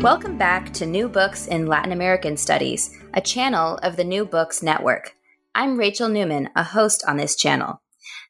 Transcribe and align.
Welcome 0.00 0.38
back 0.38 0.72
to 0.72 0.86
New 0.86 1.10
Books 1.10 1.46
in 1.46 1.66
Latin 1.66 1.92
American 1.92 2.38
Studies, 2.38 2.98
a 3.12 3.20
channel 3.20 3.76
of 3.82 3.96
the 3.96 4.02
New 4.02 4.24
Books 4.24 4.62
Network. 4.62 5.14
I'm 5.54 5.78
Rachel 5.78 6.08
Newman, 6.08 6.48
a 6.56 6.62
host 6.62 7.04
on 7.06 7.18
this 7.18 7.36
channel. 7.36 7.82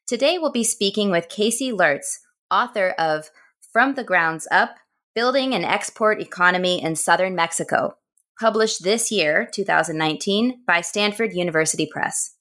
Today 0.05 0.37
we'll 0.37 0.51
be 0.51 0.65
speaking 0.65 1.11
with 1.11 1.29
Casey 1.29 1.71
Lurtz, 1.71 2.19
author 2.51 2.89
of 2.99 3.29
From 3.71 3.93
the 3.93 4.03
Grounds 4.03 4.49
Up 4.51 4.75
Building 5.15 5.53
an 5.53 5.63
Export 5.63 6.19
Economy 6.19 6.83
in 6.83 6.97
Southern 6.97 7.35
Mexico, 7.35 7.95
published 8.37 8.83
this 8.83 9.09
year, 9.09 9.47
2019, 9.53 10.63
by 10.67 10.81
Stanford 10.81 11.31
University 11.31 11.87
Press. 11.89 12.35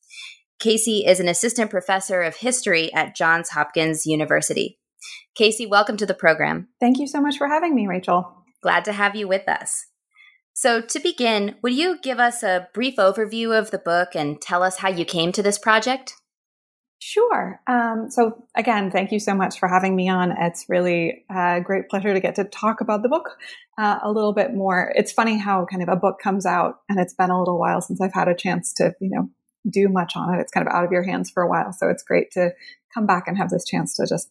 Casey 0.58 1.04
is 1.06 1.20
an 1.20 1.28
assistant 1.28 1.70
professor 1.70 2.20
of 2.22 2.38
history 2.38 2.92
at 2.92 3.14
Johns 3.14 3.50
Hopkins 3.50 4.06
University. 4.06 4.80
Casey, 5.36 5.66
welcome 5.66 5.96
to 5.98 6.06
the 6.06 6.14
program. 6.14 6.66
Thank 6.80 6.98
you 6.98 7.06
so 7.06 7.20
much 7.20 7.38
for 7.38 7.46
having 7.46 7.76
me, 7.76 7.86
Rachel. 7.86 8.39
Glad 8.62 8.84
to 8.86 8.92
have 8.92 9.16
you 9.16 9.26
with 9.26 9.48
us. 9.48 9.86
So, 10.52 10.80
to 10.80 11.00
begin, 11.00 11.56
would 11.62 11.74
you 11.74 11.98
give 12.02 12.18
us 12.18 12.42
a 12.42 12.68
brief 12.74 12.96
overview 12.96 13.58
of 13.58 13.70
the 13.70 13.78
book 13.78 14.10
and 14.14 14.40
tell 14.40 14.62
us 14.62 14.78
how 14.78 14.88
you 14.88 15.04
came 15.04 15.32
to 15.32 15.42
this 15.42 15.58
project? 15.58 16.14
Sure. 16.98 17.62
Um, 17.66 18.10
so, 18.10 18.44
again, 18.54 18.90
thank 18.90 19.10
you 19.10 19.20
so 19.20 19.34
much 19.34 19.58
for 19.58 19.68
having 19.68 19.96
me 19.96 20.10
on. 20.10 20.34
It's 20.38 20.66
really 20.68 21.24
a 21.30 21.62
great 21.62 21.88
pleasure 21.88 22.12
to 22.12 22.20
get 22.20 22.34
to 22.34 22.44
talk 22.44 22.82
about 22.82 23.02
the 23.02 23.08
book 23.08 23.30
uh, 23.78 24.00
a 24.02 24.12
little 24.12 24.34
bit 24.34 24.52
more. 24.52 24.92
It's 24.94 25.12
funny 25.12 25.38
how 25.38 25.64
kind 25.64 25.82
of 25.82 25.88
a 25.88 25.96
book 25.96 26.18
comes 26.22 26.44
out, 26.44 26.80
and 26.90 27.00
it's 27.00 27.14
been 27.14 27.30
a 27.30 27.38
little 27.38 27.58
while 27.58 27.80
since 27.80 28.02
I've 28.02 28.12
had 28.12 28.28
a 28.28 28.34
chance 28.34 28.74
to, 28.74 28.92
you 29.00 29.08
know, 29.08 29.30
do 29.70 29.88
much 29.88 30.12
on 30.14 30.34
it. 30.34 30.42
It's 30.42 30.52
kind 30.52 30.66
of 30.66 30.74
out 30.74 30.84
of 30.84 30.92
your 30.92 31.02
hands 31.02 31.30
for 31.30 31.42
a 31.42 31.48
while, 31.48 31.72
so 31.72 31.88
it's 31.88 32.02
great 32.02 32.30
to 32.32 32.50
come 32.92 33.06
back 33.06 33.26
and 33.26 33.38
have 33.38 33.48
this 33.48 33.64
chance 33.64 33.94
to 33.94 34.06
just 34.06 34.28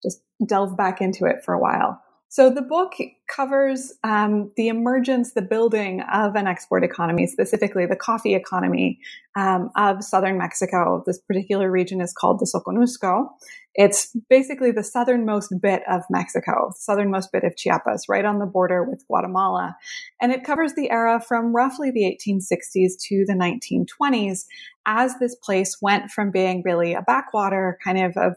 just 0.00 0.20
delve 0.46 0.76
back 0.76 1.00
into 1.00 1.24
it 1.24 1.42
for 1.44 1.54
a 1.54 1.60
while. 1.60 2.00
So 2.28 2.50
the 2.50 2.62
book 2.62 2.94
covers 3.34 3.92
um, 4.02 4.50
the 4.56 4.68
emergence, 4.68 5.32
the 5.32 5.42
building 5.42 6.02
of 6.12 6.34
an 6.34 6.46
export 6.46 6.82
economy, 6.82 7.26
specifically 7.26 7.86
the 7.86 7.96
coffee 7.96 8.34
economy 8.34 8.98
um, 9.36 9.70
of 9.76 10.02
southern 10.02 10.36
Mexico. 10.36 11.04
This 11.06 11.18
particular 11.18 11.70
region 11.70 12.00
is 12.00 12.12
called 12.12 12.40
the 12.40 12.46
Soconusco. 12.46 13.28
It's 13.74 14.16
basically 14.28 14.72
the 14.72 14.82
southernmost 14.82 15.52
bit 15.60 15.82
of 15.88 16.02
Mexico, 16.10 16.72
southernmost 16.74 17.30
bit 17.32 17.44
of 17.44 17.56
Chiapas, 17.56 18.06
right 18.08 18.24
on 18.24 18.38
the 18.38 18.46
border 18.46 18.82
with 18.82 19.04
Guatemala. 19.06 19.76
And 20.20 20.32
it 20.32 20.44
covers 20.44 20.74
the 20.74 20.90
era 20.90 21.20
from 21.20 21.54
roughly 21.54 21.90
the 21.90 22.04
1860s 22.04 22.92
to 23.08 23.24
the 23.26 23.34
1920s 23.34 24.46
as 24.86 25.18
this 25.18 25.34
place 25.36 25.78
went 25.80 26.10
from 26.10 26.30
being 26.30 26.62
really 26.64 26.94
a 26.94 27.02
backwater 27.02 27.78
kind 27.84 27.98
of 27.98 28.16
a 28.16 28.36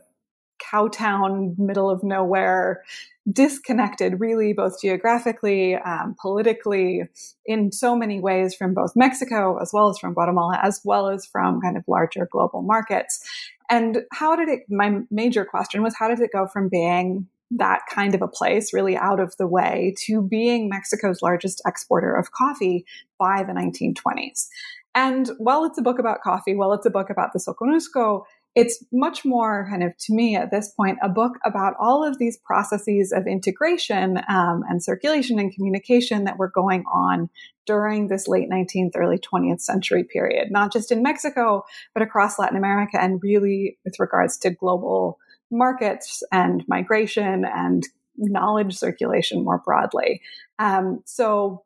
cowtown, 0.71 1.57
middle 1.57 1.89
of 1.89 2.03
nowhere, 2.03 2.83
disconnected, 3.31 4.19
really, 4.19 4.53
both 4.53 4.81
geographically, 4.81 5.75
um, 5.75 6.15
politically, 6.19 7.03
in 7.45 7.71
so 7.71 7.95
many 7.95 8.19
ways 8.19 8.55
from 8.55 8.73
both 8.73 8.95
Mexico 8.95 9.57
as 9.61 9.71
well 9.73 9.89
as 9.89 9.97
from 9.99 10.13
Guatemala, 10.13 10.59
as 10.61 10.81
well 10.83 11.09
as 11.09 11.25
from 11.25 11.61
kind 11.61 11.77
of 11.77 11.83
larger 11.87 12.27
global 12.31 12.61
markets. 12.61 13.23
And 13.69 14.03
how 14.11 14.35
did 14.35 14.49
it, 14.49 14.61
my 14.69 14.99
major 15.11 15.45
question 15.45 15.83
was, 15.83 15.95
how 15.97 16.07
did 16.07 16.19
it 16.19 16.31
go 16.33 16.47
from 16.47 16.69
being 16.69 17.27
that 17.51 17.81
kind 17.89 18.13
of 18.13 18.21
a 18.21 18.27
place, 18.27 18.73
really 18.73 18.95
out 18.95 19.19
of 19.19 19.35
the 19.37 19.47
way, 19.47 19.93
to 20.05 20.21
being 20.21 20.69
Mexico's 20.69 21.21
largest 21.21 21.61
exporter 21.65 22.15
of 22.15 22.31
coffee 22.31 22.85
by 23.19 23.43
the 23.43 23.53
1920s? 23.53 24.47
And 24.95 25.29
while 25.37 25.65
it's 25.65 25.77
a 25.77 25.83
book 25.83 25.99
about 25.99 26.21
coffee, 26.21 26.55
while 26.55 26.73
it's 26.73 26.85
a 26.85 26.91
book 26.91 27.09
about 27.09 27.31
the 27.33 27.39
Soconusco, 27.39 28.23
it's 28.55 28.83
much 28.91 29.23
more 29.23 29.67
kind 29.69 29.83
of 29.83 29.95
to 29.97 30.13
me 30.13 30.35
at 30.35 30.51
this 30.51 30.69
point 30.69 30.97
a 31.01 31.09
book 31.09 31.33
about 31.45 31.75
all 31.79 32.03
of 32.03 32.17
these 32.17 32.37
processes 32.37 33.11
of 33.11 33.27
integration 33.27 34.17
um, 34.27 34.63
and 34.69 34.83
circulation 34.83 35.39
and 35.39 35.53
communication 35.53 36.23
that 36.23 36.37
were 36.37 36.49
going 36.49 36.83
on 36.91 37.29
during 37.65 38.07
this 38.07 38.27
late 38.27 38.49
19th 38.49 38.91
early 38.95 39.17
20th 39.19 39.61
century 39.61 40.03
period 40.03 40.49
not 40.51 40.73
just 40.73 40.91
in 40.91 41.03
mexico 41.03 41.63
but 41.93 42.03
across 42.03 42.39
latin 42.39 42.57
america 42.57 43.01
and 43.01 43.21
really 43.23 43.77
with 43.85 43.99
regards 43.99 44.37
to 44.37 44.49
global 44.49 45.19
markets 45.51 46.23
and 46.31 46.63
migration 46.67 47.45
and 47.45 47.87
knowledge 48.19 48.75
circulation 48.75 49.43
more 49.43 49.61
broadly. 49.63 50.21
Um, 50.59 51.01
so 51.05 51.63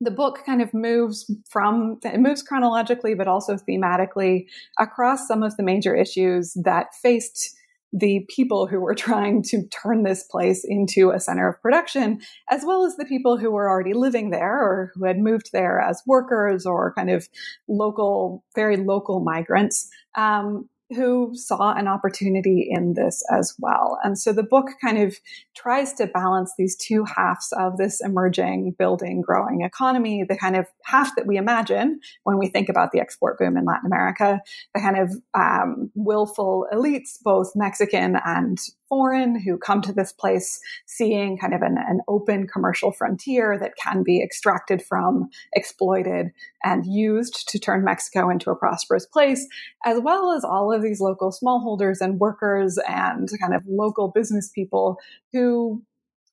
the 0.00 0.10
book 0.10 0.40
kind 0.46 0.62
of 0.62 0.72
moves 0.72 1.30
from 1.48 1.98
it 2.04 2.18
moves 2.18 2.42
chronologically 2.42 3.14
but 3.14 3.28
also 3.28 3.56
thematically 3.56 4.46
across 4.78 5.28
some 5.28 5.42
of 5.42 5.56
the 5.56 5.62
major 5.62 5.94
issues 5.94 6.54
that 6.64 6.94
faced 7.02 7.56
the 7.92 8.24
people 8.28 8.66
who 8.66 8.80
were 8.80 8.94
trying 9.06 9.42
to 9.42 9.66
turn 9.68 10.02
this 10.02 10.22
place 10.22 10.64
into 10.64 11.10
a 11.10 11.20
center 11.20 11.48
of 11.48 11.60
production, 11.60 12.20
as 12.48 12.64
well 12.64 12.84
as 12.84 12.96
the 12.96 13.04
people 13.04 13.36
who 13.36 13.50
were 13.50 13.68
already 13.68 13.94
living 13.94 14.30
there 14.30 14.58
or 14.58 14.92
who 14.94 15.04
had 15.04 15.18
moved 15.18 15.50
there 15.52 15.80
as 15.80 16.02
workers 16.06 16.64
or 16.64 16.94
kind 16.94 17.10
of 17.10 17.28
local, 17.68 18.44
very 18.54 18.76
local 18.76 19.20
migrants. 19.20 19.90
Um, 20.16 20.68
who 20.94 21.30
saw 21.34 21.74
an 21.74 21.86
opportunity 21.86 22.66
in 22.68 22.94
this 22.94 23.22
as 23.30 23.54
well. 23.58 23.98
And 24.02 24.18
so 24.18 24.32
the 24.32 24.42
book 24.42 24.66
kind 24.82 24.98
of 24.98 25.16
tries 25.56 25.92
to 25.94 26.06
balance 26.06 26.52
these 26.58 26.76
two 26.76 27.04
halves 27.04 27.52
of 27.56 27.76
this 27.76 28.00
emerging, 28.00 28.74
building, 28.78 29.22
growing 29.22 29.62
economy, 29.62 30.24
the 30.28 30.36
kind 30.36 30.56
of 30.56 30.66
half 30.84 31.14
that 31.16 31.26
we 31.26 31.36
imagine 31.36 32.00
when 32.24 32.38
we 32.38 32.48
think 32.48 32.68
about 32.68 32.90
the 32.92 33.00
export 33.00 33.38
boom 33.38 33.56
in 33.56 33.64
Latin 33.64 33.86
America, 33.86 34.40
the 34.74 34.80
kind 34.80 34.98
of 34.98 35.14
um, 35.34 35.90
willful 35.94 36.66
elites, 36.72 37.18
both 37.22 37.52
Mexican 37.54 38.16
and 38.24 38.58
foreign 38.90 39.40
who 39.40 39.56
come 39.56 39.80
to 39.80 39.92
this 39.92 40.12
place 40.12 40.60
seeing 40.84 41.38
kind 41.38 41.54
of 41.54 41.62
an, 41.62 41.76
an, 41.78 42.00
open 42.08 42.46
commercial 42.46 42.92
frontier 42.92 43.56
that 43.58 43.72
can 43.82 44.02
be 44.02 44.20
extracted 44.22 44.82
from, 44.82 45.30
exploited, 45.54 46.26
and 46.64 46.84
used 46.84 47.48
to 47.48 47.58
turn 47.58 47.84
Mexico 47.84 48.28
into 48.28 48.50
a 48.50 48.56
prosperous 48.56 49.06
place, 49.06 49.46
as 49.86 49.98
well 50.00 50.32
as 50.32 50.44
all 50.44 50.72
of 50.72 50.82
these 50.82 51.00
local 51.00 51.32
smallholders 51.32 52.02
and 52.02 52.18
workers 52.18 52.78
and 52.86 53.30
kind 53.40 53.54
of 53.54 53.62
local 53.66 54.08
business 54.08 54.50
people 54.54 54.98
who 55.32 55.82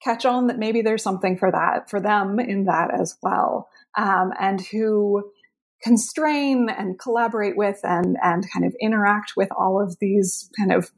catch 0.04 0.26
on 0.26 0.48
that 0.48 0.60
maybe 0.60 0.82
there's 0.82 1.04
something 1.04 1.38
for 1.38 1.52
that 1.52 1.90
for 1.90 2.00
them 2.00 2.40
in 2.40 2.66
that 2.66 2.92
as 2.94 3.18
well 3.24 3.68
um, 3.98 4.32
and 4.40 4.62
who 4.72 5.32
constrain 5.82 6.70
and 6.70 7.00
collaborate 7.00 7.58
with 7.58 7.80
and 7.84 8.18
and 8.22 8.46
kind 8.52 8.66
of 8.66 8.76
interact 8.82 9.34
with 9.36 9.50
all 9.58 9.82
of 9.82 9.98
these 10.00 10.50
kind 10.58 10.72
of 10.72 10.92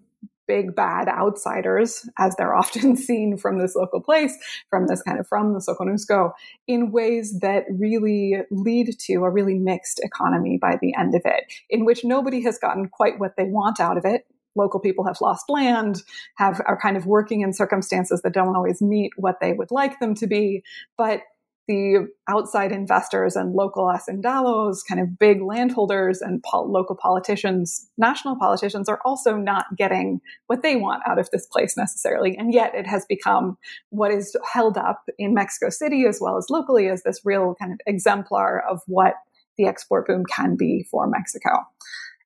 big 0.50 0.76
bad 0.76 1.08
outsiders, 1.08 2.10
as 2.18 2.36
they're 2.36 2.56
often 2.64 2.98
seen 2.98 3.38
from 3.38 3.60
this 3.60 3.76
local 3.76 4.02
place, 4.02 4.36
from 4.70 4.88
this 4.88 5.02
kind 5.04 5.20
of 5.20 5.28
from 5.28 5.54
the 5.54 5.60
Soconusco, 5.60 6.32
in 6.68 6.92
ways 6.92 7.40
that 7.40 7.64
really 7.70 8.42
lead 8.52 8.98
to 9.00 9.24
a 9.24 9.30
really 9.30 9.54
mixed 9.54 10.02
economy 10.04 10.58
by 10.60 10.78
the 10.82 10.94
end 11.00 11.16
of 11.16 11.22
it, 11.24 11.46
in 11.70 11.86
which 11.86 12.04
nobody 12.04 12.42
has 12.42 12.58
gotten 12.58 12.90
quite 12.90 13.20
what 13.20 13.38
they 13.38 13.46
want 13.46 13.80
out 13.80 13.98
of 13.98 14.04
it. 14.04 14.26
Local 14.56 14.80
people 14.80 15.06
have 15.06 15.22
lost 15.22 15.46
land, 15.48 16.02
have 16.36 16.60
are 16.66 16.80
kind 16.81 16.98
of 16.98 17.06
working 17.06 17.42
in 17.42 17.54
circumstances 17.54 18.24
that 18.24 18.34
don't 18.34 18.56
always 18.56 18.81
meet 18.81 19.12
what 19.16 19.36
they 19.40 19.54
would 19.54 19.72
like 19.72 20.00
them 20.00 20.16
to 20.16 20.28
be, 20.28 20.63
but 20.98 21.22
the 21.69 22.07
outside 22.27 22.71
investors 22.71 23.36
and 23.36 23.54
local 23.54 23.86
hacendados, 23.86 24.80
kind 24.86 25.00
of 25.00 25.19
big 25.19 25.39
landholders 25.39 26.19
and 26.19 26.42
pol- 26.42 26.69
local 26.69 26.95
politicians, 26.95 27.88
national 27.95 28.36
politicians 28.38 28.89
are 28.89 29.00
also 29.06 29.38
not 29.38 29.66
getting 29.77 30.19
what 30.48 30.63
they 30.63 30.75
want 30.75 31.04
out 31.07 31.19
of 31.19 31.30
this 31.30 31.45
place 31.45 31.77
necessarily. 31.77 32.36
And 32.36 32.51
yet 32.51 32.74
it 32.74 32.88
has 32.88 33.06
become 33.06 33.56
what 33.92 34.12
is 34.12 34.36
held 34.51 34.80
up 34.80 35.04
in 35.19 35.36
Mexico 35.36 35.69
City 35.69 36.06
as 36.07 36.18
well 36.19 36.38
as 36.38 36.48
locally 36.50 36.88
as 36.88 37.04
this 37.04 37.21
real 37.24 37.54
kind 37.62 37.72
of 37.72 37.80
exemplar 37.86 38.63
of 38.68 38.81
what 38.88 39.13
the 39.60 39.68
export 39.68 40.07
boom 40.07 40.25
can 40.25 40.56
be 40.56 40.88
for 40.89 41.06
Mexico. 41.06 41.51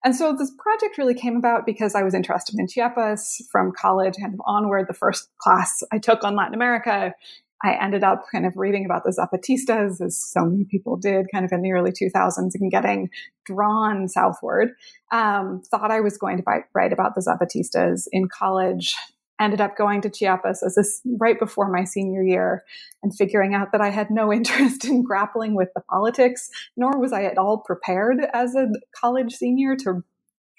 And 0.05 0.15
so 0.15 0.33
this 0.33 0.51
project 0.57 0.97
really 0.97 1.13
came 1.13 1.35
about 1.37 1.65
because 1.65 1.95
I 1.95 2.03
was 2.03 2.13
interested 2.13 2.59
in 2.59 2.67
Chiapas 2.67 3.45
from 3.51 3.71
college 3.71 4.15
of 4.23 4.39
onward. 4.45 4.87
The 4.87 4.93
first 4.93 5.29
class 5.37 5.81
I 5.91 5.97
took 5.97 6.23
on 6.23 6.35
Latin 6.35 6.53
America 6.53 7.13
I 7.63 7.77
ended 7.81 8.03
up 8.03 8.25
kind 8.29 8.45
of 8.45 8.57
reading 8.57 8.85
about 8.85 9.03
the 9.05 9.11
Zapatistas, 9.11 10.01
as 10.01 10.21
so 10.21 10.45
many 10.45 10.65
people 10.65 10.97
did, 10.97 11.27
kind 11.33 11.45
of 11.45 11.51
in 11.53 11.61
the 11.61 11.71
early 11.71 11.91
2000s, 11.91 12.51
and 12.53 12.71
getting 12.71 13.09
drawn 13.45 14.09
southward. 14.09 14.71
Um, 15.11 15.61
thought 15.71 15.89
I 15.91 16.01
was 16.01 16.17
going 16.17 16.37
to 16.37 16.43
write 16.73 16.91
about 16.91 17.15
the 17.15 17.21
Zapatistas 17.21 18.03
in 18.11 18.27
college. 18.27 18.95
ended 19.39 19.61
up 19.61 19.77
going 19.77 20.01
to 20.01 20.09
Chiapas 20.09 20.61
as 20.63 20.75
this 20.75 21.01
right 21.19 21.39
before 21.39 21.71
my 21.71 21.85
senior 21.85 22.21
year 22.21 22.63
and 23.01 23.15
figuring 23.15 23.55
out 23.55 23.71
that 23.71 23.81
I 23.81 23.89
had 23.89 24.11
no 24.11 24.31
interest 24.37 24.83
in 24.85 25.03
grappling 25.03 25.55
with 25.55 25.69
the 25.73 25.81
politics, 25.89 26.49
nor 26.75 26.99
was 26.99 27.13
I 27.13 27.23
at 27.23 27.37
all 27.37 27.59
prepared 27.59 28.17
as 28.33 28.55
a 28.55 28.67
college 28.99 29.33
senior 29.33 29.75
to 29.77 30.03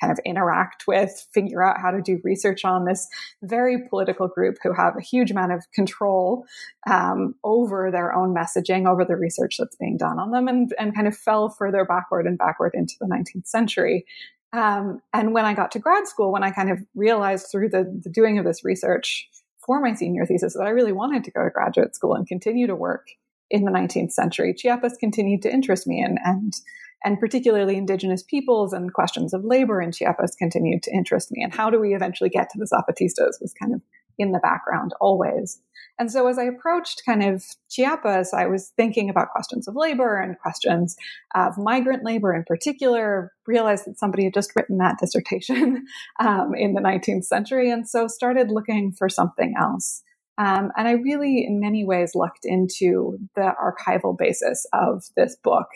kind 0.01 0.13
of 0.13 0.19
interact 0.25 0.85
with, 0.87 1.27
figure 1.33 1.63
out 1.63 1.81
how 1.81 1.91
to 1.91 2.03
do 2.03 2.21
research 2.25 2.65
on 2.65 2.85
this 2.85 3.07
very 3.43 3.89
political 3.89 4.29
group 4.29 4.57
who 4.63 4.73
have 4.73 4.97
a 4.97 5.03
huge 5.03 5.31
amount 5.31 5.53
of 5.53 5.65
control 5.73 6.45
um, 6.91 7.35
over 7.45 7.91
their 7.91 8.15
own 8.15 8.35
messaging, 8.35 8.87
over 8.87 9.05
the 9.05 9.17
research 9.17 9.57
that's 9.59 9.77
being 9.77 9.97
done 9.97 10.19
on 10.19 10.31
them, 10.31 10.49
and, 10.49 10.75
and 10.79 10.95
kind 10.95 11.07
of 11.07 11.17
fell 11.17 11.49
further 11.49 11.85
backward 11.85 12.27
and 12.27 12.39
backward 12.39 12.73
into 12.75 12.95
the 13.01 13.07
19th 13.07 13.47
century. 13.47 14.05
Um, 14.53 15.01
and 15.13 15.35
when 15.35 15.45
I 15.45 15.55
got 15.55 15.73
to 15.73 15.79
grad 15.79 16.07
school, 16.07 16.33
when 16.33 16.45
I 16.45 16.51
kind 16.51 16.71
of 16.71 16.79
realized 16.95 17.49
through 17.51 17.71
the, 17.71 18.01
the 18.03 18.11
doing 18.11 18.39
of 18.39 18.45
this 18.45 18.65
research 18.65 19.29
for 19.65 19.81
my 19.81 19.95
senior 19.95 20.27
thesis 20.27 20.55
that 20.55 20.65
I 20.65 20.71
really 20.71 20.93
wanted 20.93 21.25
to 21.25 21.31
go 21.31 21.43
to 21.43 21.51
graduate 21.51 21.95
school 21.95 22.15
and 22.15 22.27
continue 22.27 22.67
to 22.67 22.77
work 22.77 23.09
in 23.51 23.65
the 23.65 23.71
19th 23.71 24.13
century, 24.13 24.55
Chiapas 24.55 24.97
continued 24.99 25.43
to 25.43 25.53
interest 25.53 25.87
me 25.87 26.01
and, 26.01 26.19
and 26.25 26.55
and 27.05 27.21
particularly 27.21 27.77
indigenous 27.77 28.23
peoples 28.23 28.73
and 28.73 28.93
questions 28.93 29.35
of 29.35 29.45
labor 29.45 29.81
in 29.81 29.93
Chiapas 29.93 30.35
continued 30.37 30.83
to 30.85 30.91
interest 30.93 31.31
me. 31.31 31.43
And 31.43 31.55
how 31.55 31.71
do 31.71 31.79
we 31.79 31.95
eventually 31.95 32.31
get 32.31 32.49
to 32.51 32.59
the 32.59 32.67
Zapatistas 32.67 33.41
was 33.41 33.55
kind 33.61 33.75
of 33.75 33.83
in 34.19 34.33
the 34.33 34.39
background 34.39 34.93
always. 35.01 35.61
And 35.99 36.11
so 36.11 36.27
as 36.27 36.39
I 36.39 36.45
approached 36.45 37.03
kind 37.07 37.23
of 37.23 37.45
Chiapas, 37.71 38.33
I 38.33 38.47
was 38.47 38.73
thinking 38.77 39.09
about 39.09 39.31
questions 39.31 39.69
of 39.69 39.77
labor 39.77 40.19
and 40.19 40.39
questions 40.39 40.97
of 41.35 41.59
migrant 41.59 42.05
labor 42.05 42.35
in 42.35 42.45
particular, 42.45 43.33
realized 43.47 43.85
that 43.87 43.99
somebody 43.99 44.25
had 44.25 44.35
just 44.35 44.55
written 44.57 44.79
that 44.79 44.99
dissertation 44.99 45.85
um, 46.21 46.53
in 46.55 46.75
the 46.75 46.81
19th 46.81 47.25
century, 47.25 47.71
and 47.71 47.89
so 47.89 48.09
started 48.09 48.51
looking 48.51 48.93
for 48.93 49.09
something 49.09 49.55
else. 49.59 50.03
Um, 50.37 50.71
and 50.77 50.89
I 50.89 50.93
really, 50.93 51.45
in 51.47 51.61
many 51.61 51.85
ways, 51.85 52.13
looked 52.15 52.45
into 52.45 53.19
the 53.37 53.53
archival 53.63 54.17
basis 54.17 54.67
of 54.73 55.05
this 55.17 55.37
book. 55.43 55.67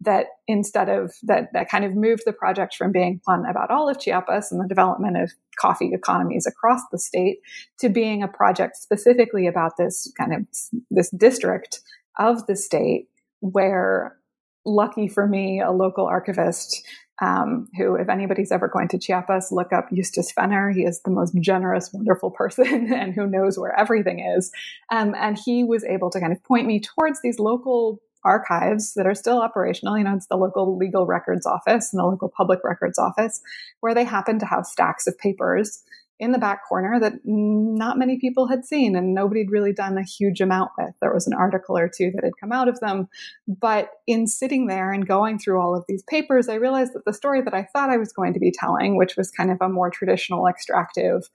That 0.00 0.26
instead 0.46 0.88
of 0.88 1.14
that, 1.24 1.48
that 1.52 1.68
kind 1.68 1.84
of 1.84 1.96
moved 1.96 2.22
the 2.24 2.32
project 2.32 2.76
from 2.76 2.92
being 2.92 3.20
one 3.24 3.44
about 3.46 3.70
all 3.70 3.88
of 3.88 3.98
Chiapas 3.98 4.52
and 4.52 4.62
the 4.62 4.68
development 4.68 5.16
of 5.16 5.32
coffee 5.58 5.90
economies 5.92 6.46
across 6.46 6.80
the 6.92 6.98
state 6.98 7.38
to 7.80 7.88
being 7.88 8.22
a 8.22 8.28
project 8.28 8.76
specifically 8.76 9.46
about 9.46 9.72
this 9.78 10.12
kind 10.18 10.32
of 10.32 10.46
this 10.90 11.10
district 11.10 11.80
of 12.18 12.46
the 12.46 12.56
state 12.56 13.08
where 13.40 14.16
lucky 14.64 15.08
for 15.08 15.26
me, 15.26 15.60
a 15.60 15.70
local 15.70 16.06
archivist 16.06 16.86
um, 17.24 17.68
who, 17.76 17.96
if 17.96 18.08
anybody's 18.08 18.52
ever 18.52 18.68
going 18.68 18.88
to 18.88 18.98
Chiapas, 18.98 19.50
look 19.50 19.72
up 19.72 19.88
Eustace 19.90 20.30
Fenner. 20.30 20.70
He 20.70 20.82
is 20.82 21.00
the 21.00 21.10
most 21.10 21.34
generous, 21.40 21.90
wonderful 21.92 22.30
person 22.30 22.92
and 22.92 23.14
who 23.14 23.26
knows 23.26 23.58
where 23.58 23.78
everything 23.78 24.20
is. 24.20 24.52
Um, 24.90 25.14
and 25.16 25.38
he 25.38 25.64
was 25.64 25.84
able 25.84 26.10
to 26.10 26.20
kind 26.20 26.32
of 26.32 26.42
point 26.44 26.66
me 26.66 26.80
towards 26.80 27.20
these 27.22 27.38
local 27.38 28.00
archives 28.24 28.94
that 28.94 29.06
are 29.06 29.14
still 29.14 29.40
operational. 29.40 29.96
You 29.96 30.04
know, 30.04 30.14
it's 30.14 30.26
the 30.26 30.36
local 30.36 30.76
legal 30.76 31.06
records 31.06 31.46
office 31.46 31.92
and 31.92 32.00
the 32.00 32.04
local 32.04 32.28
public 32.28 32.60
records 32.62 32.98
office, 32.98 33.40
where 33.80 33.94
they 33.94 34.04
happen 34.04 34.38
to 34.40 34.46
have 34.46 34.66
stacks 34.66 35.06
of 35.06 35.18
papers 35.18 35.82
in 36.20 36.30
the 36.32 36.38
back 36.38 36.60
corner 36.68 37.00
that 37.00 37.14
not 37.24 37.98
many 37.98 38.18
people 38.18 38.46
had 38.46 38.64
seen 38.64 38.94
and 38.94 39.14
nobody 39.14 39.40
had 39.40 39.50
really 39.50 39.72
done 39.72 39.98
a 39.98 40.04
huge 40.04 40.40
amount 40.40 40.70
with. 40.78 40.94
There 41.00 41.12
was 41.12 41.26
an 41.26 41.34
article 41.34 41.76
or 41.76 41.88
two 41.88 42.12
that 42.14 42.22
had 42.22 42.38
come 42.40 42.52
out 42.52 42.68
of 42.68 42.78
them. 42.80 43.08
But 43.48 43.90
in 44.06 44.26
sitting 44.26 44.68
there 44.68 44.92
and 44.92 45.06
going 45.06 45.38
through 45.38 45.60
all 45.60 45.76
of 45.76 45.84
these 45.88 46.04
papers, 46.04 46.48
I 46.48 46.54
realized 46.54 46.92
that 46.94 47.04
the 47.04 47.12
story 47.12 47.42
that 47.42 47.54
I 47.54 47.66
thought 47.72 47.90
I 47.90 47.96
was 47.96 48.12
going 48.12 48.32
to 48.34 48.40
be 48.40 48.52
telling, 48.52 48.96
which 48.96 49.16
was 49.16 49.30
kind 49.30 49.50
of 49.50 49.58
a 49.60 49.68
more 49.68 49.90
traditional 49.90 50.46
extractive 50.46 51.28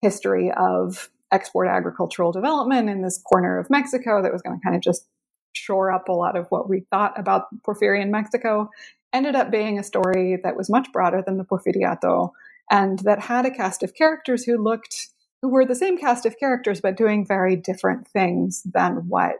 history 0.00 0.50
of 0.56 1.10
export 1.30 1.68
agricultural 1.68 2.32
development 2.32 2.88
in 2.88 3.02
this 3.02 3.20
corner 3.30 3.58
of 3.58 3.68
Mexico 3.68 4.22
that 4.22 4.32
was 4.32 4.40
going 4.40 4.58
to 4.58 4.64
kind 4.64 4.76
of 4.76 4.82
just 4.82 5.06
shore 5.52 5.92
up 5.92 6.08
a 6.08 6.12
lot 6.12 6.36
of 6.36 6.46
what 6.48 6.68
we 6.68 6.80
thought 6.90 7.18
about 7.18 7.46
Porfirian 7.62 8.10
Mexico, 8.10 8.70
ended 9.12 9.34
up 9.36 9.50
being 9.50 9.78
a 9.78 9.84
story 9.84 10.38
that 10.42 10.56
was 10.56 10.70
much 10.70 10.90
broader 10.92 11.22
than 11.24 11.36
the 11.36 11.44
Porfiriato 11.44 12.30
and 12.70 13.00
that 13.00 13.20
had 13.20 13.46
a 13.46 13.50
cast 13.50 13.82
of 13.82 13.94
characters 13.94 14.44
who 14.44 14.62
looked 14.62 15.08
who 15.42 15.48
were 15.50 15.66
the 15.66 15.74
same 15.74 15.98
cast 15.98 16.24
of 16.24 16.38
characters 16.38 16.80
but 16.80 16.96
doing 16.96 17.26
very 17.26 17.56
different 17.56 18.08
things 18.08 18.62
than 18.64 19.08
what 19.08 19.36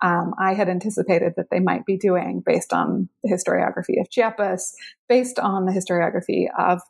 um, 0.00 0.34
I 0.40 0.54
had 0.54 0.68
anticipated 0.68 1.34
that 1.36 1.50
they 1.50 1.60
might 1.60 1.84
be 1.84 1.96
doing 1.96 2.42
based 2.44 2.72
on 2.72 3.08
the 3.22 3.30
historiography 3.30 4.00
of 4.00 4.10
Chiapas, 4.10 4.74
based 5.08 5.38
on 5.38 5.66
the 5.66 5.72
historiography 5.72 6.46
of 6.56 6.80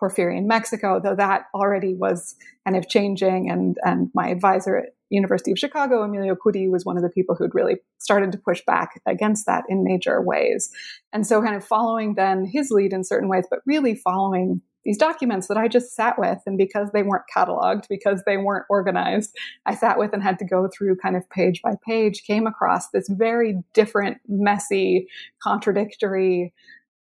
Porfirian 0.00 0.46
Mexico, 0.46 1.00
though 1.02 1.14
that 1.14 1.46
already 1.54 1.94
was 1.94 2.34
kind 2.64 2.76
of 2.76 2.88
changing. 2.88 3.50
And, 3.50 3.78
and 3.84 4.10
my 4.14 4.28
advisor 4.28 4.76
at 4.78 4.94
University 5.10 5.52
of 5.52 5.58
Chicago, 5.58 6.02
Emilio 6.02 6.34
Kourí, 6.34 6.70
was 6.70 6.84
one 6.84 6.96
of 6.96 7.02
the 7.02 7.08
people 7.08 7.34
who'd 7.34 7.54
really 7.54 7.76
started 7.98 8.32
to 8.32 8.38
push 8.38 8.62
back 8.64 9.00
against 9.06 9.46
that 9.46 9.64
in 9.68 9.84
major 9.84 10.20
ways. 10.20 10.70
And 11.12 11.26
so 11.26 11.42
kind 11.42 11.54
of 11.54 11.64
following 11.64 12.14
then 12.14 12.44
his 12.44 12.70
lead 12.70 12.92
in 12.92 13.04
certain 13.04 13.28
ways, 13.28 13.44
but 13.48 13.60
really 13.66 13.94
following 13.94 14.62
these 14.84 14.98
documents 14.98 15.48
that 15.48 15.56
I 15.56 15.68
just 15.68 15.94
sat 15.94 16.18
with. 16.18 16.38
And 16.46 16.58
because 16.58 16.90
they 16.92 17.02
weren't 17.02 17.24
cataloged, 17.34 17.88
because 17.88 18.22
they 18.24 18.36
weren't 18.36 18.66
organized, 18.68 19.34
I 19.66 19.74
sat 19.74 19.98
with 19.98 20.12
and 20.12 20.22
had 20.22 20.38
to 20.40 20.44
go 20.44 20.68
through 20.68 20.96
kind 20.96 21.16
of 21.16 21.28
page 21.30 21.62
by 21.62 21.74
page, 21.86 22.24
came 22.24 22.46
across 22.46 22.90
this 22.90 23.08
very 23.08 23.62
different, 23.74 24.18
messy, 24.28 25.08
contradictory 25.42 26.52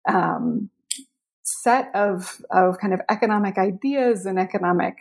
um, 0.08 0.70
set 1.42 1.90
of, 1.94 2.40
of 2.50 2.78
kind 2.78 2.92
of 2.92 3.00
economic 3.10 3.58
ideas 3.58 4.26
and 4.26 4.38
economic 4.38 4.96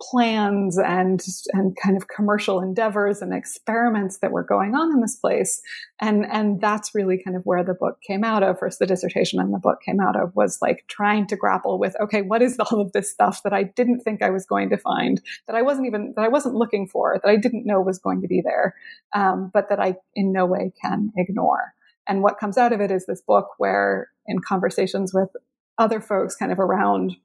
plans 0.00 0.78
and 0.78 1.24
and 1.52 1.76
kind 1.76 1.96
of 1.96 2.06
commercial 2.08 2.60
endeavors 2.60 3.20
and 3.20 3.34
experiments 3.34 4.18
that 4.18 4.30
were 4.30 4.44
going 4.44 4.74
on 4.74 4.92
in 4.92 5.00
this 5.00 5.16
place. 5.16 5.60
And 6.00 6.24
and 6.26 6.60
that's 6.60 6.94
really 6.94 7.20
kind 7.22 7.36
of 7.36 7.42
where 7.44 7.64
the 7.64 7.74
book 7.74 8.00
came 8.06 8.22
out 8.22 8.42
of 8.42 8.58
first 8.58 8.78
the 8.78 8.86
dissertation 8.86 9.40
and 9.40 9.52
the 9.52 9.58
book 9.58 9.80
came 9.84 10.00
out 10.00 10.20
of 10.20 10.34
was 10.36 10.58
like 10.62 10.84
trying 10.88 11.26
to 11.28 11.36
grapple 11.36 11.78
with 11.78 11.96
okay 12.00 12.22
what 12.22 12.42
is 12.42 12.58
all 12.58 12.80
of 12.80 12.92
this 12.92 13.10
stuff 13.10 13.42
that 13.42 13.52
I 13.52 13.64
didn't 13.64 14.00
think 14.00 14.22
I 14.22 14.30
was 14.30 14.46
going 14.46 14.70
to 14.70 14.78
find 14.78 15.20
that 15.46 15.56
I 15.56 15.62
wasn't 15.62 15.88
even 15.88 16.12
that 16.16 16.24
I 16.24 16.28
wasn't 16.28 16.54
looking 16.54 16.86
for 16.86 17.18
that 17.22 17.28
I 17.28 17.36
didn't 17.36 17.66
know 17.66 17.80
was 17.80 17.98
going 17.98 18.22
to 18.22 18.28
be 18.28 18.40
there 18.40 18.74
um, 19.14 19.50
but 19.52 19.68
that 19.68 19.80
I 19.80 19.96
in 20.14 20.32
no 20.32 20.46
way 20.46 20.72
can 20.80 21.12
ignore. 21.16 21.74
And 22.06 22.22
what 22.22 22.38
comes 22.38 22.56
out 22.56 22.72
of 22.72 22.80
it 22.80 22.90
is 22.90 23.06
this 23.06 23.20
book 23.20 23.48
where 23.58 24.08
in 24.26 24.38
conversations 24.40 25.12
with 25.12 25.28
other 25.76 26.00
folks 26.00 26.34
kind 26.34 26.52
of 26.52 26.58
around 26.58 27.16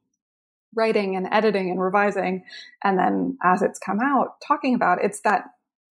writing 0.74 1.16
and 1.16 1.28
editing 1.30 1.70
and 1.70 1.80
revising. 1.80 2.44
And 2.82 2.98
then 2.98 3.38
as 3.42 3.62
it's 3.62 3.78
come 3.78 4.00
out, 4.00 4.40
talking 4.46 4.74
about 4.74 5.02
it's 5.02 5.20
that 5.20 5.44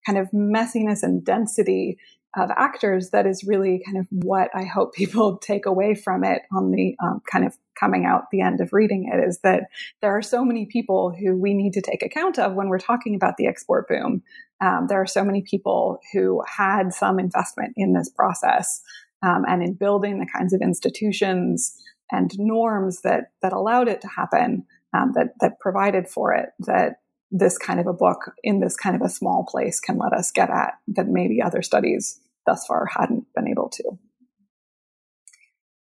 kind 0.06 0.18
of 0.18 0.30
messiness 0.32 1.04
and 1.04 1.24
density 1.24 1.98
of 2.36 2.50
actors 2.58 3.12
that 3.12 3.28
is 3.28 3.44
really 3.44 3.82
kind 3.86 3.98
of 3.98 4.08
what 4.10 4.50
I 4.56 4.64
hope 4.64 4.94
people 4.96 5.38
take 5.38 5.66
away 5.66 5.96
from 5.96 6.24
it 6.24 6.42
on 6.52 6.72
the 6.72 6.96
um, 7.04 7.22
kind 7.32 7.46
of 7.46 7.56
coming 7.80 8.06
out 8.06 8.30
the 8.32 8.42
end 8.42 8.62
of 8.62 8.72
reading 8.72 9.10
it 9.12 9.28
is 9.28 9.40
that 9.44 9.64
there 10.02 10.16
are 10.16 10.22
so 10.22 10.46
many 10.46 10.66
people 10.66 11.12
who 11.12 11.36
we 11.36 11.54
need 11.54 11.74
to 11.74 11.82
take 11.82 12.04
account 12.04 12.38
of 12.40 12.54
when 12.54 12.70
we're 12.70 12.80
talking 12.80 13.16
about 13.16 13.36
the 13.38 13.48
export 13.48 13.88
boom. 13.88 14.22
Um, 14.62 14.86
there 14.88 15.02
are 15.02 15.08
so 15.08 15.24
many 15.24 15.42
people 15.42 16.00
who 16.14 16.42
had 16.48 16.94
some 16.94 17.20
investment 17.20 17.74
in 17.76 17.94
this 17.94 18.10
process 18.10 18.82
um, 19.24 19.44
and 19.48 19.64
in 19.64 19.74
building 19.74 20.20
the 20.20 20.28
kinds 20.32 20.54
of 20.54 20.62
institutions 20.62 21.76
and 22.12 22.32
norms 22.38 23.02
that 23.02 23.32
that 23.42 23.54
allowed 23.54 23.88
it 23.88 24.02
to 24.02 24.08
happen, 24.08 24.66
um, 24.96 25.14
that 25.16 25.34
that 25.40 25.60
provided 25.60 26.08
for 26.08 26.34
it, 26.34 26.50
that 26.60 26.98
this 27.32 27.58
kind 27.58 27.80
of 27.80 27.88
a 27.88 27.94
book 27.94 28.32
in 28.44 28.60
this 28.60 28.78
kind 28.78 28.96
of 28.96 29.02
a 29.02 29.10
small 29.10 29.46
place 29.50 29.80
can 29.80 29.98
let 29.98 30.14
us 30.14 30.32
get 30.32 30.50
at 30.50 30.74
that 30.88 31.08
maybe 31.08 31.42
other 31.42 31.64
studies 31.64 32.20
thus 32.46 32.66
far 32.68 32.86
hadn't 32.86 33.26
been 33.36 33.48
able 33.48 33.70
to. 33.70 33.84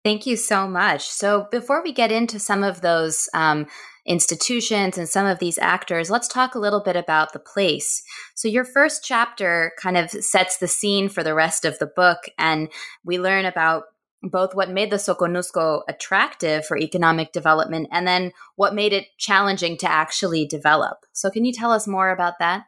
Thank 0.05 0.27
you 0.27 0.37
so 0.37 0.67
much. 0.67 1.09
So, 1.09 1.47
before 1.51 1.83
we 1.83 1.93
get 1.93 2.11
into 2.11 2.41
some 2.41 2.65
of 2.65 2.81
those 2.81 3.29
um, 3.35 3.67
institutions 4.05 4.99
and 4.99 5.09
some 5.09 5.27
of 5.27 5.39
these 5.39 5.59
actors, 5.59 6.11
let's 6.11 6.27
talk 6.27 6.55
a 6.55 6.59
little 6.59 6.83
bit 6.83 6.97
about 6.97 7.33
the 7.33 7.39
place. 7.39 8.03
So, 8.35 8.49
your 8.49 8.65
first 8.65 9.05
chapter 9.05 9.73
kind 9.81 9.97
of 9.97 10.11
sets 10.11 10.57
the 10.57 10.67
scene 10.67 11.09
for 11.09 11.23
the 11.23 11.35
rest 11.35 11.65
of 11.65 11.79
the 11.79 11.87
book, 11.87 12.19
and 12.37 12.69
we 13.05 13.21
learn 13.21 13.45
about 13.45 13.85
both 14.23 14.55
what 14.55 14.71
made 14.71 14.91
the 14.91 14.97
Soconusco 14.97 15.83
attractive 15.89 16.65
for 16.65 16.77
economic 16.79 17.33
development 17.33 17.89
and 17.91 18.07
then 18.07 18.33
what 18.57 18.75
made 18.75 18.93
it 18.93 19.07
challenging 19.19 19.77
to 19.79 19.91
actually 19.91 20.47
develop. 20.47 21.05
So, 21.13 21.31
can 21.31 21.45
you 21.45 21.53
tell 21.53 21.73
us 21.73 21.87
more 21.87 22.11
about 22.11 22.35
that? 22.39 22.65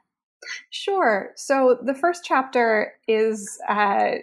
Sure. 0.71 1.31
So, 1.37 1.79
the 1.83 1.95
first 1.95 2.23
chapter 2.25 2.95
is 3.07 3.59
uh, 3.69 4.17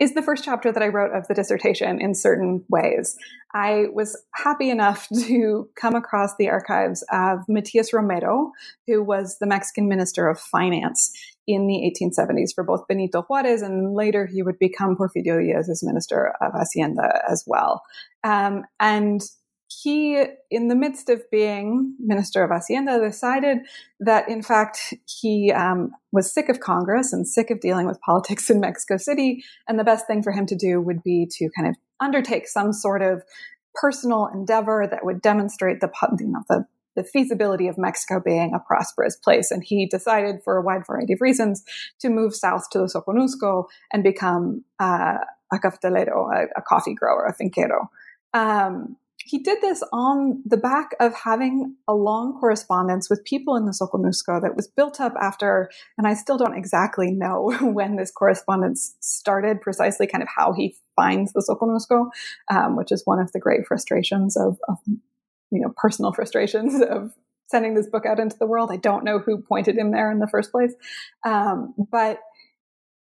is 0.00 0.14
the 0.14 0.22
first 0.22 0.44
chapter 0.44 0.72
that 0.72 0.82
I 0.82 0.88
wrote 0.88 1.14
of 1.16 1.28
the 1.28 1.34
dissertation 1.34 2.00
in 2.00 2.14
certain 2.14 2.64
ways. 2.68 3.16
I 3.54 3.86
was 3.92 4.20
happy 4.34 4.68
enough 4.68 5.08
to 5.26 5.68
come 5.76 5.94
across 5.94 6.36
the 6.36 6.50
archives 6.50 7.04
of 7.12 7.40
Matias 7.48 7.92
Romero, 7.92 8.50
who 8.86 9.02
was 9.02 9.38
the 9.38 9.46
Mexican 9.46 9.88
Minister 9.88 10.28
of 10.28 10.40
Finance 10.40 11.12
in 11.46 11.66
the 11.66 11.92
1870s 12.00 12.54
for 12.54 12.64
both 12.64 12.86
Benito 12.88 13.22
Juarez, 13.22 13.62
and 13.62 13.94
later 13.94 14.26
he 14.26 14.42
would 14.42 14.58
become 14.58 14.96
Porfirio 14.96 15.40
Diaz's 15.40 15.82
Minister 15.82 16.34
of 16.40 16.52
Hacienda 16.52 17.22
as 17.28 17.44
well. 17.46 17.82
Um, 18.22 18.64
and 18.80 19.20
he, 19.82 20.24
in 20.50 20.68
the 20.68 20.74
midst 20.74 21.08
of 21.08 21.22
being 21.30 21.96
Minister 21.98 22.44
of 22.44 22.50
Hacienda, 22.50 23.00
decided 23.00 23.58
that 24.00 24.28
in 24.28 24.42
fact 24.42 24.94
he 25.06 25.52
um, 25.52 25.90
was 26.12 26.32
sick 26.32 26.48
of 26.48 26.60
Congress 26.60 27.12
and 27.12 27.26
sick 27.26 27.50
of 27.50 27.60
dealing 27.60 27.86
with 27.86 28.00
politics 28.00 28.50
in 28.50 28.60
Mexico 28.60 28.96
City. 28.96 29.42
And 29.68 29.78
the 29.78 29.84
best 29.84 30.06
thing 30.06 30.22
for 30.22 30.32
him 30.32 30.46
to 30.46 30.56
do 30.56 30.80
would 30.80 31.02
be 31.02 31.26
to 31.38 31.48
kind 31.56 31.68
of 31.68 31.76
undertake 32.00 32.46
some 32.48 32.72
sort 32.72 33.02
of 33.02 33.22
personal 33.74 34.28
endeavor 34.32 34.86
that 34.88 35.04
would 35.04 35.20
demonstrate 35.20 35.80
the, 35.80 35.90
you 36.20 36.28
know, 36.28 36.42
the, 36.48 36.64
the 36.96 37.04
feasibility 37.04 37.68
of 37.68 37.78
Mexico 37.78 38.20
being 38.24 38.54
a 38.54 38.58
prosperous 38.58 39.16
place. 39.16 39.50
And 39.50 39.62
he 39.64 39.86
decided, 39.86 40.42
for 40.44 40.56
a 40.56 40.62
wide 40.62 40.86
variety 40.86 41.14
of 41.14 41.20
reasons, 41.20 41.64
to 42.00 42.08
move 42.08 42.34
south 42.34 42.70
to 42.70 42.78
the 42.78 42.84
Soconusco 42.86 43.66
and 43.92 44.02
become 44.02 44.64
uh, 44.78 45.18
a 45.52 45.58
cafetalero, 45.58 46.32
a, 46.32 46.46
a, 46.56 46.62
coffee 46.62 46.94
grower, 46.94 47.26
a 47.26 47.34
finquero. 47.34 47.88
Um, 48.32 48.96
he 49.24 49.38
did 49.38 49.62
this 49.62 49.82
on 49.92 50.42
the 50.44 50.58
back 50.58 50.90
of 51.00 51.14
having 51.14 51.76
a 51.88 51.94
long 51.94 52.38
correspondence 52.38 53.08
with 53.08 53.24
people 53.24 53.56
in 53.56 53.64
the 53.64 53.72
Soconusco 53.72 54.40
that 54.42 54.54
was 54.54 54.68
built 54.68 55.00
up 55.00 55.14
after, 55.20 55.70
and 55.96 56.06
I 56.06 56.14
still 56.14 56.36
don't 56.36 56.56
exactly 56.56 57.10
know 57.10 57.56
when 57.62 57.96
this 57.96 58.10
correspondence 58.10 58.96
started, 59.00 59.62
precisely 59.62 60.06
kind 60.06 60.22
of 60.22 60.28
how 60.34 60.52
he 60.52 60.76
finds 60.94 61.32
the 61.32 61.44
Soconusco, 61.48 62.10
um, 62.50 62.76
which 62.76 62.92
is 62.92 63.02
one 63.06 63.18
of 63.18 63.32
the 63.32 63.40
great 63.40 63.66
frustrations 63.66 64.36
of, 64.36 64.58
of, 64.68 64.76
you 65.50 65.60
know, 65.60 65.72
personal 65.76 66.12
frustrations 66.12 66.80
of 66.88 67.12
sending 67.50 67.74
this 67.74 67.88
book 67.88 68.06
out 68.06 68.18
into 68.18 68.36
the 68.38 68.46
world. 68.46 68.70
I 68.72 68.76
don't 68.76 69.04
know 69.04 69.18
who 69.18 69.42
pointed 69.42 69.76
him 69.76 69.90
there 69.90 70.10
in 70.10 70.18
the 70.18 70.26
first 70.26 70.50
place. 70.50 70.74
Um, 71.24 71.74
but 71.90 72.20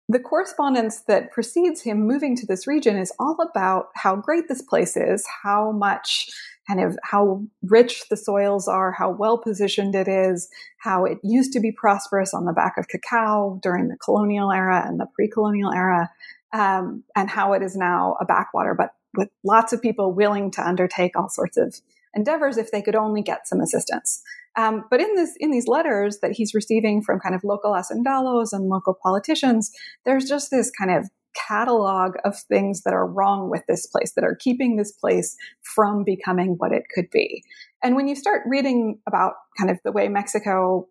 the 0.08 0.20
correspondence 0.20 1.02
that 1.02 1.32
precedes 1.32 1.82
him 1.82 2.06
moving 2.06 2.34
to 2.36 2.46
this 2.46 2.66
region 2.66 2.96
is 2.96 3.12
all 3.18 3.36
about 3.40 3.88
how 3.94 4.16
great 4.16 4.48
this 4.48 4.62
place 4.62 4.96
is, 4.96 5.26
how 5.42 5.72
much 5.72 6.30
kind 6.66 6.80
of 6.80 6.98
how 7.02 7.42
rich 7.62 8.08
the 8.10 8.16
soils 8.16 8.68
are, 8.68 8.92
how 8.92 9.10
well 9.10 9.38
positioned 9.38 9.94
it 9.94 10.06
is, 10.06 10.48
how 10.78 11.04
it 11.04 11.18
used 11.22 11.52
to 11.52 11.60
be 11.60 11.72
prosperous 11.72 12.34
on 12.34 12.44
the 12.44 12.52
back 12.52 12.76
of 12.78 12.88
cacao 12.88 13.58
during 13.62 13.88
the 13.88 13.96
colonial 13.96 14.52
era 14.52 14.84
and 14.86 15.00
the 15.00 15.06
pre-colonial 15.14 15.72
era, 15.72 16.10
um, 16.52 17.02
and 17.16 17.30
how 17.30 17.52
it 17.54 17.62
is 17.62 17.74
now 17.76 18.16
a 18.20 18.24
backwater, 18.24 18.74
but 18.74 18.90
with 19.16 19.30
lots 19.44 19.72
of 19.72 19.80
people 19.80 20.12
willing 20.12 20.50
to 20.50 20.66
undertake 20.66 21.16
all 21.16 21.28
sorts 21.28 21.56
of 21.56 21.80
endeavors 22.14 22.56
if 22.56 22.70
they 22.70 22.82
could 22.82 22.96
only 22.96 23.22
get 23.22 23.46
some 23.46 23.60
assistance. 23.60 24.22
Um, 24.56 24.84
but 24.90 25.00
in 25.00 25.14
this, 25.14 25.34
in 25.38 25.50
these 25.50 25.68
letters 25.68 26.18
that 26.20 26.32
he's 26.32 26.54
receiving 26.54 27.02
from 27.02 27.20
kind 27.20 27.34
of 27.34 27.44
local 27.44 27.72
hacendados 27.72 28.48
and 28.52 28.68
local 28.68 28.96
politicians, 29.02 29.70
there's 30.04 30.24
just 30.24 30.50
this 30.50 30.70
kind 30.70 30.90
of 30.90 31.08
catalog 31.46 32.14
of 32.24 32.36
things 32.48 32.82
that 32.82 32.94
are 32.94 33.06
wrong 33.06 33.50
with 33.50 33.62
this 33.68 33.86
place 33.86 34.12
that 34.16 34.24
are 34.24 34.36
keeping 34.40 34.76
this 34.76 34.92
place 34.92 35.36
from 35.62 36.02
becoming 36.04 36.56
what 36.58 36.72
it 36.72 36.84
could 36.94 37.08
be. 37.10 37.44
And 37.82 37.94
when 37.94 38.08
you 38.08 38.16
start 38.16 38.42
reading 38.46 38.98
about 39.06 39.34
kind 39.56 39.70
of 39.70 39.78
the 39.84 39.92
way 39.92 40.08
Mexico 40.08 40.88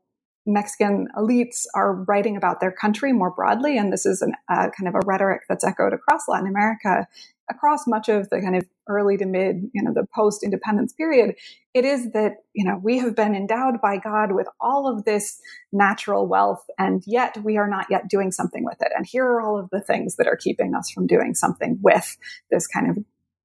Mexican 0.48 1.08
elites 1.16 1.66
are 1.76 2.04
writing 2.08 2.38
about 2.38 2.60
their 2.60 2.72
country 2.72 3.14
more 3.14 3.32
broadly, 3.32 3.78
and 3.78 3.92
this 3.92 4.06
is 4.06 4.22
an, 4.22 4.34
uh, 4.50 4.70
kind 4.78 4.88
of 4.88 4.96
a 4.96 5.06
rhetoric 5.06 5.42
that's 5.48 5.64
echoed 5.64 5.94
across 5.94 6.28
Latin 6.28 6.48
America 6.48 7.06
across 7.50 7.88
much 7.88 8.10
of 8.10 8.30
the 8.30 8.42
kind 8.42 8.56
of 8.56 8.66
early 8.90 9.18
to 9.18 9.26
mid, 9.26 9.70
you 9.74 9.82
know, 9.82 9.94
the 9.94 10.06
post 10.14 10.44
independence 10.44 10.94
period, 10.94 11.36
it 11.74 11.86
is 11.86 12.12
that, 12.12 12.34
you 12.54 12.66
know, 12.66 12.80
we 12.82 12.98
have 12.98 13.16
been 13.16 13.36
endowed 13.36 13.80
by 13.82 13.98
God 13.98 14.34
with 14.34 14.48
all 14.60 14.88
of 14.88 15.06
this 15.06 15.40
natural 15.72 16.28
wealth, 16.28 16.64
and 16.78 17.04
yet 17.06 17.38
we 17.44 17.58
are 17.58 17.70
not 17.70 17.88
yet 17.90 18.08
doing 18.10 18.32
something 18.32 18.64
with 18.64 18.78
it. 18.82 18.92
And 18.96 19.06
here 19.06 19.26
are 19.26 19.42
all 19.42 19.60
of 19.60 19.70
the 19.72 19.82
things 19.82 20.16
that 20.18 20.28
are 20.28 20.38
keeping 20.38 20.74
us 20.76 20.90
from 20.92 21.08
doing 21.08 21.34
something 21.34 21.80
with 21.82 22.18
this 22.52 22.68
kind 22.68 22.90
of 22.90 22.98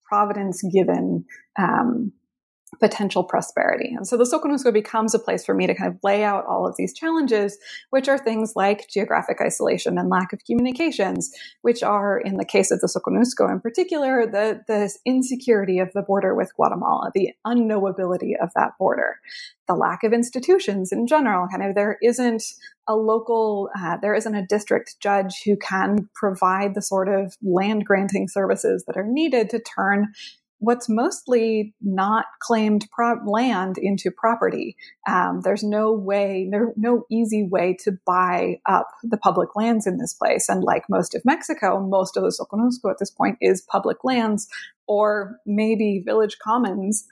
providence 0.04 0.62
given 0.72 1.24
um, 1.58 2.12
potential 2.82 3.22
prosperity. 3.22 3.94
And 3.96 4.08
so 4.08 4.16
the 4.16 4.24
Soconusco 4.24 4.72
becomes 4.72 5.14
a 5.14 5.20
place 5.20 5.44
for 5.44 5.54
me 5.54 5.68
to 5.68 5.74
kind 5.74 5.88
of 5.88 6.00
lay 6.02 6.24
out 6.24 6.44
all 6.46 6.66
of 6.66 6.74
these 6.76 6.92
challenges, 6.92 7.56
which 7.90 8.08
are 8.08 8.18
things 8.18 8.54
like 8.56 8.88
geographic 8.88 9.40
isolation 9.40 9.98
and 9.98 10.08
lack 10.10 10.32
of 10.32 10.44
communications, 10.44 11.32
which 11.62 11.84
are, 11.84 12.18
in 12.18 12.38
the 12.38 12.44
case 12.44 12.72
of 12.72 12.80
the 12.80 12.88
Soconusco 12.88 13.48
in 13.52 13.60
particular, 13.60 14.26
the, 14.26 14.62
the 14.66 14.92
insecurity 15.06 15.78
of 15.78 15.92
the 15.92 16.02
border 16.02 16.34
with 16.34 16.50
Guatemala, 16.56 17.12
the 17.14 17.30
unknowability 17.46 18.32
of 18.42 18.50
that 18.56 18.72
border, 18.80 19.14
the 19.68 19.74
lack 19.74 20.02
of 20.02 20.12
institutions 20.12 20.90
in 20.90 21.06
general. 21.06 21.46
Kind 21.46 21.62
of 21.62 21.76
there 21.76 21.98
isn't 22.02 22.42
a 22.88 22.96
local, 22.96 23.70
uh, 23.78 23.98
there 24.02 24.14
isn't 24.14 24.34
a 24.34 24.44
district 24.44 24.96
judge 24.98 25.42
who 25.44 25.56
can 25.56 26.08
provide 26.16 26.74
the 26.74 26.82
sort 26.82 27.08
of 27.08 27.36
land 27.42 27.84
granting 27.84 28.26
services 28.26 28.82
that 28.88 28.96
are 28.96 29.06
needed 29.06 29.50
to 29.50 29.60
turn 29.60 30.08
what's 30.62 30.88
mostly 30.88 31.74
not 31.82 32.26
claimed 32.40 32.86
pro- 32.92 33.18
land 33.26 33.78
into 33.78 34.12
property. 34.12 34.76
Um, 35.08 35.40
there's 35.42 35.64
no 35.64 35.92
way, 35.92 36.46
no, 36.48 36.72
no 36.76 37.04
easy 37.10 37.42
way 37.42 37.76
to 37.80 37.98
buy 38.06 38.60
up 38.64 38.88
the 39.02 39.16
public 39.16 39.56
lands 39.56 39.88
in 39.88 39.98
this 39.98 40.14
place. 40.14 40.48
And 40.48 40.62
like 40.62 40.84
most 40.88 41.16
of 41.16 41.24
Mexico, 41.24 41.80
most 41.80 42.16
of 42.16 42.22
the 42.22 42.28
Soconusco 42.28 42.92
at 42.92 42.98
this 43.00 43.10
point 43.10 43.38
is 43.40 43.60
public 43.60 44.04
lands 44.04 44.48
or 44.86 45.38
maybe 45.44 46.00
village 46.04 46.38
commons 46.38 47.08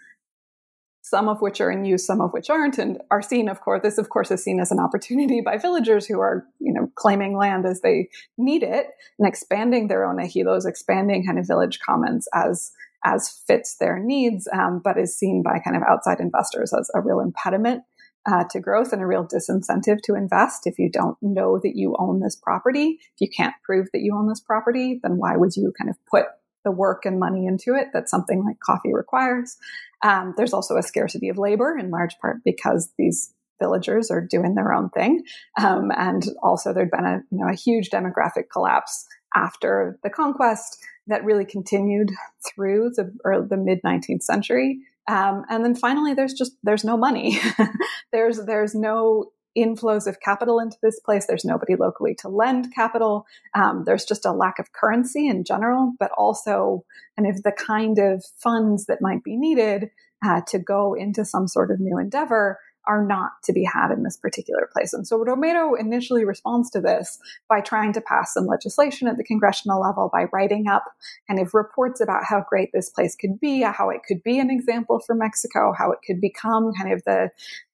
some 1.02 1.28
of 1.28 1.40
which 1.40 1.60
are 1.60 1.72
in 1.72 1.84
use, 1.84 2.06
some 2.06 2.20
of 2.20 2.32
which 2.32 2.50
aren't, 2.50 2.78
and 2.78 3.00
are 3.10 3.20
seen, 3.20 3.48
of 3.48 3.60
course, 3.62 3.82
this 3.82 3.98
of 3.98 4.10
course 4.10 4.30
is 4.30 4.44
seen 4.44 4.60
as 4.60 4.70
an 4.70 4.78
opportunity 4.78 5.40
by 5.40 5.58
villagers 5.58 6.06
who 6.06 6.20
are, 6.20 6.46
you 6.60 6.72
know, 6.72 6.88
claiming 6.94 7.36
land 7.36 7.66
as 7.66 7.80
they 7.80 8.08
need 8.38 8.62
it 8.62 8.86
and 9.18 9.26
expanding 9.26 9.88
their 9.88 10.08
own 10.08 10.18
ejidos, 10.18 10.66
expanding 10.66 11.26
kind 11.26 11.36
of 11.36 11.48
village 11.48 11.80
commons 11.84 12.28
as 12.32 12.70
as 13.04 13.42
fits 13.46 13.76
their 13.76 13.98
needs, 13.98 14.48
um, 14.52 14.80
but 14.82 14.98
is 14.98 15.16
seen 15.16 15.42
by 15.42 15.58
kind 15.58 15.76
of 15.76 15.82
outside 15.82 16.20
investors 16.20 16.72
as 16.72 16.90
a 16.94 17.00
real 17.00 17.20
impediment 17.20 17.82
uh, 18.26 18.44
to 18.50 18.60
growth 18.60 18.92
and 18.92 19.02
a 19.02 19.06
real 19.06 19.26
disincentive 19.26 20.02
to 20.02 20.14
invest. 20.14 20.66
If 20.66 20.78
you 20.78 20.90
don't 20.90 21.16
know 21.22 21.58
that 21.62 21.76
you 21.76 21.96
own 21.98 22.20
this 22.20 22.36
property, 22.36 22.98
if 23.00 23.20
you 23.20 23.28
can't 23.28 23.54
prove 23.64 23.88
that 23.92 24.02
you 24.02 24.14
own 24.14 24.28
this 24.28 24.40
property, 24.40 25.00
then 25.02 25.16
why 25.16 25.36
would 25.36 25.56
you 25.56 25.72
kind 25.78 25.90
of 25.90 25.96
put 26.10 26.26
the 26.64 26.70
work 26.70 27.06
and 27.06 27.18
money 27.18 27.46
into 27.46 27.74
it 27.74 27.88
that 27.94 28.08
something 28.08 28.44
like 28.44 28.60
coffee 28.60 28.92
requires? 28.92 29.56
Um, 30.02 30.34
there's 30.36 30.52
also 30.52 30.76
a 30.76 30.82
scarcity 30.82 31.28
of 31.28 31.38
labor 31.38 31.76
in 31.78 31.90
large 31.90 32.18
part 32.20 32.38
because 32.44 32.90
these 32.98 33.32
villagers 33.60 34.10
are 34.10 34.20
doing 34.20 34.54
their 34.54 34.72
own 34.72 34.90
thing. 34.90 35.22
Um, 35.58 35.90
and 35.96 36.24
also 36.42 36.72
there'd 36.72 36.90
been 36.90 37.04
a, 37.04 37.20
you 37.30 37.38
know, 37.38 37.48
a 37.48 37.54
huge 37.54 37.90
demographic 37.90 38.44
collapse 38.50 39.06
after 39.34 39.98
the 40.02 40.10
conquest 40.10 40.78
that 41.06 41.24
really 41.24 41.44
continued 41.44 42.12
through 42.46 42.90
the, 42.96 43.12
the 43.48 43.56
mid 43.56 43.80
19th 43.82 44.22
century. 44.22 44.80
Um, 45.08 45.44
and 45.48 45.64
then 45.64 45.74
finally, 45.74 46.14
there's 46.14 46.34
just 46.34 46.52
there's 46.62 46.84
no 46.84 46.96
money. 46.96 47.38
there's 48.12 48.44
there's 48.44 48.74
no 48.74 49.32
inflows 49.58 50.06
of 50.06 50.20
capital 50.20 50.60
into 50.60 50.76
this 50.82 51.00
place. 51.00 51.26
There's 51.26 51.44
nobody 51.44 51.74
locally 51.74 52.14
to 52.20 52.28
lend 52.28 52.72
capital. 52.74 53.26
Um, 53.54 53.84
there's 53.84 54.04
just 54.04 54.24
a 54.24 54.32
lack 54.32 54.58
of 54.58 54.72
currency 54.72 55.26
in 55.26 55.44
general, 55.44 55.92
but 55.98 56.12
also 56.16 56.84
kind 57.18 57.28
of 57.28 57.42
the 57.42 57.52
kind 57.52 57.98
of 57.98 58.24
funds 58.36 58.86
that 58.86 59.02
might 59.02 59.24
be 59.24 59.36
needed 59.36 59.90
uh, 60.24 60.42
to 60.48 60.58
go 60.58 60.94
into 60.94 61.24
some 61.24 61.48
sort 61.48 61.70
of 61.70 61.80
new 61.80 61.98
endeavor 61.98 62.58
are 62.86 63.04
not 63.04 63.32
to 63.44 63.52
be 63.52 63.64
had 63.64 63.90
in 63.90 64.02
this 64.02 64.16
particular 64.16 64.68
place. 64.72 64.92
And 64.92 65.06
so 65.06 65.16
Romero 65.18 65.74
initially 65.74 66.24
responds 66.24 66.70
to 66.70 66.80
this 66.80 67.18
by 67.48 67.60
trying 67.60 67.92
to 67.94 68.00
pass 68.00 68.34
some 68.34 68.46
legislation 68.46 69.08
at 69.08 69.16
the 69.16 69.24
congressional 69.24 69.80
level, 69.80 70.10
by 70.12 70.24
writing 70.32 70.68
up 70.68 70.84
kind 71.28 71.40
of 71.40 71.54
reports 71.54 72.00
about 72.00 72.24
how 72.24 72.44
great 72.48 72.70
this 72.72 72.90
place 72.90 73.14
could 73.14 73.38
be, 73.40 73.62
how 73.62 73.90
it 73.90 74.00
could 74.06 74.22
be 74.22 74.38
an 74.38 74.50
example 74.50 75.00
for 75.00 75.14
Mexico, 75.14 75.72
how 75.76 75.90
it 75.92 75.98
could 76.06 76.20
become 76.20 76.72
kind 76.72 76.92
of 76.92 77.02
the 77.04 77.30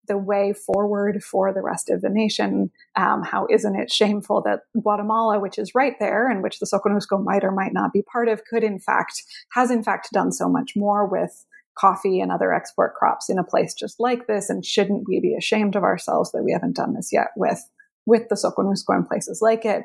the 0.09 0.17
way 0.17 0.53
forward 0.53 1.23
for 1.23 1.53
the 1.53 1.63
rest 1.63 1.91
of 1.91 2.01
the 2.01 2.09
nation. 2.09 2.71
Um, 2.95 3.25
how 3.25 3.47
isn't 3.51 3.75
it 3.75 3.91
shameful 3.91 4.41
that 4.43 4.61
Guatemala, 4.81 5.41
which 5.41 5.59
is 5.59 5.75
right 5.75 5.95
there 5.99 6.31
and 6.31 6.43
which 6.45 6.61
the 6.61 6.67
Soconusco 6.67 7.23
might 7.23 7.45
or 7.45 7.51
might 7.51 7.73
not 7.73 7.93
be 7.93 8.03
part 8.03 8.29
of, 8.29 8.45
could 8.45 8.63
in 8.63 8.79
fact, 8.79 9.25
has 9.53 9.71
in 9.71 9.83
fact 9.83 10.13
done 10.13 10.33
so 10.33 10.49
much 10.49 10.77
more 10.77 11.07
with 11.07 11.45
coffee 11.79 12.21
and 12.21 12.33
other 12.33 12.53
export 12.53 12.95
crops 12.95 13.29
in 13.29 13.39
a 13.39 13.45
place 13.45 13.75
just 13.75 14.01
like 14.01 14.27
this? 14.27 14.51
And 14.51 14.65
shouldn't 14.65 15.05
we 15.07 15.21
be 15.21 15.35
ashamed 15.35 15.77
of 15.77 15.83
ourselves 15.83 16.33
that 16.33 16.43
we 16.43 16.53
haven't 16.53 16.77
done 16.77 16.95
this 16.95 17.11
yet 17.13 17.29
with, 17.37 17.69
with 18.07 18.29
the 18.29 18.35
Soconusco 18.35 18.95
and 18.95 19.07
places 19.07 19.41
like 19.43 19.65
it? 19.65 19.85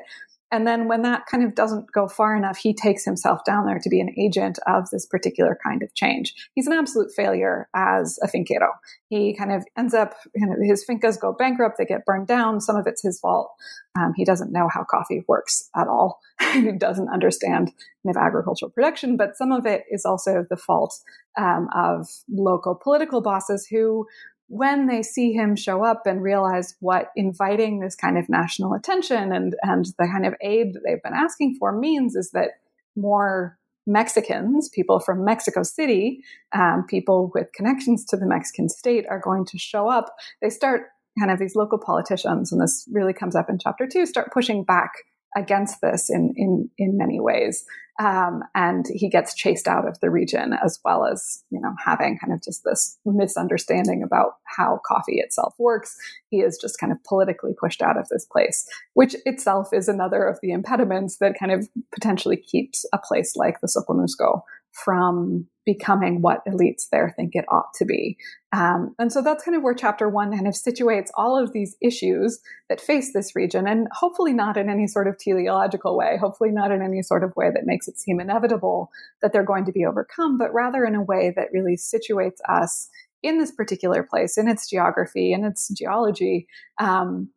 And 0.52 0.66
then 0.66 0.86
when 0.86 1.00
that 1.02 1.24
kind 1.24 1.42
of 1.42 1.54
doesn't 1.54 1.90
go 1.92 2.06
far 2.06 2.36
enough, 2.36 2.58
he 2.58 2.74
takes 2.74 3.06
himself 3.06 3.42
down 3.44 3.64
there 3.64 3.78
to 3.78 3.88
be 3.88 4.00
an 4.00 4.14
agent 4.18 4.58
of 4.66 4.90
this 4.90 5.06
particular 5.06 5.58
kind 5.64 5.82
of 5.82 5.94
change. 5.94 6.34
He's 6.54 6.66
an 6.66 6.74
absolute 6.74 7.10
failure 7.16 7.68
as 7.74 8.18
a 8.22 8.28
finquero. 8.28 8.68
He 9.08 9.34
kind 9.34 9.50
of 9.50 9.64
ends 9.78 9.94
up, 9.94 10.14
you 10.34 10.46
know, 10.46 10.56
his 10.62 10.84
fincas 10.88 11.18
go 11.18 11.32
bankrupt, 11.32 11.78
they 11.78 11.86
get 11.86 12.04
burned 12.04 12.26
down. 12.26 12.60
Some 12.60 12.76
of 12.76 12.86
it's 12.86 13.02
his 13.02 13.18
fault. 13.18 13.50
Um, 13.98 14.12
he 14.14 14.26
doesn't 14.26 14.52
know 14.52 14.68
how 14.72 14.84
coffee 14.84 15.24
works 15.26 15.70
at 15.74 15.88
all. 15.88 16.20
he 16.52 16.70
doesn't 16.72 17.08
understand 17.08 17.72
kind 18.04 18.16
of 18.16 18.16
agricultural 18.16 18.70
production, 18.70 19.16
but 19.16 19.36
some 19.36 19.52
of 19.52 19.64
it 19.64 19.84
is 19.90 20.04
also 20.04 20.44
the 20.50 20.56
fault 20.56 20.98
um, 21.38 21.68
of 21.74 22.08
local 22.28 22.74
political 22.74 23.22
bosses 23.22 23.66
who 23.70 24.06
when 24.52 24.86
they 24.86 25.02
see 25.02 25.32
him 25.32 25.56
show 25.56 25.82
up 25.82 26.02
and 26.04 26.22
realize 26.22 26.76
what 26.80 27.10
inviting 27.16 27.80
this 27.80 27.96
kind 27.96 28.18
of 28.18 28.28
national 28.28 28.74
attention 28.74 29.32
and, 29.32 29.56
and 29.62 29.86
the 29.98 30.06
kind 30.06 30.26
of 30.26 30.34
aid 30.42 30.74
that 30.74 30.82
they've 30.84 31.02
been 31.02 31.14
asking 31.14 31.56
for 31.58 31.72
means 31.72 32.14
is 32.14 32.32
that 32.32 32.50
more 32.94 33.58
Mexicans, 33.86 34.68
people 34.68 35.00
from 35.00 35.24
Mexico 35.24 35.62
City, 35.62 36.22
um, 36.52 36.84
people 36.86 37.30
with 37.34 37.50
connections 37.54 38.04
to 38.04 38.16
the 38.18 38.26
Mexican 38.26 38.68
state 38.68 39.06
are 39.08 39.18
going 39.18 39.46
to 39.46 39.56
show 39.56 39.88
up. 39.88 40.14
They 40.42 40.50
start 40.50 40.82
kind 41.18 41.30
of 41.30 41.38
these 41.38 41.56
local 41.56 41.78
politicians, 41.78 42.52
and 42.52 42.60
this 42.60 42.86
really 42.92 43.14
comes 43.14 43.34
up 43.34 43.48
in 43.48 43.58
chapter 43.58 43.86
two, 43.86 44.04
start 44.04 44.34
pushing 44.34 44.64
back 44.64 44.90
against 45.36 45.80
this 45.80 46.10
in 46.10 46.32
in 46.36 46.70
in 46.78 46.96
many 46.96 47.20
ways. 47.20 47.64
Um, 48.00 48.42
and 48.54 48.86
he 48.88 49.10
gets 49.10 49.34
chased 49.34 49.68
out 49.68 49.86
of 49.86 50.00
the 50.00 50.08
region 50.08 50.54
as 50.64 50.80
well 50.82 51.04
as 51.04 51.44
you 51.50 51.60
know 51.60 51.74
having 51.84 52.18
kind 52.18 52.32
of 52.32 52.42
just 52.42 52.64
this 52.64 52.98
misunderstanding 53.04 54.02
about 54.02 54.36
how 54.44 54.80
coffee 54.86 55.18
itself 55.18 55.54
works 55.58 55.94
he 56.30 56.38
is 56.38 56.56
just 56.58 56.80
kind 56.80 56.90
of 56.90 57.04
politically 57.04 57.52
pushed 57.60 57.82
out 57.82 57.98
of 57.98 58.08
this 58.08 58.24
place 58.24 58.66
which 58.94 59.14
itself 59.26 59.68
is 59.74 59.88
another 59.88 60.24
of 60.24 60.38
the 60.40 60.52
impediments 60.52 61.18
that 61.18 61.38
kind 61.38 61.52
of 61.52 61.68
potentially 61.92 62.36
keeps 62.36 62.86
a 62.94 62.98
place 62.98 63.36
like 63.36 63.60
the 63.60 63.68
soconusco 63.68 64.40
from 64.72 65.46
becoming 65.64 66.22
what 66.22 66.44
elites 66.46 66.88
there 66.90 67.12
think 67.14 67.34
it 67.34 67.44
ought 67.48 67.72
to 67.74 67.84
be. 67.84 68.16
Um, 68.52 68.94
and 68.98 69.12
so 69.12 69.22
that's 69.22 69.44
kind 69.44 69.56
of 69.56 69.62
where 69.62 69.74
chapter 69.74 70.08
one 70.08 70.32
kind 70.32 70.48
of 70.48 70.54
situates 70.54 71.10
all 71.16 71.40
of 71.40 71.52
these 71.52 71.76
issues 71.80 72.40
that 72.68 72.80
face 72.80 73.12
this 73.12 73.36
region, 73.36 73.68
and 73.68 73.86
hopefully 73.92 74.32
not 74.32 74.56
in 74.56 74.68
any 74.68 74.88
sort 74.88 75.06
of 75.06 75.18
teleological 75.18 75.96
way, 75.96 76.16
hopefully 76.20 76.50
not 76.50 76.72
in 76.72 76.82
any 76.82 77.02
sort 77.02 77.22
of 77.22 77.32
way 77.36 77.50
that 77.52 77.66
makes 77.66 77.86
it 77.86 77.98
seem 77.98 78.18
inevitable 78.18 78.90
that 79.20 79.32
they're 79.32 79.44
going 79.44 79.64
to 79.66 79.72
be 79.72 79.84
overcome, 79.84 80.36
but 80.36 80.52
rather 80.52 80.84
in 80.84 80.96
a 80.96 81.02
way 81.02 81.32
that 81.36 81.52
really 81.52 81.76
situates 81.76 82.38
us 82.48 82.88
in 83.22 83.38
this 83.38 83.52
particular 83.52 84.02
place, 84.02 84.36
in 84.36 84.48
its 84.48 84.68
geography, 84.68 85.32
in 85.32 85.44
its 85.44 85.68
geology, 85.68 86.48
um, 86.80 87.28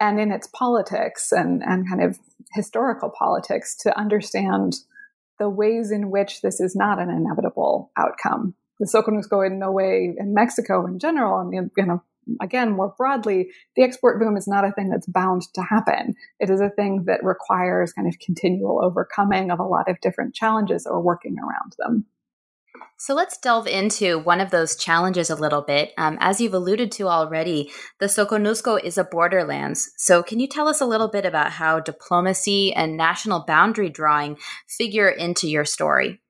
and 0.00 0.18
in 0.18 0.30
its 0.30 0.46
politics 0.48 1.32
and, 1.32 1.62
and 1.62 1.88
kind 1.88 2.02
of 2.02 2.18
historical 2.52 3.10
politics 3.10 3.76
to 3.76 3.98
understand 3.98 4.76
the 5.38 5.48
ways 5.48 5.90
in 5.90 6.10
which 6.10 6.42
this 6.42 6.60
is 6.60 6.74
not 6.74 7.00
an 7.00 7.10
inevitable 7.10 7.90
outcome. 7.96 8.54
The 8.78 8.86
Soconusco 8.86 9.46
in 9.46 9.58
no 9.58 9.72
way, 9.72 10.14
in 10.18 10.34
Mexico 10.34 10.86
in 10.86 10.98
general, 10.98 11.40
and 11.40 11.70
you 11.76 11.86
know, 11.86 12.02
again, 12.40 12.72
more 12.72 12.94
broadly, 12.96 13.50
the 13.74 13.82
export 13.82 14.20
boom 14.20 14.36
is 14.36 14.48
not 14.48 14.66
a 14.66 14.72
thing 14.72 14.90
that's 14.90 15.06
bound 15.06 15.42
to 15.54 15.62
happen. 15.62 16.14
It 16.40 16.50
is 16.50 16.60
a 16.60 16.70
thing 16.70 17.04
that 17.06 17.24
requires 17.24 17.92
kind 17.92 18.08
of 18.08 18.18
continual 18.18 18.84
overcoming 18.84 19.50
of 19.50 19.60
a 19.60 19.64
lot 19.64 19.88
of 19.88 20.00
different 20.00 20.34
challenges 20.34 20.86
or 20.86 21.00
working 21.00 21.36
around 21.38 21.74
them. 21.78 22.06
So 22.98 23.14
let's 23.14 23.38
delve 23.38 23.66
into 23.66 24.18
one 24.18 24.40
of 24.40 24.50
those 24.50 24.76
challenges 24.76 25.30
a 25.30 25.36
little 25.36 25.62
bit. 25.62 25.92
Um, 25.98 26.16
as 26.20 26.40
you've 26.40 26.54
alluded 26.54 26.92
to 26.92 27.08
already, 27.08 27.70
the 27.98 28.06
Soconusco 28.06 28.82
is 28.82 28.98
a 28.98 29.04
borderlands. 29.04 29.92
So 29.96 30.22
can 30.22 30.40
you 30.40 30.48
tell 30.48 30.68
us 30.68 30.80
a 30.80 30.86
little 30.86 31.08
bit 31.08 31.26
about 31.26 31.52
how 31.52 31.80
diplomacy 31.80 32.72
and 32.72 32.96
national 32.96 33.44
boundary 33.46 33.90
drawing 33.90 34.38
figure 34.66 35.08
into 35.08 35.48
your 35.48 35.64
story? 35.64 36.20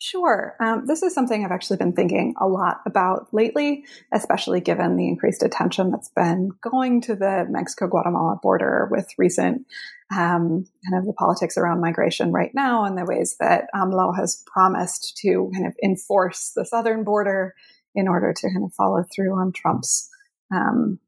Sure. 0.00 0.54
Um, 0.60 0.86
this 0.86 1.02
is 1.02 1.12
something 1.12 1.44
I've 1.44 1.50
actually 1.50 1.78
been 1.78 1.92
thinking 1.92 2.34
a 2.40 2.46
lot 2.46 2.82
about 2.86 3.34
lately, 3.34 3.84
especially 4.12 4.60
given 4.60 4.96
the 4.96 5.08
increased 5.08 5.42
attention 5.42 5.90
that's 5.90 6.10
been 6.10 6.50
going 6.60 7.00
to 7.02 7.16
the 7.16 7.46
Mexico 7.50 7.88
Guatemala 7.88 8.38
border 8.40 8.88
with 8.92 9.08
recent 9.18 9.66
um, 10.12 10.66
kind 10.84 10.98
of 10.98 11.04
the 11.04 11.12
politics 11.12 11.56
around 11.56 11.80
migration 11.80 12.32
right 12.32 12.54
now 12.54 12.84
and 12.84 12.96
the 12.96 13.04
ways 13.04 13.36
that 13.40 13.68
AMLO 13.74 14.16
has 14.16 14.44
promised 14.46 15.16
to 15.18 15.50
kind 15.52 15.66
of 15.66 15.74
enforce 15.82 16.52
the 16.54 16.64
southern 16.64 17.02
border 17.02 17.54
in 17.94 18.06
order 18.06 18.32
to 18.32 18.48
kind 18.50 18.64
of 18.64 18.72
follow 18.74 19.04
through 19.12 19.34
on 19.34 19.52
Trump's 19.52 20.08
um, 20.54 21.00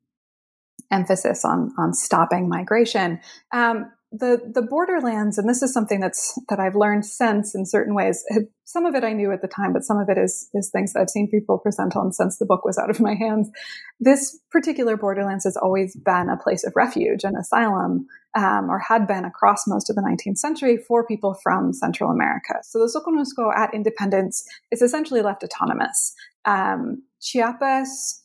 emphasis 0.91 1.45
on 1.45 1.73
on 1.79 1.95
stopping 1.95 2.49
migration. 2.49 3.21
Um, 3.53 3.93
the 4.13 4.51
the 4.53 4.63
borderlands, 4.63 5.39
and 5.39 5.49
this 5.49 5.63
is 5.63 5.73
something 5.73 6.01
that's 6.01 6.37
that 6.49 6.59
I've 6.59 6.75
learned 6.75 7.07
since 7.07 7.55
in 7.55 7.65
certain 7.65 7.95
ways. 7.95 8.25
Some 8.65 8.85
of 8.85 8.95
it 8.95 9.05
I 9.05 9.13
knew 9.13 9.33
at 9.33 9.41
the 9.41 9.49
time, 9.49 9.73
but 9.73 9.85
some 9.85 9.99
of 9.99 10.09
it 10.09 10.19
is 10.19 10.49
is 10.53 10.69
things 10.71 10.93
that 10.93 11.01
I've 11.01 11.11
seen 11.11 11.31
people 11.31 11.59
present 11.59 11.95
on 11.95 12.13
since 12.13 12.39
the 12.39 12.47
book 12.47 12.65
was 12.65 12.77
out 12.77 12.91
of 12.91 12.99
my 12.99 13.15
hands. 13.15 13.51
This 14.01 14.39
particular 14.51 14.97
borderlands 14.97 15.45
has 15.45 15.57
always 15.57 15.95
been 15.95 16.29
a 16.29 16.37
place 16.37 16.65
of 16.65 16.73
refuge 16.75 17.23
and 17.23 17.37
asylum, 17.37 18.09
um, 18.35 18.69
or 18.69 18.81
had 18.81 19.07
been 19.07 19.25
across 19.25 19.69
most 19.69 19.91
of 19.91 19.97
the 19.97 20.03
19th 20.03 20.39
century 20.39 20.77
for 20.77 21.07
people 21.07 21.35
from 21.41 21.73
Central 21.73 22.11
America. 22.11 22.55
So 22.63 22.81
the 22.81 22.87
Soconusco 22.87 23.57
at 23.57 23.73
independence 23.73 24.45
is 24.73 24.83
essentially 24.83 25.23
left 25.23 25.45
autonomous. 25.45 26.15
Um, 26.45 27.05
Chiapas 27.21 28.20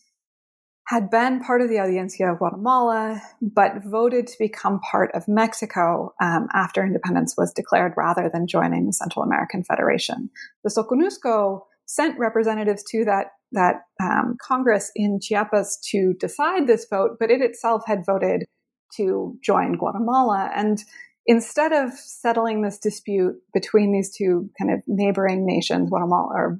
had 0.87 1.09
been 1.09 1.39
part 1.39 1.61
of 1.61 1.69
the 1.69 1.79
Audiencia 1.79 2.31
of 2.31 2.37
Guatemala, 2.37 3.21
but 3.41 3.83
voted 3.83 4.27
to 4.27 4.35
become 4.37 4.79
part 4.79 5.09
of 5.15 5.27
Mexico 5.27 6.13
um, 6.21 6.47
after 6.53 6.85
independence 6.85 7.33
was 7.37 7.51
declared 7.53 7.93
rather 7.97 8.29
than 8.31 8.45
joining 8.45 8.85
the 8.85 8.93
Central 8.93 9.23
American 9.23 9.63
Federation. 9.63 10.29
The 10.63 10.69
Soconusco 10.69 11.61
sent 11.87 12.19
representatives 12.19 12.83
to 12.91 13.03
that, 13.05 13.27
that 13.51 13.81
um, 14.01 14.37
Congress 14.39 14.91
in 14.95 15.19
Chiapas 15.19 15.79
to 15.91 16.13
decide 16.19 16.67
this 16.67 16.85
vote, 16.89 17.17
but 17.19 17.31
it 17.31 17.41
itself 17.41 17.83
had 17.87 18.05
voted 18.05 18.43
to 18.97 19.37
join 19.43 19.77
Guatemala. 19.77 20.51
And 20.55 20.83
instead 21.25 21.71
of 21.71 21.93
settling 21.93 22.61
this 22.61 22.77
dispute 22.77 23.35
between 23.53 23.91
these 23.91 24.15
two 24.15 24.49
kind 24.59 24.71
of 24.71 24.81
neighboring 24.87 25.45
nations, 25.47 25.89
Guatemala 25.89 26.29
or 26.31 26.59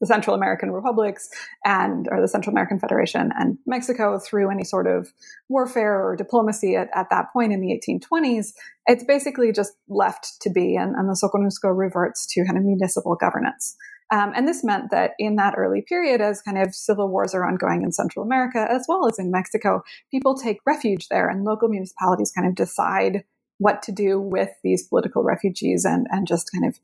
the 0.00 0.06
Central 0.06 0.34
American 0.34 0.70
republics 0.70 1.28
and 1.64 2.08
or 2.10 2.20
the 2.20 2.28
Central 2.28 2.52
American 2.52 2.78
Federation 2.78 3.30
and 3.38 3.58
Mexico 3.66 4.18
through 4.18 4.50
any 4.50 4.64
sort 4.64 4.86
of 4.86 5.12
warfare 5.48 6.02
or 6.02 6.16
diplomacy 6.16 6.76
at, 6.76 6.88
at 6.94 7.10
that 7.10 7.32
point 7.32 7.52
in 7.52 7.60
the 7.60 7.78
1820s, 7.78 8.52
it's 8.86 9.04
basically 9.04 9.52
just 9.52 9.72
left 9.88 10.40
to 10.40 10.50
be, 10.50 10.76
and, 10.76 10.94
and 10.94 11.08
the 11.08 11.12
Soconusco 11.12 11.76
reverts 11.76 12.26
to 12.26 12.44
kind 12.44 12.56
of 12.56 12.64
municipal 12.64 13.16
governance. 13.16 13.76
Um, 14.12 14.32
and 14.36 14.46
this 14.46 14.62
meant 14.62 14.90
that 14.92 15.12
in 15.18 15.36
that 15.36 15.54
early 15.56 15.82
period, 15.82 16.20
as 16.20 16.40
kind 16.40 16.58
of 16.58 16.74
civil 16.74 17.08
wars 17.08 17.34
are 17.34 17.46
ongoing 17.46 17.82
in 17.82 17.90
Central 17.90 18.24
America 18.24 18.66
as 18.70 18.86
well 18.88 19.06
as 19.08 19.18
in 19.18 19.32
Mexico, 19.32 19.82
people 20.10 20.36
take 20.36 20.58
refuge 20.64 21.08
there, 21.08 21.28
and 21.28 21.44
local 21.44 21.68
municipalities 21.68 22.32
kind 22.32 22.46
of 22.46 22.54
decide 22.54 23.24
what 23.58 23.82
to 23.82 23.92
do 23.92 24.20
with 24.20 24.50
these 24.62 24.86
political 24.86 25.24
refugees 25.24 25.84
and, 25.84 26.06
and 26.10 26.26
just 26.26 26.50
kind 26.52 26.66
of 26.66 26.78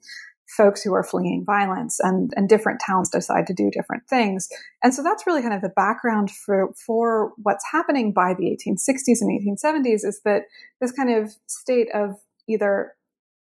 folks 0.57 0.83
who 0.83 0.93
are 0.93 1.03
fleeing 1.03 1.45
violence 1.45 1.99
and, 2.01 2.33
and 2.37 2.49
different 2.49 2.81
towns 2.85 3.09
decide 3.09 3.47
to 3.47 3.55
do 3.55 3.71
different 3.71 4.07
things. 4.09 4.49
And 4.83 4.95
so 4.95 5.03
that's 5.03 5.27
really 5.27 5.43
kind 5.43 5.55
of 5.55 5.63
the 5.63 5.71
background 5.71 6.31
for, 6.31 6.73
for 6.75 7.33
what's 7.39 7.65
happening 7.73 8.13
by 8.13 8.35
the 8.35 8.45
1860s 8.45 9.19
and 9.21 9.59
1870s 9.59 10.05
is 10.05 10.21
that 10.25 10.43
this 10.81 10.93
kind 10.93 11.11
of 11.11 11.35
state 11.47 11.89
of 11.95 12.17
either 12.49 12.93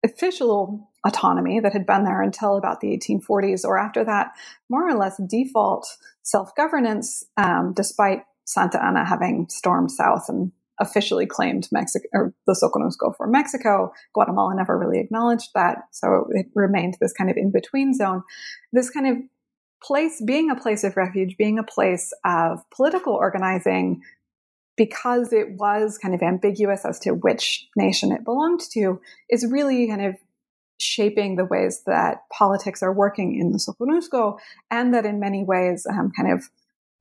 official 0.05 0.89
autonomy 1.05 1.59
that 1.59 1.73
had 1.73 1.85
been 1.85 2.03
there 2.03 2.21
until 2.21 2.57
about 2.57 2.79
the 2.79 2.87
1840s 2.97 3.65
or 3.65 3.77
after 3.77 4.03
that, 4.03 4.31
more 4.69 4.87
or 4.87 4.95
less 4.95 5.19
default 5.29 5.87
self-governance, 6.23 7.23
um, 7.37 7.73
despite 7.75 8.23
Santa 8.45 8.83
Anna 8.83 9.05
having 9.05 9.47
stormed 9.49 9.91
south 9.91 10.25
and 10.29 10.51
officially 10.79 11.25
claimed 11.25 11.67
Mexico 11.71 12.07
or 12.13 12.33
the 12.47 12.53
Soconusco 12.53 13.15
for 13.15 13.27
Mexico. 13.27 13.91
Guatemala 14.13 14.55
never 14.55 14.77
really 14.77 14.99
acknowledged 14.99 15.49
that, 15.53 15.83
so 15.91 16.27
it 16.31 16.47
remained 16.55 16.97
this 16.99 17.13
kind 17.13 17.29
of 17.29 17.37
in 17.37 17.51
between 17.51 17.93
zone. 17.93 18.23
This 18.71 18.89
kind 18.89 19.07
of 19.07 19.17
place, 19.83 20.21
being 20.25 20.49
a 20.49 20.55
place 20.55 20.83
of 20.83 20.97
refuge, 20.97 21.37
being 21.37 21.59
a 21.59 21.63
place 21.63 22.13
of 22.25 22.63
political 22.69 23.13
organizing, 23.13 24.01
because 24.77 25.33
it 25.33 25.51
was 25.57 25.97
kind 25.97 26.15
of 26.15 26.21
ambiguous 26.21 26.85
as 26.85 26.99
to 26.99 27.11
which 27.11 27.67
nation 27.75 28.11
it 28.11 28.23
belonged 28.23 28.61
to, 28.71 29.01
is 29.29 29.45
really 29.45 29.87
kind 29.87 30.05
of 30.05 30.15
shaping 30.79 31.35
the 31.35 31.43
ways 31.45 31.83
that 31.85 32.19
politics 32.31 32.81
are 32.81 32.93
working 32.93 33.37
in 33.37 33.51
the 33.51 33.57
Soconusco, 33.57 34.37
and 34.71 34.93
that 34.93 35.05
in 35.05 35.19
many 35.19 35.43
ways, 35.43 35.85
um, 35.89 36.11
kind 36.15 36.31
of 36.31 36.49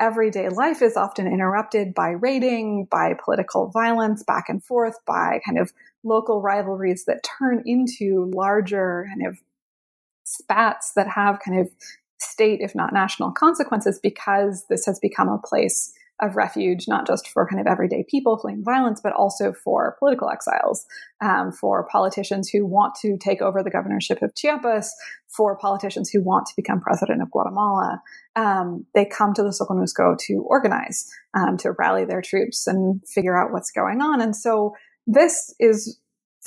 everyday 0.01 0.49
life 0.49 0.83
is 0.83 0.97
often 0.97 1.27
interrupted 1.27 1.95
by 1.95 2.11
raiding, 2.11 2.87
by 2.91 3.15
political 3.23 3.69
violence 3.69 4.23
back 4.23 4.49
and 4.49 4.63
forth, 4.63 4.97
by 5.07 5.41
kind 5.45 5.59
of 5.59 5.73
local 6.05 6.41
rivalries 6.41 7.05
that 7.07 7.25
turn 7.39 7.63
into 7.67 8.31
larger 8.35 9.07
kind 9.09 9.27
of 9.27 9.39
spats 10.25 10.93
that 10.95 11.09
have 11.09 11.41
kind 11.41 11.61
of 11.61 11.69
state, 12.19 12.61
if 12.61 12.75
not 12.75 12.93
national 12.93 13.33
consequences, 13.33 13.99
because 14.03 14.67
this 14.69 14.87
has 14.87 14.99
become 14.99 15.29
a 15.29 15.39
place 15.39 15.93
of 16.21 16.37
refuge, 16.37 16.89
not 16.89 17.07
just 17.07 17.29
for 17.29 17.47
kind 17.47 17.61
of 17.61 17.67
everyday 17.67 18.05
people 18.09 18.37
fleeing 18.37 18.65
violence, 18.65 19.01
but 19.01 19.13
also 19.13 19.53
for 19.53 19.97
political 19.99 20.29
exiles, 20.29 20.85
um, 21.21 21.53
for 21.53 21.87
politicians 21.87 22.49
who 22.49 22.67
want 22.67 22.95
to 22.97 23.17
take 23.19 23.41
over 23.41 23.63
the 23.63 23.71
governorship 23.71 24.21
of 24.21 24.35
Chiapas, 24.35 24.93
for 25.29 25.57
politicians 25.57 26.11
who 26.11 26.21
want 26.21 26.47
to 26.47 26.57
become 26.57 26.81
president 26.81 27.23
of 27.23 27.31
Guatemala. 27.31 28.03
Um, 28.39 28.87
they 28.95 29.05
come 29.05 29.35
to 29.35 29.43
the 29.43 29.49
Soconusco 29.49 30.17
to 30.27 30.45
organize, 30.47 31.11
um, 31.35 31.57
to 31.59 31.73
rally 31.73 32.05
their 32.05 32.23
troops 32.23 32.69
and 32.69 33.03
figure 33.07 33.37
out 33.37 33.53
what's 33.53 33.73
going 33.73 34.01
on. 34.01 34.21
And 34.21 34.37
so 34.37 34.75
this 35.09 35.53
is 35.59 35.99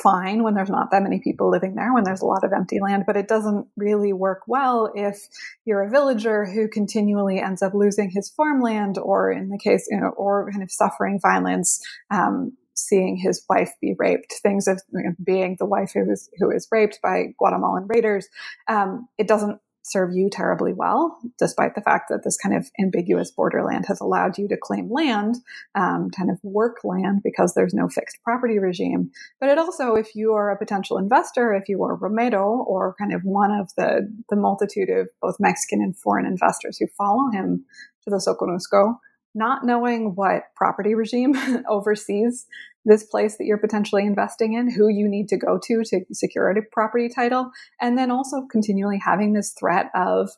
fine 0.01 0.41
when 0.41 0.53
there's 0.53 0.69
not 0.69 0.89
that 0.91 1.03
many 1.03 1.19
people 1.19 1.51
living 1.51 1.75
there, 1.75 1.93
when 1.93 2.05
there's 2.05 2.21
a 2.21 2.25
lot 2.25 2.45
of 2.45 2.53
empty 2.53 2.79
land, 2.79 3.03
but 3.05 3.17
it 3.17 3.27
doesn't 3.27 3.67
really 3.75 4.13
work 4.13 4.43
well 4.47 4.91
if 4.95 5.27
you're 5.65 5.83
a 5.83 5.89
villager 5.89 6.45
who 6.45 6.69
continually 6.69 7.39
ends 7.39 7.61
up 7.61 7.73
losing 7.73 8.09
his 8.09 8.29
farmland 8.29 8.97
or 8.97 9.29
in 9.29 9.49
the 9.49 9.57
case, 9.57 9.87
you 9.91 9.99
know, 9.99 10.09
or 10.15 10.49
kind 10.49 10.63
of 10.63 10.71
suffering 10.71 11.19
violence, 11.21 11.85
um, 12.09 12.53
seeing 12.73 13.17
his 13.17 13.43
wife 13.49 13.73
be 13.81 13.93
raped, 13.97 14.33
things 14.41 14.67
of 14.67 14.81
you 14.93 15.03
know, 15.03 15.15
being 15.23 15.57
the 15.59 15.65
wife 15.65 15.91
who 15.93 16.09
is 16.09 16.29
who 16.37 16.49
is 16.49 16.67
raped 16.71 16.99
by 17.03 17.25
Guatemalan 17.37 17.87
raiders. 17.87 18.27
Um, 18.67 19.07
it 19.17 19.27
doesn't 19.27 19.59
serve 19.91 20.11
you 20.13 20.29
terribly 20.31 20.73
well, 20.73 21.17
despite 21.37 21.75
the 21.75 21.81
fact 21.81 22.05
that 22.09 22.23
this 22.23 22.37
kind 22.37 22.55
of 22.55 22.69
ambiguous 22.79 23.31
borderland 23.31 23.85
has 23.87 23.99
allowed 23.99 24.37
you 24.37 24.47
to 24.47 24.57
claim 24.57 24.89
land, 24.89 25.35
um, 25.75 26.09
kind 26.09 26.29
of 26.29 26.39
work 26.43 26.77
land, 26.83 27.21
because 27.23 27.53
there's 27.53 27.73
no 27.73 27.87
fixed 27.89 28.17
property 28.23 28.57
regime. 28.59 29.11
But 29.39 29.49
it 29.49 29.57
also, 29.57 29.95
if 29.95 30.15
you 30.15 30.33
are 30.33 30.51
a 30.51 30.57
potential 30.57 30.97
investor, 30.97 31.53
if 31.53 31.67
you 31.67 31.83
are 31.83 31.95
Romero 31.95 32.63
or 32.67 32.95
kind 32.97 33.13
of 33.13 33.21
one 33.23 33.51
of 33.51 33.69
the, 33.75 34.11
the 34.29 34.35
multitude 34.35 34.89
of 34.89 35.09
both 35.21 35.35
Mexican 35.39 35.81
and 35.81 35.97
foreign 35.97 36.25
investors 36.25 36.77
who 36.77 36.87
follow 36.97 37.29
him 37.31 37.65
to 38.03 38.09
the 38.09 38.17
Soconusco, 38.17 38.95
not 39.33 39.65
knowing 39.65 40.13
what 40.15 40.43
property 40.55 40.95
regime 40.95 41.35
oversees 41.69 42.45
this 42.83 43.03
place 43.03 43.37
that 43.37 43.45
you're 43.45 43.57
potentially 43.57 44.05
investing 44.05 44.53
in, 44.53 44.69
who 44.69 44.87
you 44.87 45.07
need 45.07 45.27
to 45.29 45.37
go 45.37 45.59
to 45.63 45.83
to 45.83 46.01
secure 46.11 46.49
a 46.49 46.61
property 46.71 47.09
title, 47.09 47.51
and 47.79 47.97
then 47.97 48.09
also 48.09 48.45
continually 48.51 48.99
having 49.03 49.33
this 49.33 49.53
threat 49.59 49.91
of 49.93 50.29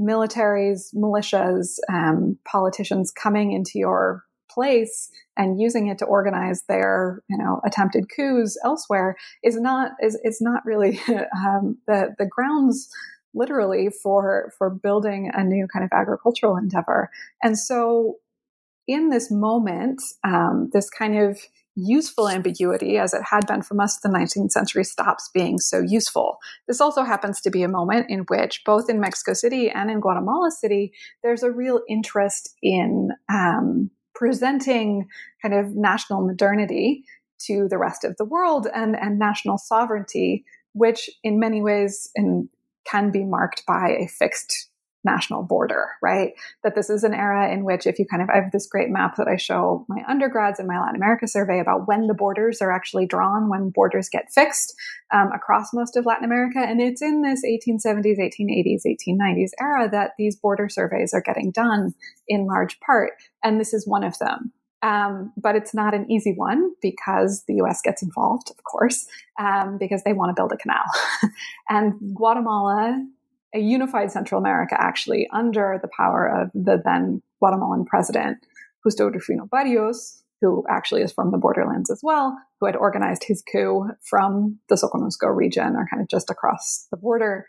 militaries, 0.00 0.94
militias, 0.94 1.78
um, 1.90 2.38
politicians 2.44 3.10
coming 3.10 3.52
into 3.52 3.78
your 3.78 4.24
place 4.50 5.10
and 5.36 5.60
using 5.60 5.88
it 5.88 5.98
to 5.98 6.04
organize 6.04 6.62
their 6.68 7.22
you 7.28 7.36
know 7.36 7.60
attempted 7.64 8.06
coups 8.14 8.58
elsewhere 8.64 9.16
is 9.42 9.56
not 9.60 9.92
is 10.02 10.18
is 10.24 10.38
not 10.40 10.64
really 10.64 10.98
um, 11.08 11.76
the 11.86 12.14
the 12.18 12.26
grounds 12.26 12.88
literally 13.36 13.90
for 14.02 14.52
for 14.58 14.70
building 14.70 15.30
a 15.32 15.44
new 15.44 15.68
kind 15.72 15.84
of 15.84 15.90
agricultural 15.92 16.56
endeavor. 16.56 17.10
And 17.42 17.56
so 17.56 18.16
in 18.86 19.10
this 19.10 19.30
moment 19.30 20.02
um, 20.24 20.70
this 20.72 20.90
kind 20.90 21.18
of 21.18 21.38
useful 21.76 22.28
ambiguity, 22.28 22.96
as 22.96 23.12
it 23.12 23.22
had 23.22 23.46
been 23.46 23.62
for 23.62 23.74
most 23.74 24.04
of 24.04 24.10
the 24.10 24.18
19th 24.18 24.50
century, 24.50 24.82
stops 24.82 25.30
being 25.32 25.58
so 25.58 25.78
useful. 25.78 26.38
This 26.66 26.80
also 26.80 27.02
happens 27.02 27.40
to 27.42 27.50
be 27.50 27.62
a 27.62 27.68
moment 27.68 28.06
in 28.08 28.20
which, 28.20 28.62
both 28.64 28.88
in 28.88 28.98
Mexico 28.98 29.34
City 29.34 29.68
and 29.68 29.90
in 29.90 30.00
Guatemala 30.00 30.50
City, 30.50 30.92
there's 31.22 31.42
a 31.42 31.52
real 31.52 31.82
interest 31.88 32.56
in 32.62 33.10
um, 33.28 33.90
presenting 34.14 35.06
kind 35.42 35.54
of 35.54 35.76
national 35.76 36.26
modernity 36.26 37.04
to 37.38 37.68
the 37.68 37.78
rest 37.78 38.02
of 38.02 38.16
the 38.16 38.24
world 38.24 38.66
and, 38.74 38.96
and 38.96 39.18
national 39.18 39.58
sovereignty, 39.58 40.44
which 40.72 41.10
in 41.22 41.38
many 41.38 41.60
ways 41.60 42.10
in, 42.14 42.48
can 42.86 43.10
be 43.10 43.24
marked 43.24 43.64
by 43.66 43.90
a 44.00 44.08
fixed 44.08 44.70
national 45.06 45.42
border, 45.42 45.88
right? 46.02 46.32
That 46.62 46.74
this 46.74 46.90
is 46.90 47.02
an 47.02 47.14
era 47.14 47.50
in 47.50 47.64
which, 47.64 47.86
if 47.86 47.98
you 47.98 48.04
kind 48.04 48.22
of, 48.22 48.28
I 48.28 48.36
have 48.36 48.52
this 48.52 48.66
great 48.66 48.90
map 48.90 49.16
that 49.16 49.28
I 49.28 49.36
show 49.36 49.86
my 49.88 50.02
undergrads 50.06 50.60
in 50.60 50.66
my 50.66 50.78
Latin 50.78 50.96
America 50.96 51.26
survey 51.26 51.60
about 51.60 51.88
when 51.88 52.08
the 52.08 52.14
borders 52.14 52.60
are 52.60 52.70
actually 52.70 53.06
drawn, 53.06 53.48
when 53.48 53.70
borders 53.70 54.10
get 54.10 54.30
fixed 54.30 54.74
um, 55.14 55.30
across 55.32 55.72
most 55.72 55.96
of 55.96 56.04
Latin 56.04 56.24
America. 56.24 56.58
And 56.58 56.82
it's 56.82 57.00
in 57.00 57.22
this 57.22 57.42
1870s, 57.42 58.18
1880s, 58.18 58.82
1890s 58.84 59.50
era 59.60 59.88
that 59.90 60.10
these 60.18 60.36
border 60.36 60.68
surveys 60.68 61.14
are 61.14 61.22
getting 61.22 61.52
done 61.52 61.94
in 62.28 62.46
large 62.46 62.78
part. 62.80 63.12
And 63.42 63.58
this 63.58 63.72
is 63.72 63.86
one 63.86 64.04
of 64.04 64.18
them. 64.18 64.52
Um, 64.82 65.32
but 65.36 65.56
it's 65.56 65.74
not 65.74 65.94
an 65.94 66.10
easy 66.10 66.34
one 66.36 66.72
because 66.82 67.44
the 67.48 67.54
US 67.54 67.80
gets 67.82 68.02
involved, 68.02 68.50
of 68.50 68.62
course, 68.64 69.06
um, 69.38 69.78
because 69.78 70.02
they 70.04 70.12
want 70.12 70.30
to 70.30 70.40
build 70.40 70.52
a 70.52 70.56
canal. 70.56 70.84
and 71.68 71.94
Guatemala 72.14 73.04
a 73.54 73.58
unified 73.58 74.10
Central 74.10 74.40
America 74.40 74.76
actually 74.78 75.28
under 75.32 75.78
the 75.80 75.88
power 75.96 76.26
of 76.26 76.50
the 76.52 76.80
then 76.84 77.22
Guatemalan 77.40 77.84
president, 77.84 78.38
Justo 78.82 79.06
Rufino 79.10 79.46
Barrios, 79.46 80.22
who 80.40 80.64
actually 80.68 81.02
is 81.02 81.12
from 81.12 81.30
the 81.30 81.38
borderlands 81.38 81.90
as 81.90 82.00
well, 82.02 82.36
who 82.60 82.66
had 82.66 82.76
organized 82.76 83.24
his 83.24 83.42
coup 83.50 83.88
from 84.02 84.58
the 84.68 84.74
Soconusco 84.74 85.34
region 85.34 85.74
or 85.76 85.86
kind 85.90 86.02
of 86.02 86.08
just 86.08 86.30
across 86.30 86.86
the 86.90 86.96
border. 86.96 87.46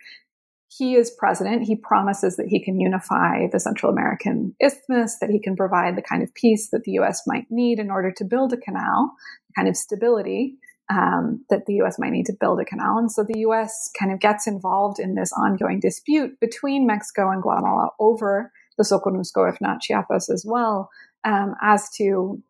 He 0.69 0.95
is 0.95 1.11
president. 1.17 1.63
He 1.63 1.75
promises 1.75 2.37
that 2.37 2.47
he 2.47 2.63
can 2.63 2.79
unify 2.79 3.47
the 3.51 3.59
Central 3.59 3.91
American 3.91 4.55
isthmus, 4.61 5.17
that 5.19 5.29
he 5.29 5.39
can 5.39 5.55
provide 5.55 5.95
the 5.95 6.01
kind 6.01 6.23
of 6.23 6.33
peace 6.33 6.69
that 6.71 6.83
the 6.83 6.91
US 6.93 7.23
might 7.25 7.45
need 7.49 7.79
in 7.79 7.89
order 7.89 8.11
to 8.11 8.23
build 8.23 8.53
a 8.53 8.57
canal, 8.57 9.11
kind 9.55 9.67
of 9.67 9.75
stability 9.75 10.57
um, 10.89 11.43
that 11.49 11.65
the 11.65 11.75
US 11.81 11.99
might 11.99 12.11
need 12.11 12.25
to 12.27 12.33
build 12.39 12.59
a 12.59 12.65
canal. 12.65 12.97
And 12.97 13.11
so 13.11 13.23
the 13.23 13.39
US 13.39 13.89
kind 13.99 14.11
of 14.11 14.19
gets 14.19 14.47
involved 14.47 14.99
in 14.99 15.15
this 15.15 15.31
ongoing 15.33 15.79
dispute 15.79 16.39
between 16.39 16.87
Mexico 16.87 17.29
and 17.29 17.41
Guatemala 17.41 17.89
over 17.99 18.51
the 18.77 18.83
Soconusco, 18.83 19.49
if 19.51 19.59
not 19.59 19.81
Chiapas 19.81 20.29
as 20.29 20.45
well, 20.47 20.89
um, 21.23 21.55
as 21.61 21.89
to, 21.97 22.41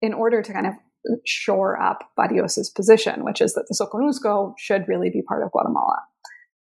in 0.00 0.14
order 0.14 0.42
to 0.42 0.52
kind 0.52 0.66
of 0.66 0.74
shore 1.24 1.80
up 1.80 2.10
Barrios's 2.16 2.70
position, 2.70 3.24
which 3.24 3.40
is 3.40 3.54
that 3.54 3.66
the 3.68 3.74
Soconusco 3.74 4.54
should 4.58 4.88
really 4.88 5.10
be 5.10 5.22
part 5.22 5.42
of 5.42 5.52
Guatemala. 5.52 6.02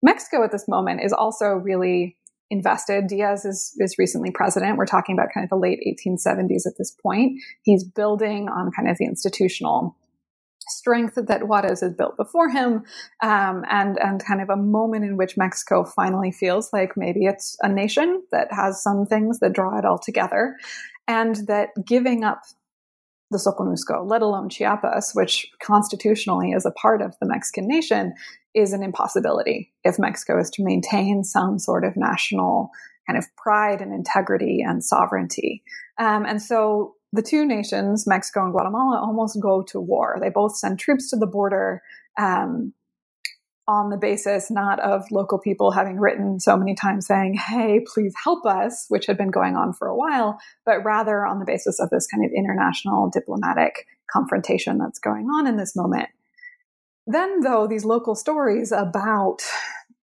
Mexico 0.03 0.43
at 0.43 0.51
this 0.51 0.67
moment 0.67 1.01
is 1.03 1.13
also 1.13 1.47
really 1.47 2.17
invested. 2.51 3.07
Diaz 3.07 3.43
is, 3.45 3.75
is 3.79 3.95
recently 3.97 4.31
president. 4.31 4.77
We're 4.77 4.85
talking 4.85 5.15
about 5.15 5.29
kind 5.33 5.43
of 5.43 5.49
the 5.49 5.55
late 5.55 5.79
1870s 5.87 6.67
at 6.67 6.77
this 6.77 6.91
point. 6.91 7.41
He's 7.63 7.83
building 7.83 8.49
on 8.49 8.71
kind 8.71 8.89
of 8.89 8.97
the 8.97 9.05
institutional 9.05 9.95
strength 10.67 11.15
that 11.15 11.47
Juarez 11.47 11.81
has 11.81 11.93
built 11.93 12.17
before 12.17 12.49
him, 12.49 12.83
um, 13.21 13.63
and 13.69 13.97
and 13.99 14.23
kind 14.23 14.41
of 14.41 14.49
a 14.49 14.57
moment 14.57 15.05
in 15.05 15.17
which 15.17 15.37
Mexico 15.37 15.83
finally 15.83 16.31
feels 16.31 16.71
like 16.73 16.97
maybe 16.97 17.25
it's 17.25 17.57
a 17.61 17.69
nation 17.69 18.23
that 18.31 18.47
has 18.51 18.81
some 18.81 19.05
things 19.05 19.39
that 19.39 19.53
draw 19.53 19.77
it 19.77 19.85
all 19.85 19.99
together, 19.99 20.55
and 21.07 21.47
that 21.47 21.69
giving 21.85 22.23
up 22.23 22.41
the 23.31 23.37
Soconusco, 23.37 24.07
let 24.07 24.21
alone 24.21 24.49
Chiapas, 24.49 25.11
which 25.13 25.47
constitutionally 25.61 26.51
is 26.51 26.65
a 26.65 26.71
part 26.71 27.01
of 27.01 27.15
the 27.19 27.27
Mexican 27.27 27.67
nation, 27.67 28.13
is 28.53 28.71
an 28.71 28.83
impossibility 28.83 29.73
if 29.83 29.99
Mexico 29.99 30.39
is 30.39 30.49
to 30.51 30.63
maintain 30.63 31.23
some 31.23 31.59
sort 31.59 31.83
of 31.83 31.97
national 31.97 32.69
kind 33.07 33.17
of 33.17 33.25
pride 33.35 33.81
and 33.81 33.93
integrity 33.93 34.63
and 34.65 34.83
sovereignty. 34.83 35.63
Um, 35.97 36.25
and 36.25 36.41
so 36.41 36.94
the 37.15 37.21
two 37.21 37.45
nations, 37.45 38.05
Mexico 38.05 38.43
and 38.43 38.51
Guatemala, 38.51 38.99
almost 38.99 39.41
go 39.41 39.63
to 39.63 39.79
war. 39.79 40.17
They 40.21 40.29
both 40.29 40.55
send 40.57 40.79
troops 40.79 41.09
to 41.09 41.15
the 41.15 41.27
border 41.27 41.81
um, 42.19 42.73
on 43.67 43.89
the 43.89 43.97
basis 43.97 44.51
not 44.51 44.79
of 44.79 45.03
local 45.11 45.39
people 45.39 45.71
having 45.71 45.99
written 45.99 46.39
so 46.39 46.55
many 46.55 46.75
times 46.75 47.07
saying, 47.07 47.33
hey, 47.33 47.83
please 47.93 48.13
help 48.23 48.45
us, 48.45 48.85
which 48.89 49.07
had 49.07 49.17
been 49.17 49.31
going 49.31 49.55
on 49.55 49.73
for 49.73 49.87
a 49.87 49.95
while, 49.95 50.37
but 50.65 50.83
rather 50.83 51.25
on 51.25 51.39
the 51.39 51.45
basis 51.45 51.79
of 51.79 51.89
this 51.89 52.05
kind 52.05 52.23
of 52.23 52.31
international 52.35 53.09
diplomatic 53.09 53.87
confrontation 54.11 54.77
that's 54.77 54.99
going 54.99 55.25
on 55.27 55.47
in 55.47 55.57
this 55.57 55.75
moment. 55.75 56.09
Then, 57.07 57.39
though, 57.41 57.65
these 57.67 57.85
local 57.85 58.15
stories 58.15 58.71
about, 58.71 59.39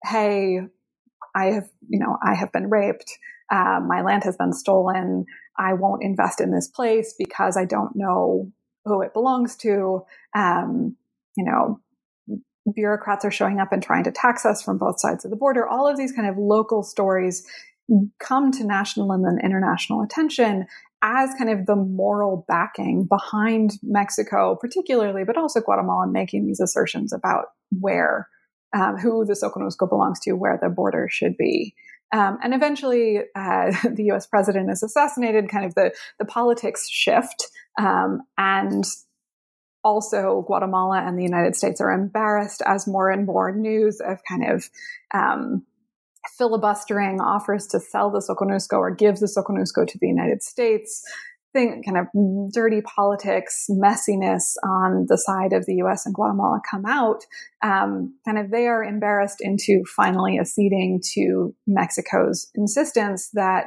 hey, 0.04 0.60
I 1.34 1.46
have, 1.46 1.68
you 1.88 1.98
know, 1.98 2.16
I 2.22 2.34
have 2.34 2.52
been 2.52 2.68
raped, 2.68 3.18
uh, 3.50 3.80
my 3.86 4.02
land 4.02 4.24
has 4.24 4.36
been 4.36 4.52
stolen, 4.52 5.24
I 5.58 5.74
won't 5.74 6.02
invest 6.02 6.40
in 6.40 6.50
this 6.50 6.68
place 6.68 7.14
because 7.18 7.56
I 7.56 7.64
don't 7.64 7.94
know 7.94 8.50
who 8.84 9.02
it 9.02 9.12
belongs 9.12 9.56
to. 9.56 10.04
Um, 10.34 10.96
you 11.36 11.44
know, 11.44 11.80
bureaucrats 12.74 13.24
are 13.24 13.30
showing 13.30 13.60
up 13.60 13.72
and 13.72 13.82
trying 13.82 14.04
to 14.04 14.12
tax 14.12 14.44
us 14.44 14.62
from 14.62 14.78
both 14.78 15.00
sides 15.00 15.24
of 15.24 15.30
the 15.30 15.36
border. 15.36 15.66
All 15.66 15.88
of 15.88 15.96
these 15.96 16.12
kind 16.12 16.28
of 16.28 16.36
local 16.36 16.82
stories 16.82 17.46
come 18.18 18.50
to 18.52 18.64
national 18.64 19.12
and 19.12 19.24
then 19.24 19.38
international 19.44 20.02
attention 20.02 20.66
as 21.02 21.32
kind 21.38 21.50
of 21.50 21.66
the 21.66 21.76
moral 21.76 22.44
backing 22.48 23.04
behind 23.04 23.74
Mexico, 23.82 24.56
particularly, 24.56 25.24
but 25.24 25.36
also 25.36 25.60
Guatemala 25.60 26.06
making 26.08 26.46
these 26.46 26.58
assertions 26.58 27.12
about 27.12 27.46
where, 27.78 28.28
um, 28.74 28.96
who 28.96 29.24
the 29.24 29.34
Soconusco 29.34 29.88
belongs 29.88 30.18
to, 30.20 30.32
where 30.32 30.58
the 30.60 30.68
border 30.68 31.06
should 31.08 31.36
be. 31.36 31.74
Um, 32.12 32.38
and 32.42 32.54
eventually, 32.54 33.18
uh, 33.34 33.72
the 33.94 34.04
U.S. 34.04 34.26
president 34.26 34.70
is 34.70 34.82
assassinated. 34.82 35.48
Kind 35.48 35.64
of 35.64 35.74
the 35.74 35.92
the 36.18 36.24
politics 36.24 36.88
shift, 36.88 37.48
um, 37.78 38.22
and 38.38 38.84
also 39.84 40.42
Guatemala 40.46 41.00
and 41.00 41.16
the 41.16 41.22
United 41.22 41.54
States 41.54 41.80
are 41.80 41.92
embarrassed 41.92 42.60
as 42.66 42.88
more 42.88 43.08
and 43.10 43.24
more 43.24 43.52
news 43.52 44.00
of 44.00 44.18
kind 44.28 44.50
of 44.50 44.68
um, 45.14 45.64
filibustering 46.36 47.20
offers 47.20 47.68
to 47.68 47.78
sell 47.78 48.10
the 48.10 48.18
Soconusco 48.18 48.78
or 48.78 48.90
give 48.90 49.20
the 49.20 49.26
Soconusco 49.26 49.86
to 49.86 49.98
the 49.98 50.08
United 50.08 50.42
States 50.42 51.04
thing, 51.56 51.82
kind 51.82 51.98
of 51.98 52.52
dirty 52.52 52.82
politics, 52.82 53.66
messiness 53.70 54.54
on 54.62 55.06
the 55.08 55.16
side 55.16 55.52
of 55.52 55.64
the 55.66 55.76
U.S. 55.76 56.04
and 56.04 56.14
Guatemala 56.14 56.60
come 56.70 56.84
out, 56.84 57.24
um, 57.62 58.14
kind 58.24 58.38
of 58.38 58.50
they 58.50 58.66
are 58.66 58.84
embarrassed 58.84 59.40
into 59.40 59.82
finally 59.84 60.38
acceding 60.38 61.00
to 61.14 61.54
Mexico's 61.66 62.50
insistence 62.54 63.30
that 63.32 63.66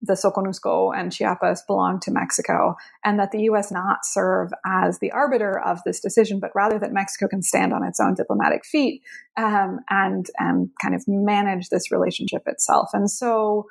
the 0.00 0.14
Soconusco 0.14 0.96
and 0.96 1.12
Chiapas 1.12 1.64
belong 1.66 1.98
to 2.00 2.12
Mexico, 2.12 2.76
and 3.04 3.18
that 3.18 3.32
the 3.32 3.42
U.S. 3.42 3.72
not 3.72 4.04
serve 4.04 4.50
as 4.64 5.00
the 5.00 5.10
arbiter 5.10 5.58
of 5.58 5.80
this 5.84 6.00
decision, 6.00 6.38
but 6.38 6.52
rather 6.54 6.78
that 6.78 6.92
Mexico 6.92 7.26
can 7.28 7.42
stand 7.42 7.72
on 7.72 7.84
its 7.84 7.98
own 7.98 8.14
diplomatic 8.14 8.64
feet 8.64 9.02
um, 9.36 9.80
and 9.90 10.26
and 10.38 10.70
kind 10.80 10.94
of 10.94 11.04
manage 11.06 11.68
this 11.68 11.90
relationship 11.90 12.42
itself. 12.46 12.90
And 12.92 13.10
so, 13.10 13.66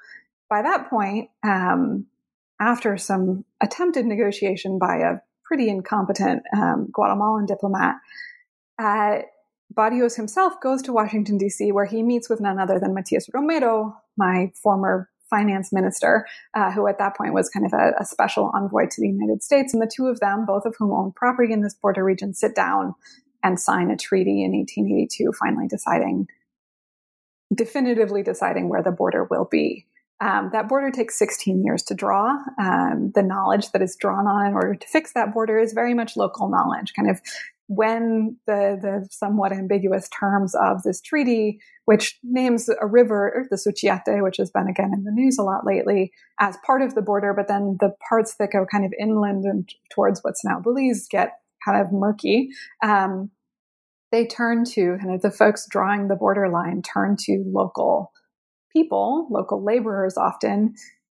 by 0.50 0.62
that 0.62 0.90
point, 0.90 1.30
um, 1.44 2.06
after 2.60 2.98
some 2.98 3.46
attempted 3.62 4.06
negotiation 4.06 4.80
by 4.80 4.98
a 4.98 5.18
pretty 5.46 5.70
incompetent 5.70 6.44
um, 6.56 6.90
Guatemalan 6.92 7.46
diplomat, 7.46 7.96
uh, 8.80 9.20
Barrios 9.72 10.16
himself 10.16 10.54
goes 10.62 10.82
to 10.84 10.94
Washington, 10.94 11.38
D.C., 11.38 11.72
where 11.72 11.86
he 11.86 12.02
meets 12.02 12.30
with 12.30 12.40
none 12.40 12.60
other 12.60 12.80
than 12.80 12.94
Matias 12.94 13.30
Romero, 13.34 13.96
my 14.18 14.52
former 14.62 15.10
finance 15.30 15.74
minister, 15.74 16.26
uh, 16.54 16.72
who 16.72 16.88
at 16.88 16.98
that 17.00 17.16
point 17.16 17.34
was 17.34 17.50
kind 17.50 17.66
of 17.66 17.74
a, 17.74 17.92
a, 18.00 18.06
special 18.06 18.50
envoy 18.54 18.86
to 18.90 19.02
the 19.02 19.10
United 19.10 19.44
States. 19.44 19.74
And 19.74 19.82
the 19.82 19.92
two 19.94 20.08
of 20.08 20.22
them, 20.22 20.46
both 20.46 20.66
of 20.66 20.76
whom 20.78 20.92
own 20.92 21.12
property 21.12 21.52
in 21.52 21.62
this 21.62 21.76
border 21.76 22.04
region, 22.04 22.34
sit 22.34 22.56
down 22.56 22.96
and 23.44 23.60
sign 23.60 23.92
a 23.92 23.98
treaty 23.98 24.44
in 24.44 24.54
1882, 24.54 25.34
finally 25.38 25.68
deciding, 25.68 26.28
definitively 27.54 28.24
deciding 28.24 28.70
where 28.70 28.84
the 28.84 28.92
border 28.92 29.26
will 29.26 29.46
be. 29.46 29.86
Um, 30.20 30.50
that 30.52 30.68
border 30.68 30.90
takes 30.90 31.18
16 31.20 31.64
years 31.64 31.84
to 31.84 31.94
draw. 31.94 32.38
Um, 32.60 33.12
the 33.14 33.22
knowledge 33.22 33.72
that 33.72 33.82
is 33.82 33.96
drawn 33.96 34.26
on 34.26 34.48
in 34.48 34.54
order 34.54 34.76
to 34.76 34.88
fix 34.88 35.14
that 35.14 35.34
border 35.34 35.60
is 35.60 35.74
very 35.74 35.94
much 35.94 36.18
local 36.18 36.50
knowledge, 36.50 36.94
kind 36.96 37.10
of 37.10 37.22
when 37.68 38.38
the, 38.48 38.80
the 38.82 39.08
somewhat 39.12 39.52
ambiguous 39.52 40.08
terms 40.10 40.56
of 40.56 40.84
this 40.84 41.02
treaty, 41.02 41.60
which 41.86 42.18
names 42.24 42.70
a 42.82 42.88
river, 42.88 43.46
the 43.50 43.58
Suchiate, 43.58 44.24
which 44.24 44.38
has 44.38 44.50
been 44.50 44.68
again 44.68 44.92
in 44.94 45.04
the 45.04 45.12
news 45.12 45.38
a 45.38 45.44
lot 45.44 45.66
lately, 45.66 46.12
as 46.40 46.58
part 46.66 46.82
of 46.82 46.96
the 46.96 47.02
border, 47.02 47.34
but 47.34 47.48
then 47.48 47.78
the 47.80 47.94
parts 48.08 48.36
that 48.40 48.52
go 48.52 48.66
kind 48.66 48.86
of 48.86 48.94
inland 49.00 49.44
and 49.44 49.70
towards 49.92 50.22
what's 50.24 50.46
now 50.46 50.60
Belize 50.60 51.08
get 51.10 51.40
kind 51.64 51.82
of 51.82 51.92
murky. 51.92 52.50
Um, 52.82 53.32
they 54.12 54.26
turn 54.26 54.64
to 54.64 54.98
kind 55.00 55.14
of 55.14 55.22
the 55.22 55.32
folks 55.32 55.68
drawing 55.70 56.08
the 56.08 56.16
borderline 56.16 56.82
turn 56.82 57.18
to 57.20 57.44
local 57.46 58.14
people, 58.72 59.28
local 59.30 59.64
laborers 59.64 60.18
often, 60.18 60.76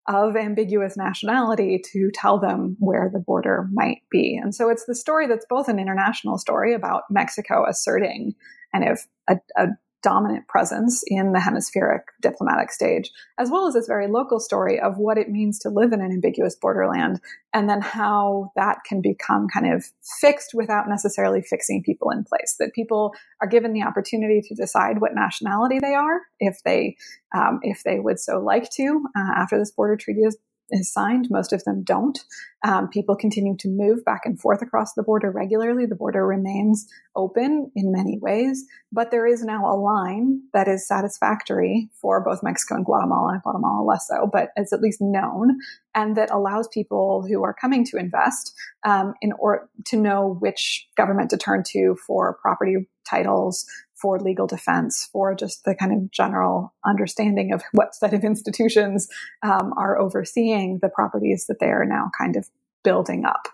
of 0.08 0.36
ambiguous 0.36 0.96
nationality 0.96 1.80
to 1.92 2.10
tell 2.14 2.40
them 2.40 2.76
where 2.78 3.10
the 3.12 3.18
border 3.18 3.68
might 3.72 4.00
be. 4.10 4.38
And 4.42 4.54
so 4.54 4.70
it's 4.70 4.86
the 4.86 4.94
story 4.94 5.26
that's 5.26 5.44
both 5.48 5.68
an 5.68 5.78
international 5.78 6.38
story 6.38 6.72
about 6.74 7.02
Mexico 7.10 7.66
asserting 7.68 8.34
kind 8.72 8.88
of 8.88 9.00
a, 9.28 9.36
a 9.56 9.66
dominant 10.02 10.46
presence 10.48 11.02
in 11.06 11.32
the 11.32 11.40
hemispheric 11.40 12.02
diplomatic 12.20 12.70
stage, 12.70 13.10
as 13.38 13.50
well 13.50 13.66
as 13.66 13.74
this 13.74 13.86
very 13.86 14.06
local 14.06 14.38
story 14.38 14.78
of 14.78 14.96
what 14.96 15.18
it 15.18 15.28
means 15.28 15.58
to 15.58 15.68
live 15.68 15.92
in 15.92 16.00
an 16.00 16.12
ambiguous 16.12 16.54
borderland, 16.54 17.20
and 17.52 17.68
then 17.68 17.80
how 17.80 18.52
that 18.56 18.78
can 18.86 19.00
become 19.00 19.48
kind 19.52 19.72
of 19.72 19.84
fixed 20.20 20.52
without 20.54 20.88
necessarily 20.88 21.42
fixing 21.42 21.82
people 21.82 22.10
in 22.10 22.24
place. 22.24 22.56
That 22.58 22.74
people 22.74 23.12
are 23.40 23.48
given 23.48 23.72
the 23.72 23.82
opportunity 23.82 24.40
to 24.42 24.54
decide 24.54 25.00
what 25.00 25.14
nationality 25.14 25.78
they 25.80 25.94
are 25.94 26.20
if 26.40 26.58
they 26.64 26.96
um, 27.34 27.60
if 27.62 27.82
they 27.84 27.98
would 27.98 28.18
so 28.18 28.38
like 28.38 28.70
to 28.70 29.04
uh, 29.16 29.32
after 29.36 29.58
this 29.58 29.72
border 29.72 29.96
treaty 29.96 30.20
is 30.20 30.36
is 30.70 30.92
signed. 30.92 31.28
Most 31.30 31.52
of 31.52 31.64
them 31.64 31.82
don't. 31.82 32.18
Um, 32.64 32.88
people 32.88 33.14
continue 33.14 33.56
to 33.58 33.68
move 33.68 34.04
back 34.04 34.22
and 34.24 34.38
forth 34.38 34.62
across 34.62 34.94
the 34.94 35.02
border 35.02 35.30
regularly. 35.30 35.86
The 35.86 35.94
border 35.94 36.26
remains 36.26 36.86
open 37.14 37.70
in 37.76 37.92
many 37.92 38.18
ways, 38.20 38.64
but 38.92 39.10
there 39.10 39.26
is 39.26 39.42
now 39.42 39.66
a 39.66 39.76
line 39.76 40.40
that 40.52 40.68
is 40.68 40.86
satisfactory 40.86 41.88
for 42.00 42.22
both 42.22 42.42
Mexico 42.42 42.74
and 42.74 42.84
Guatemala, 42.84 43.40
Guatemala 43.42 43.84
less 43.84 44.08
so, 44.08 44.28
but 44.30 44.50
it's 44.56 44.72
at 44.72 44.80
least 44.80 45.00
known, 45.00 45.58
and 45.94 46.16
that 46.16 46.30
allows 46.30 46.68
people 46.68 47.24
who 47.28 47.42
are 47.44 47.54
coming 47.54 47.84
to 47.86 47.96
invest 47.96 48.52
um, 48.84 49.14
in 49.22 49.32
or 49.38 49.68
to 49.86 49.96
know 49.96 50.36
which 50.40 50.88
government 50.96 51.30
to 51.30 51.36
turn 51.36 51.62
to 51.68 51.96
for 52.06 52.38
property 52.42 52.88
titles, 53.08 53.64
for 54.00 54.18
legal 54.18 54.46
defense, 54.46 55.08
for 55.12 55.34
just 55.34 55.64
the 55.64 55.74
kind 55.74 55.92
of 55.92 56.10
general 56.10 56.74
understanding 56.84 57.52
of 57.52 57.62
what 57.72 57.94
set 57.94 58.14
of 58.14 58.24
institutions 58.24 59.08
um, 59.42 59.72
are 59.76 59.98
overseeing 59.98 60.78
the 60.80 60.88
properties 60.88 61.46
that 61.46 61.58
they 61.60 61.66
are 61.66 61.84
now 61.84 62.10
kind 62.18 62.36
of 62.36 62.48
building 62.84 63.24
up. 63.24 63.48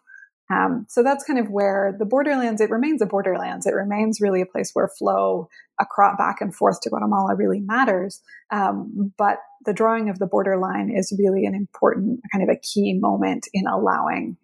Um, 0.50 0.86
so 0.90 1.02
that's 1.02 1.24
kind 1.24 1.38
of 1.38 1.50
where 1.50 1.96
the 1.98 2.04
borderlands, 2.04 2.60
it 2.60 2.70
remains 2.70 3.00
a 3.00 3.06
borderlands. 3.06 3.66
It 3.66 3.74
remains 3.74 4.20
really 4.20 4.42
a 4.42 4.46
place 4.46 4.70
where 4.74 4.88
flow 4.88 5.48
across 5.80 6.16
back 6.18 6.40
and 6.40 6.54
forth 6.54 6.80
to 6.82 6.90
Guatemala 6.90 7.34
really 7.34 7.60
matters. 7.60 8.20
Um, 8.50 9.12
but 9.16 9.38
the 9.64 9.72
drawing 9.72 10.10
of 10.10 10.18
the 10.18 10.26
borderline 10.26 10.90
is 10.90 11.18
really 11.18 11.46
an 11.46 11.54
important 11.54 12.20
kind 12.30 12.48
of 12.48 12.54
a 12.54 12.60
key 12.60 12.92
moment 12.92 13.48
in 13.54 13.66
allowing 13.66 14.36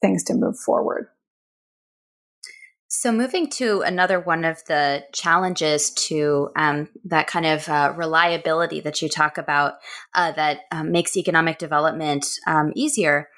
things 0.00 0.22
to 0.24 0.34
move 0.34 0.56
forward. 0.56 1.08
So, 2.90 3.12
moving 3.12 3.50
to 3.50 3.82
another 3.82 4.18
one 4.18 4.46
of 4.46 4.64
the 4.64 5.04
challenges 5.12 5.90
to 5.90 6.48
um, 6.56 6.88
that 7.04 7.26
kind 7.26 7.44
of 7.44 7.68
uh, 7.68 7.92
reliability 7.94 8.80
that 8.80 9.02
you 9.02 9.10
talk 9.10 9.36
about 9.36 9.74
uh, 10.14 10.32
that 10.32 10.60
um, 10.72 10.90
makes 10.90 11.14
economic 11.14 11.58
development 11.58 12.26
um, 12.46 12.72
easier. 12.74 13.28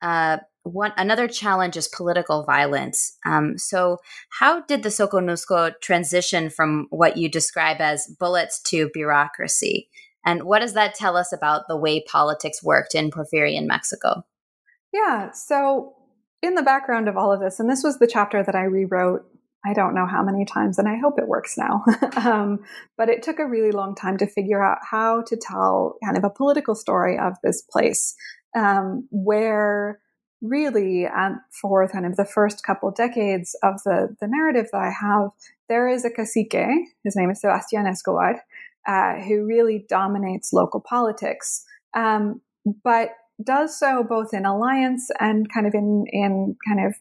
Uh, 0.00 0.38
one 0.62 0.94
another 0.96 1.28
challenge 1.28 1.76
is 1.76 1.86
political 1.86 2.44
violence. 2.44 3.18
Um, 3.26 3.58
so, 3.58 3.98
how 4.30 4.62
did 4.62 4.82
the 4.82 4.88
Soconusco 4.88 5.78
transition 5.82 6.48
from 6.48 6.86
what 6.88 7.18
you 7.18 7.28
describe 7.28 7.82
as 7.82 8.06
bullets 8.18 8.58
to 8.62 8.88
bureaucracy? 8.94 9.90
And 10.24 10.44
what 10.44 10.60
does 10.60 10.72
that 10.72 10.94
tell 10.94 11.18
us 11.18 11.30
about 11.30 11.68
the 11.68 11.76
way 11.76 12.02
politics 12.02 12.62
worked 12.62 12.94
in 12.94 13.10
Porfirian 13.10 13.66
Mexico? 13.66 14.24
Yeah, 14.94 15.32
so 15.32 15.94
in 16.44 16.54
the 16.54 16.62
background 16.62 17.08
of 17.08 17.16
all 17.16 17.32
of 17.32 17.40
this, 17.40 17.58
and 17.58 17.68
this 17.68 17.82
was 17.82 17.98
the 17.98 18.06
chapter 18.06 18.42
that 18.42 18.54
I 18.54 18.64
rewrote 18.64 19.24
I 19.66 19.72
don't 19.72 19.94
know 19.94 20.06
how 20.06 20.22
many 20.22 20.44
times, 20.44 20.78
and 20.78 20.86
I 20.86 20.96
hope 20.96 21.18
it 21.18 21.26
works 21.26 21.56
now. 21.56 21.84
um, 22.16 22.60
but 22.98 23.08
it 23.08 23.22
took 23.22 23.38
a 23.38 23.46
really 23.46 23.70
long 23.70 23.94
time 23.94 24.18
to 24.18 24.26
figure 24.26 24.62
out 24.62 24.78
how 24.90 25.22
to 25.22 25.36
tell 25.36 25.96
kind 26.04 26.18
of 26.18 26.24
a 26.24 26.30
political 26.30 26.74
story 26.74 27.18
of 27.18 27.34
this 27.42 27.62
place, 27.62 28.14
um, 28.54 29.08
where 29.10 30.00
really, 30.42 31.06
um, 31.06 31.40
for 31.62 31.88
kind 31.88 32.04
of 32.04 32.16
the 32.16 32.26
first 32.26 32.62
couple 32.62 32.90
decades 32.90 33.56
of 33.62 33.82
the, 33.84 34.14
the 34.20 34.28
narrative 34.28 34.66
that 34.70 34.82
I 34.82 34.90
have, 34.90 35.30
there 35.70 35.88
is 35.88 36.04
a 36.04 36.10
cacique, 36.10 36.52
his 37.02 37.16
name 37.16 37.30
is 37.30 37.40
Sebastian 37.40 37.86
Escobar, 37.86 38.42
uh, 38.86 39.14
who 39.22 39.46
really 39.46 39.86
dominates 39.88 40.52
local 40.52 40.80
politics. 40.80 41.64
Um, 41.94 42.42
but 42.82 43.12
does 43.42 43.78
so 43.78 44.04
both 44.04 44.32
in 44.32 44.46
alliance 44.46 45.10
and 45.20 45.52
kind 45.52 45.66
of 45.66 45.74
in 45.74 46.04
in 46.08 46.56
kind 46.66 46.86
of 46.86 46.94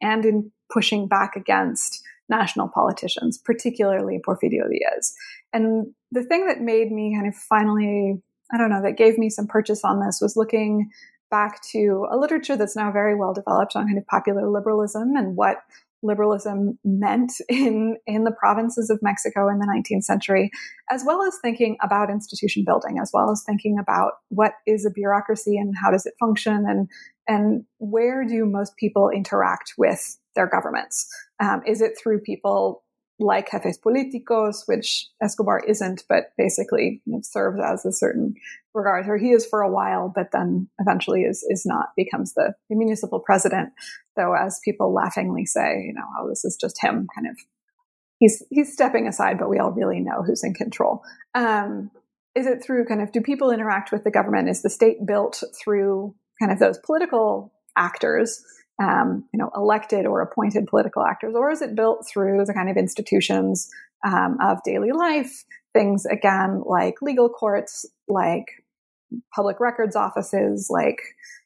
and 0.00 0.24
in 0.24 0.52
pushing 0.72 1.06
back 1.06 1.36
against 1.36 2.02
national 2.28 2.68
politicians, 2.68 3.38
particularly 3.38 4.20
Porfirio 4.26 4.68
Diaz. 4.70 5.14
And 5.52 5.92
the 6.10 6.24
thing 6.24 6.46
that 6.46 6.60
made 6.60 6.90
me 6.90 7.14
kind 7.14 7.28
of 7.28 7.34
finally, 7.34 8.22
I 8.52 8.58
don't 8.58 8.70
know, 8.70 8.82
that 8.82 8.96
gave 8.96 9.18
me 9.18 9.28
some 9.28 9.46
purchase 9.46 9.84
on 9.84 10.00
this 10.00 10.18
was 10.20 10.36
looking 10.36 10.90
back 11.30 11.62
to 11.72 12.06
a 12.10 12.16
literature 12.16 12.56
that's 12.56 12.76
now 12.76 12.90
very 12.92 13.14
well 13.14 13.32
developed 13.32 13.74
on 13.74 13.86
kind 13.86 13.98
of 13.98 14.06
popular 14.06 14.48
liberalism 14.48 15.16
and 15.16 15.36
what 15.36 15.58
liberalism 16.02 16.78
meant 16.84 17.32
in, 17.48 17.96
in 18.06 18.24
the 18.24 18.32
provinces 18.32 18.90
of 18.90 19.00
Mexico 19.02 19.48
in 19.48 19.58
the 19.58 19.66
19th 19.66 20.04
century, 20.04 20.50
as 20.90 21.04
well 21.06 21.22
as 21.22 21.36
thinking 21.42 21.76
about 21.82 22.10
institution 22.10 22.64
building, 22.66 22.98
as 23.00 23.10
well 23.12 23.30
as 23.30 23.42
thinking 23.46 23.78
about 23.78 24.12
what 24.28 24.54
is 24.66 24.84
a 24.84 24.90
bureaucracy 24.90 25.56
and 25.56 25.74
how 25.82 25.90
does 25.90 26.06
it 26.06 26.14
function 26.18 26.64
and, 26.68 26.88
and 27.28 27.64
where 27.78 28.24
do 28.24 28.44
most 28.44 28.76
people 28.76 29.10
interact 29.10 29.74
with 29.78 30.18
their 30.34 30.48
governments? 30.48 31.08
Um, 31.40 31.62
is 31.66 31.80
it 31.80 31.92
through 32.00 32.20
people 32.20 32.82
like 33.22 33.50
jefes 33.50 33.78
políticos, 33.78 34.66
which 34.66 35.08
Escobar 35.22 35.60
isn't, 35.66 36.04
but 36.08 36.32
basically 36.36 37.02
serves 37.22 37.60
as 37.60 37.84
a 37.84 37.92
certain 37.92 38.34
regard, 38.74 39.08
or 39.08 39.16
he 39.16 39.30
is 39.30 39.46
for 39.46 39.60
a 39.60 39.70
while, 39.70 40.12
but 40.14 40.30
then 40.32 40.68
eventually 40.78 41.22
is 41.22 41.44
is 41.48 41.64
not, 41.66 41.90
becomes 41.96 42.34
the, 42.34 42.54
the 42.68 42.76
municipal 42.76 43.20
president. 43.20 43.70
Though, 44.16 44.34
as 44.34 44.60
people 44.64 44.92
laughingly 44.92 45.46
say, 45.46 45.82
you 45.86 45.94
know, 45.94 46.04
oh, 46.18 46.28
this 46.28 46.44
is 46.44 46.56
just 46.60 46.82
him, 46.82 47.06
kind 47.14 47.28
of. 47.28 47.38
He's 48.18 48.42
he's 48.50 48.72
stepping 48.72 49.08
aside, 49.08 49.38
but 49.38 49.48
we 49.48 49.58
all 49.58 49.72
really 49.72 50.00
know 50.00 50.22
who's 50.22 50.44
in 50.44 50.54
control. 50.54 51.02
Um, 51.34 51.90
is 52.34 52.46
it 52.46 52.62
through 52.62 52.86
kind 52.86 53.02
of 53.02 53.12
do 53.12 53.20
people 53.20 53.50
interact 53.50 53.92
with 53.92 54.04
the 54.04 54.10
government? 54.10 54.48
Is 54.48 54.62
the 54.62 54.70
state 54.70 55.04
built 55.04 55.42
through 55.60 56.14
kind 56.40 56.52
of 56.52 56.58
those 56.58 56.78
political 56.78 57.52
actors? 57.76 58.44
Um, 58.82 59.24
you 59.32 59.38
know, 59.38 59.50
elected 59.54 60.06
or 60.06 60.20
appointed 60.20 60.66
political 60.66 61.04
actors, 61.04 61.34
or 61.36 61.50
is 61.50 61.62
it 61.62 61.74
built 61.76 62.06
through 62.06 62.44
the 62.44 62.54
kind 62.54 62.68
of 62.68 62.76
institutions 62.76 63.70
um, 64.04 64.36
of 64.42 64.62
daily 64.64 64.92
life? 64.92 65.44
Things 65.72 66.04
again 66.04 66.62
like 66.66 67.00
legal 67.00 67.28
courts, 67.28 67.86
like 68.08 68.46
public 69.34 69.60
records 69.60 69.94
offices, 69.94 70.68
like 70.68 71.00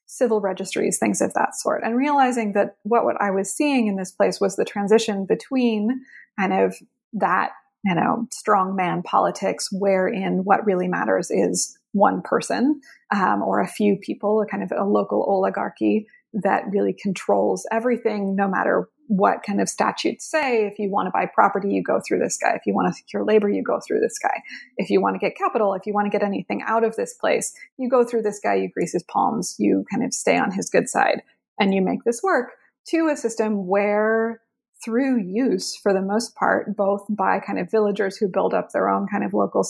civil 0.07 0.41
registries, 0.41 0.99
things 0.99 1.21
of 1.21 1.35
that 1.35 1.55
sort, 1.55 1.83
and 1.85 1.97
realizing 1.97 2.53
that 2.53 2.77
what 2.85 3.05
what 3.05 3.21
I 3.21 3.31
was 3.31 3.55
seeing 3.55 3.87
in 3.87 3.97
this 3.97 4.13
place 4.13 4.41
was 4.41 4.57
the 4.57 4.65
transition 4.65 5.27
between 5.27 6.01
kind 6.39 6.53
of 6.53 6.77
that 7.13 7.51
you 7.85 7.95
know 7.95 8.27
strongman 8.33 9.05
politics, 9.05 9.69
wherein 9.71 10.41
what 10.45 10.65
really 10.65 10.89
matters 10.89 11.31
is 11.31 11.77
one 11.93 12.23
person 12.23 12.81
um, 13.15 13.43
or 13.43 13.61
a 13.61 13.69
few 13.69 13.97
people, 13.97 14.41
a 14.41 14.47
kind 14.47 14.63
of 14.63 14.73
a 14.77 14.85
local 14.85 15.23
oligarchy 15.29 16.07
that 16.43 16.65
really 16.71 16.93
controls 16.93 17.67
everything, 17.73 18.37
no 18.37 18.49
matter 18.49 18.89
what 19.09 19.43
kind 19.47 19.61
of 19.61 19.69
statutes 19.69 20.29
say. 20.29 20.67
If 20.67 20.79
you 20.79 20.91
want 20.91 21.07
to 21.07 21.11
buy 21.13 21.27
property, 21.27 21.69
you 21.71 21.83
go 21.83 22.01
through 22.07 22.19
this 22.19 22.37
guy. 22.37 22.55
If 22.55 22.63
you 22.67 22.75
want 22.75 22.89
to 22.89 22.95
secure 22.95 23.25
labor, 23.25 23.49
you 23.49 23.63
go 23.63 23.81
through 23.87 24.01
this 24.01 24.19
guy. 24.19 24.43
If 24.77 24.91
you 24.91 25.01
want 25.01 25.15
to 25.15 25.19
get 25.19 25.37
capital, 25.37 25.75
if 25.75 25.87
you 25.87 25.95
want 25.95 26.07
to 26.07 26.11
get 26.11 26.27
anything 26.27 26.63
out 26.67 26.85
of 26.85 26.97
this 26.97 27.15
place, 27.15 27.55
you 27.79 27.89
go 27.89 28.05
through 28.05 28.23
this 28.23 28.41
guy, 28.43 28.55
you 28.57 28.69
grease 28.69 28.93
his 28.93 29.05
palms, 29.05 29.55
you 29.59 29.85
kind 29.91 30.05
of 30.05 30.13
stay 30.13 30.37
on 30.37 30.53
his 30.53 30.69
good 30.69 30.89
side, 30.89 31.23
and 31.59 31.73
you 31.73 31.81
make 31.81 32.05
this 32.05 32.23
work 32.23 32.53
to 32.89 33.09
a 33.09 33.17
system 33.17 33.67
where 33.67 34.43
through 34.85 35.23
use 35.23 35.77
for 35.77 35.95
the 35.95 36.03
most 36.03 36.35
part, 36.35 36.77
both 36.77 37.07
by 37.09 37.41
kind 37.41 37.59
of 37.59 37.71
villagers 37.71 38.17
who 38.17 38.29
build 38.29 38.53
up 38.53 38.73
their 38.73 38.89
own 38.89 39.07
kind 39.07 39.25
of 39.25 39.33
local 39.33 39.67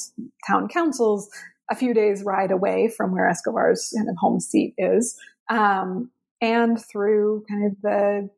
town 0.46 0.66
councils 0.68 1.28
a 1.70 1.76
few 1.76 1.94
days 1.94 2.22
ride 2.24 2.50
away 2.50 2.88
from 2.88 3.12
where 3.12 3.28
Escobar's 3.28 3.92
kind 3.96 4.08
of 4.08 4.16
home 4.16 4.40
seat 4.40 4.74
is, 4.78 5.18
um, 5.48 6.10
and 6.40 6.78
through 6.84 7.44
kind 7.48 7.66
of 7.66 7.80
the 7.82 8.30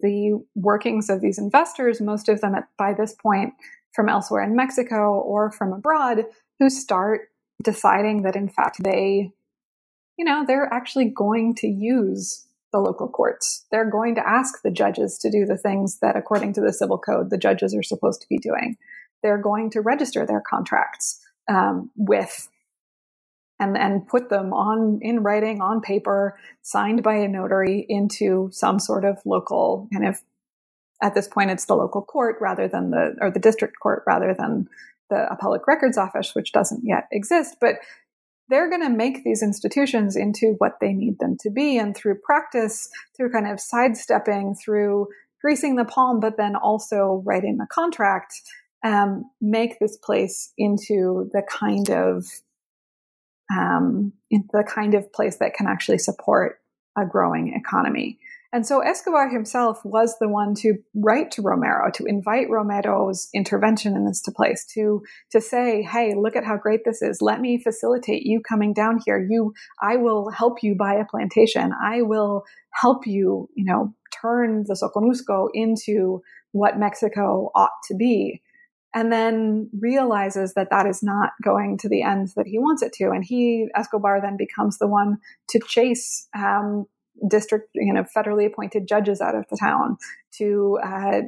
the 0.00 0.42
workings 0.54 1.10
of 1.10 1.20
these 1.20 1.38
investors, 1.38 2.00
most 2.00 2.28
of 2.30 2.40
them 2.40 2.54
at, 2.54 2.64
by 2.78 2.94
this 2.94 3.14
point 3.14 3.52
from 3.92 4.08
elsewhere 4.08 4.42
in 4.42 4.56
Mexico 4.56 5.20
or 5.20 5.50
from 5.50 5.72
abroad, 5.72 6.24
who 6.58 6.70
start 6.70 7.28
deciding 7.62 8.22
that 8.22 8.36
in 8.36 8.48
fact 8.48 8.82
they, 8.82 9.30
you 10.16 10.24
know, 10.24 10.44
they're 10.46 10.72
actually 10.72 11.10
going 11.10 11.54
to 11.54 11.66
use 11.66 12.46
the 12.72 12.78
local 12.78 13.08
courts. 13.08 13.64
They're 13.70 13.90
going 13.90 14.14
to 14.16 14.28
ask 14.28 14.62
the 14.62 14.70
judges 14.70 15.18
to 15.18 15.30
do 15.30 15.46
the 15.46 15.56
things 15.56 15.98
that, 16.00 16.16
according 16.16 16.52
to 16.54 16.60
the 16.60 16.72
civil 16.72 16.98
code, 16.98 17.30
the 17.30 17.38
judges 17.38 17.74
are 17.74 17.82
supposed 17.82 18.20
to 18.22 18.28
be 18.28 18.38
doing. 18.38 18.76
They're 19.22 19.40
going 19.40 19.70
to 19.70 19.80
register 19.80 20.26
their 20.26 20.42
contracts 20.48 21.20
um, 21.48 21.90
with 21.96 22.48
and 23.58 23.76
and 23.76 24.06
put 24.06 24.28
them 24.28 24.52
on 24.52 24.98
in 25.02 25.22
writing 25.22 25.60
on 25.60 25.80
paper 25.80 26.38
signed 26.62 27.02
by 27.02 27.14
a 27.14 27.28
notary 27.28 27.86
into 27.88 28.48
some 28.52 28.78
sort 28.78 29.04
of 29.04 29.18
local 29.24 29.88
kind 29.92 30.06
of 30.06 30.20
at 31.02 31.14
this 31.14 31.28
point 31.28 31.50
it's 31.50 31.66
the 31.66 31.74
local 31.74 32.02
court 32.02 32.36
rather 32.40 32.68
than 32.68 32.90
the 32.90 33.14
or 33.20 33.30
the 33.30 33.40
district 33.40 33.74
court 33.80 34.02
rather 34.06 34.34
than 34.38 34.68
the 35.10 35.26
public 35.40 35.66
records 35.66 35.98
office 35.98 36.34
which 36.34 36.52
doesn't 36.52 36.82
yet 36.84 37.06
exist. 37.12 37.56
But 37.60 37.76
they're 38.48 38.70
going 38.70 38.82
to 38.82 38.90
make 38.90 39.24
these 39.24 39.42
institutions 39.42 40.16
into 40.16 40.54
what 40.58 40.78
they 40.80 40.92
need 40.92 41.18
them 41.18 41.36
to 41.40 41.50
be 41.50 41.78
and 41.78 41.96
through 41.96 42.18
practice 42.24 42.88
through 43.16 43.32
kind 43.32 43.46
of 43.48 43.60
sidestepping 43.60 44.54
through 44.54 45.08
greasing 45.40 45.76
the 45.76 45.84
palm 45.84 46.20
but 46.20 46.36
then 46.36 46.56
also 46.56 47.22
writing 47.24 47.56
the 47.56 47.66
contract 47.70 48.34
um, 48.84 49.24
make 49.40 49.78
this 49.80 49.96
place 49.96 50.52
into 50.56 51.28
the 51.32 51.42
kind 51.48 51.90
of 51.90 52.24
um, 53.50 54.12
the 54.30 54.64
kind 54.66 54.94
of 54.94 55.12
place 55.12 55.36
that 55.36 55.54
can 55.54 55.66
actually 55.66 55.98
support 55.98 56.60
a 56.98 57.04
growing 57.06 57.54
economy. 57.54 58.18
And 58.52 58.66
so 58.66 58.80
Escobar 58.80 59.28
himself 59.28 59.84
was 59.84 60.16
the 60.18 60.28
one 60.28 60.54
to 60.56 60.76
write 60.94 61.30
to 61.32 61.42
Romero, 61.42 61.90
to 61.92 62.04
invite 62.06 62.48
Romero's 62.48 63.28
intervention 63.34 63.94
in 63.96 64.06
this 64.06 64.22
to 64.22 64.30
place, 64.30 64.64
to, 64.72 65.02
to 65.32 65.40
say, 65.40 65.82
hey, 65.82 66.14
look 66.14 66.36
at 66.36 66.44
how 66.44 66.56
great 66.56 66.80
this 66.84 67.02
is. 67.02 67.20
Let 67.20 67.40
me 67.40 67.58
facilitate 67.62 68.22
you 68.22 68.40
coming 68.40 68.72
down 68.72 69.00
here. 69.04 69.18
You, 69.18 69.52
I 69.82 69.96
will 69.96 70.30
help 70.30 70.62
you 70.62 70.74
buy 70.74 70.94
a 70.94 71.04
plantation. 71.04 71.72
I 71.84 72.02
will 72.02 72.44
help 72.72 73.06
you, 73.06 73.50
you 73.54 73.64
know, 73.64 73.92
turn 74.22 74.64
the 74.66 74.74
Soconusco 74.74 75.48
into 75.52 76.22
what 76.52 76.78
Mexico 76.78 77.50
ought 77.54 77.70
to 77.88 77.94
be 77.94 78.40
and 78.96 79.12
then 79.12 79.68
realizes 79.78 80.54
that 80.54 80.70
that 80.70 80.86
is 80.86 81.02
not 81.02 81.32
going 81.44 81.76
to 81.76 81.88
the 81.88 82.02
ends 82.02 82.32
that 82.32 82.46
he 82.46 82.58
wants 82.58 82.82
it 82.82 82.94
to. 82.94 83.10
And 83.10 83.22
he, 83.22 83.68
Escobar, 83.76 84.22
then 84.22 84.38
becomes 84.38 84.78
the 84.78 84.88
one 84.88 85.18
to 85.50 85.60
chase 85.68 86.26
um, 86.34 86.86
district, 87.28 87.68
you 87.74 87.92
know, 87.92 88.06
federally 88.16 88.46
appointed 88.46 88.88
judges 88.88 89.20
out 89.20 89.34
of 89.34 89.44
the 89.50 89.58
town 89.58 89.98
to 90.38 90.78
uh, 90.82 91.20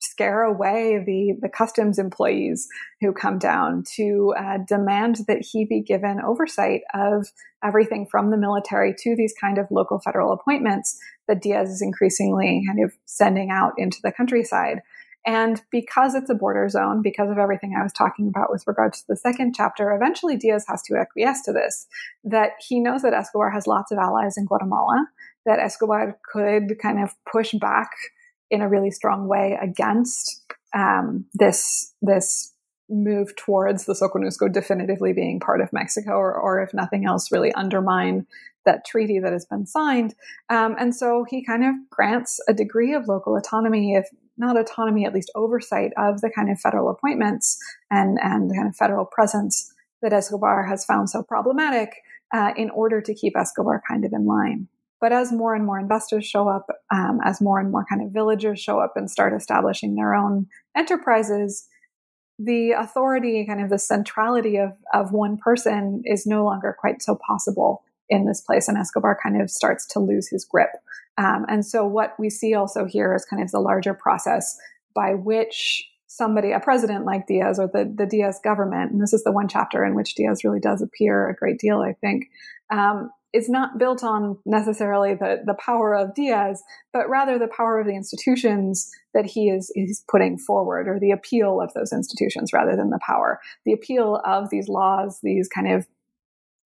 scare 0.00 0.44
away 0.44 1.02
the 1.04 1.34
the 1.42 1.48
customs 1.50 1.98
employees 1.98 2.66
who 3.02 3.12
come 3.12 3.38
down 3.38 3.84
to 3.96 4.32
uh, 4.38 4.56
demand 4.66 5.16
that 5.28 5.44
he 5.44 5.66
be 5.66 5.82
given 5.82 6.22
oversight 6.22 6.80
of 6.94 7.28
everything 7.62 8.06
from 8.10 8.30
the 8.30 8.38
military 8.38 8.94
to 8.98 9.14
these 9.14 9.34
kind 9.38 9.58
of 9.58 9.66
local 9.70 10.00
federal 10.00 10.32
appointments 10.32 10.98
that 11.28 11.42
Diaz 11.42 11.68
is 11.68 11.82
increasingly 11.82 12.62
kind 12.66 12.82
of 12.82 12.94
sending 13.04 13.50
out 13.50 13.74
into 13.76 13.98
the 14.02 14.10
countryside. 14.10 14.80
And 15.26 15.60
because 15.70 16.14
it's 16.14 16.30
a 16.30 16.34
border 16.34 16.68
zone, 16.68 17.02
because 17.02 17.30
of 17.30 17.38
everything 17.38 17.74
I 17.78 17.82
was 17.82 17.92
talking 17.92 18.28
about 18.28 18.50
with 18.50 18.66
regards 18.66 19.00
to 19.00 19.06
the 19.08 19.16
second 19.16 19.54
chapter, 19.54 19.92
eventually 19.92 20.36
Diaz 20.36 20.64
has 20.68 20.82
to 20.84 20.96
acquiesce 20.96 21.42
to 21.42 21.52
this. 21.52 21.86
That 22.24 22.52
he 22.66 22.80
knows 22.80 23.02
that 23.02 23.12
Escobar 23.12 23.50
has 23.50 23.66
lots 23.66 23.92
of 23.92 23.98
allies 23.98 24.36
in 24.38 24.46
Guatemala, 24.46 25.08
that 25.44 25.58
Escobar 25.58 26.18
could 26.32 26.78
kind 26.80 27.02
of 27.02 27.14
push 27.30 27.52
back 27.52 27.90
in 28.50 28.62
a 28.62 28.68
really 28.68 28.90
strong 28.90 29.28
way 29.28 29.58
against 29.60 30.42
um, 30.74 31.26
this 31.34 31.94
this 32.00 32.54
move 32.88 33.36
towards 33.36 33.84
the 33.84 33.92
Soconusco 33.92 34.52
definitively 34.52 35.12
being 35.12 35.38
part 35.38 35.60
of 35.60 35.72
Mexico, 35.72 36.12
or, 36.12 36.34
or 36.34 36.60
if 36.60 36.74
nothing 36.74 37.04
else, 37.06 37.30
really 37.30 37.52
undermine 37.52 38.26
that 38.66 38.84
treaty 38.84 39.20
that 39.20 39.32
has 39.32 39.46
been 39.46 39.64
signed. 39.64 40.14
Um, 40.48 40.74
and 40.78 40.94
so 40.94 41.24
he 41.28 41.44
kind 41.44 41.64
of 41.64 41.74
grants 41.88 42.40
a 42.48 42.52
degree 42.52 42.92
of 42.92 43.06
local 43.06 43.36
autonomy, 43.36 43.94
if 43.94 44.08
not 44.40 44.58
autonomy, 44.58 45.04
at 45.04 45.14
least 45.14 45.30
oversight 45.36 45.92
of 45.96 46.22
the 46.22 46.30
kind 46.30 46.50
of 46.50 46.58
federal 46.58 46.90
appointments 46.90 47.58
and, 47.90 48.18
and 48.22 48.52
kind 48.54 48.68
of 48.68 48.74
federal 48.74 49.04
presence 49.04 49.72
that 50.02 50.12
Escobar 50.12 50.64
has 50.64 50.84
found 50.84 51.10
so 51.10 51.22
problematic 51.22 51.90
uh, 52.32 52.52
in 52.56 52.70
order 52.70 53.00
to 53.00 53.14
keep 53.14 53.36
Escobar 53.36 53.82
kind 53.86 54.04
of 54.04 54.12
in 54.12 54.26
line. 54.26 54.66
But 55.00 55.12
as 55.12 55.32
more 55.32 55.54
and 55.54 55.64
more 55.64 55.78
investors 55.78 56.26
show 56.26 56.48
up, 56.48 56.66
um, 56.92 57.20
as 57.24 57.40
more 57.40 57.58
and 57.58 57.70
more 57.70 57.86
kind 57.88 58.02
of 58.02 58.12
villagers 58.12 58.60
show 58.60 58.80
up 58.80 58.94
and 58.96 59.10
start 59.10 59.34
establishing 59.34 59.94
their 59.94 60.14
own 60.14 60.46
enterprises, 60.76 61.66
the 62.38 62.72
authority, 62.72 63.44
kind 63.46 63.62
of 63.62 63.70
the 63.70 63.78
centrality 63.78 64.56
of, 64.56 64.72
of 64.94 65.12
one 65.12 65.36
person 65.36 66.02
is 66.04 66.26
no 66.26 66.44
longer 66.44 66.76
quite 66.78 67.02
so 67.02 67.18
possible 67.26 67.82
in 68.08 68.26
this 68.26 68.40
place. 68.40 68.68
And 68.68 68.76
Escobar 68.76 69.18
kind 69.22 69.40
of 69.40 69.50
starts 69.50 69.86
to 69.88 70.00
lose 70.00 70.28
his 70.28 70.44
grip. 70.44 70.70
Um, 71.20 71.44
and 71.48 71.66
so 71.66 71.86
what 71.86 72.14
we 72.18 72.30
see 72.30 72.54
also 72.54 72.86
here 72.86 73.14
is 73.14 73.26
kind 73.26 73.42
of 73.42 73.50
the 73.50 73.60
larger 73.60 73.92
process 73.92 74.56
by 74.94 75.12
which 75.14 75.86
somebody, 76.06 76.52
a 76.52 76.60
president 76.60 77.04
like 77.04 77.26
Diaz 77.26 77.58
or 77.58 77.68
the, 77.68 77.92
the 77.94 78.06
Diaz 78.06 78.40
government, 78.42 78.90
and 78.90 79.02
this 79.02 79.12
is 79.12 79.22
the 79.22 79.30
one 79.30 79.46
chapter 79.46 79.84
in 79.84 79.94
which 79.94 80.14
Diaz 80.14 80.42
really 80.44 80.60
does 80.60 80.80
appear 80.80 81.28
a 81.28 81.34
great 81.34 81.58
deal, 81.58 81.80
I 81.80 81.92
think, 81.92 82.24
um, 82.70 83.10
is 83.32 83.48
not 83.48 83.78
built 83.78 84.02
on 84.02 84.38
necessarily 84.44 85.14
the, 85.14 85.42
the 85.44 85.54
power 85.54 85.94
of 85.94 86.14
Diaz, 86.14 86.62
but 86.92 87.08
rather 87.08 87.38
the 87.38 87.52
power 87.54 87.78
of 87.78 87.86
the 87.86 87.94
institutions 87.94 88.90
that 89.14 89.26
he 89.26 89.50
is, 89.50 89.70
is 89.76 90.02
putting 90.10 90.38
forward 90.38 90.88
or 90.88 90.98
the 90.98 91.12
appeal 91.12 91.60
of 91.60 91.72
those 91.74 91.92
institutions 91.92 92.52
rather 92.52 92.74
than 92.76 92.90
the 92.90 92.98
power. 93.06 93.38
The 93.64 93.72
appeal 93.72 94.20
of 94.24 94.48
these 94.50 94.68
laws, 94.68 95.20
these 95.22 95.48
kind 95.48 95.70
of 95.70 95.86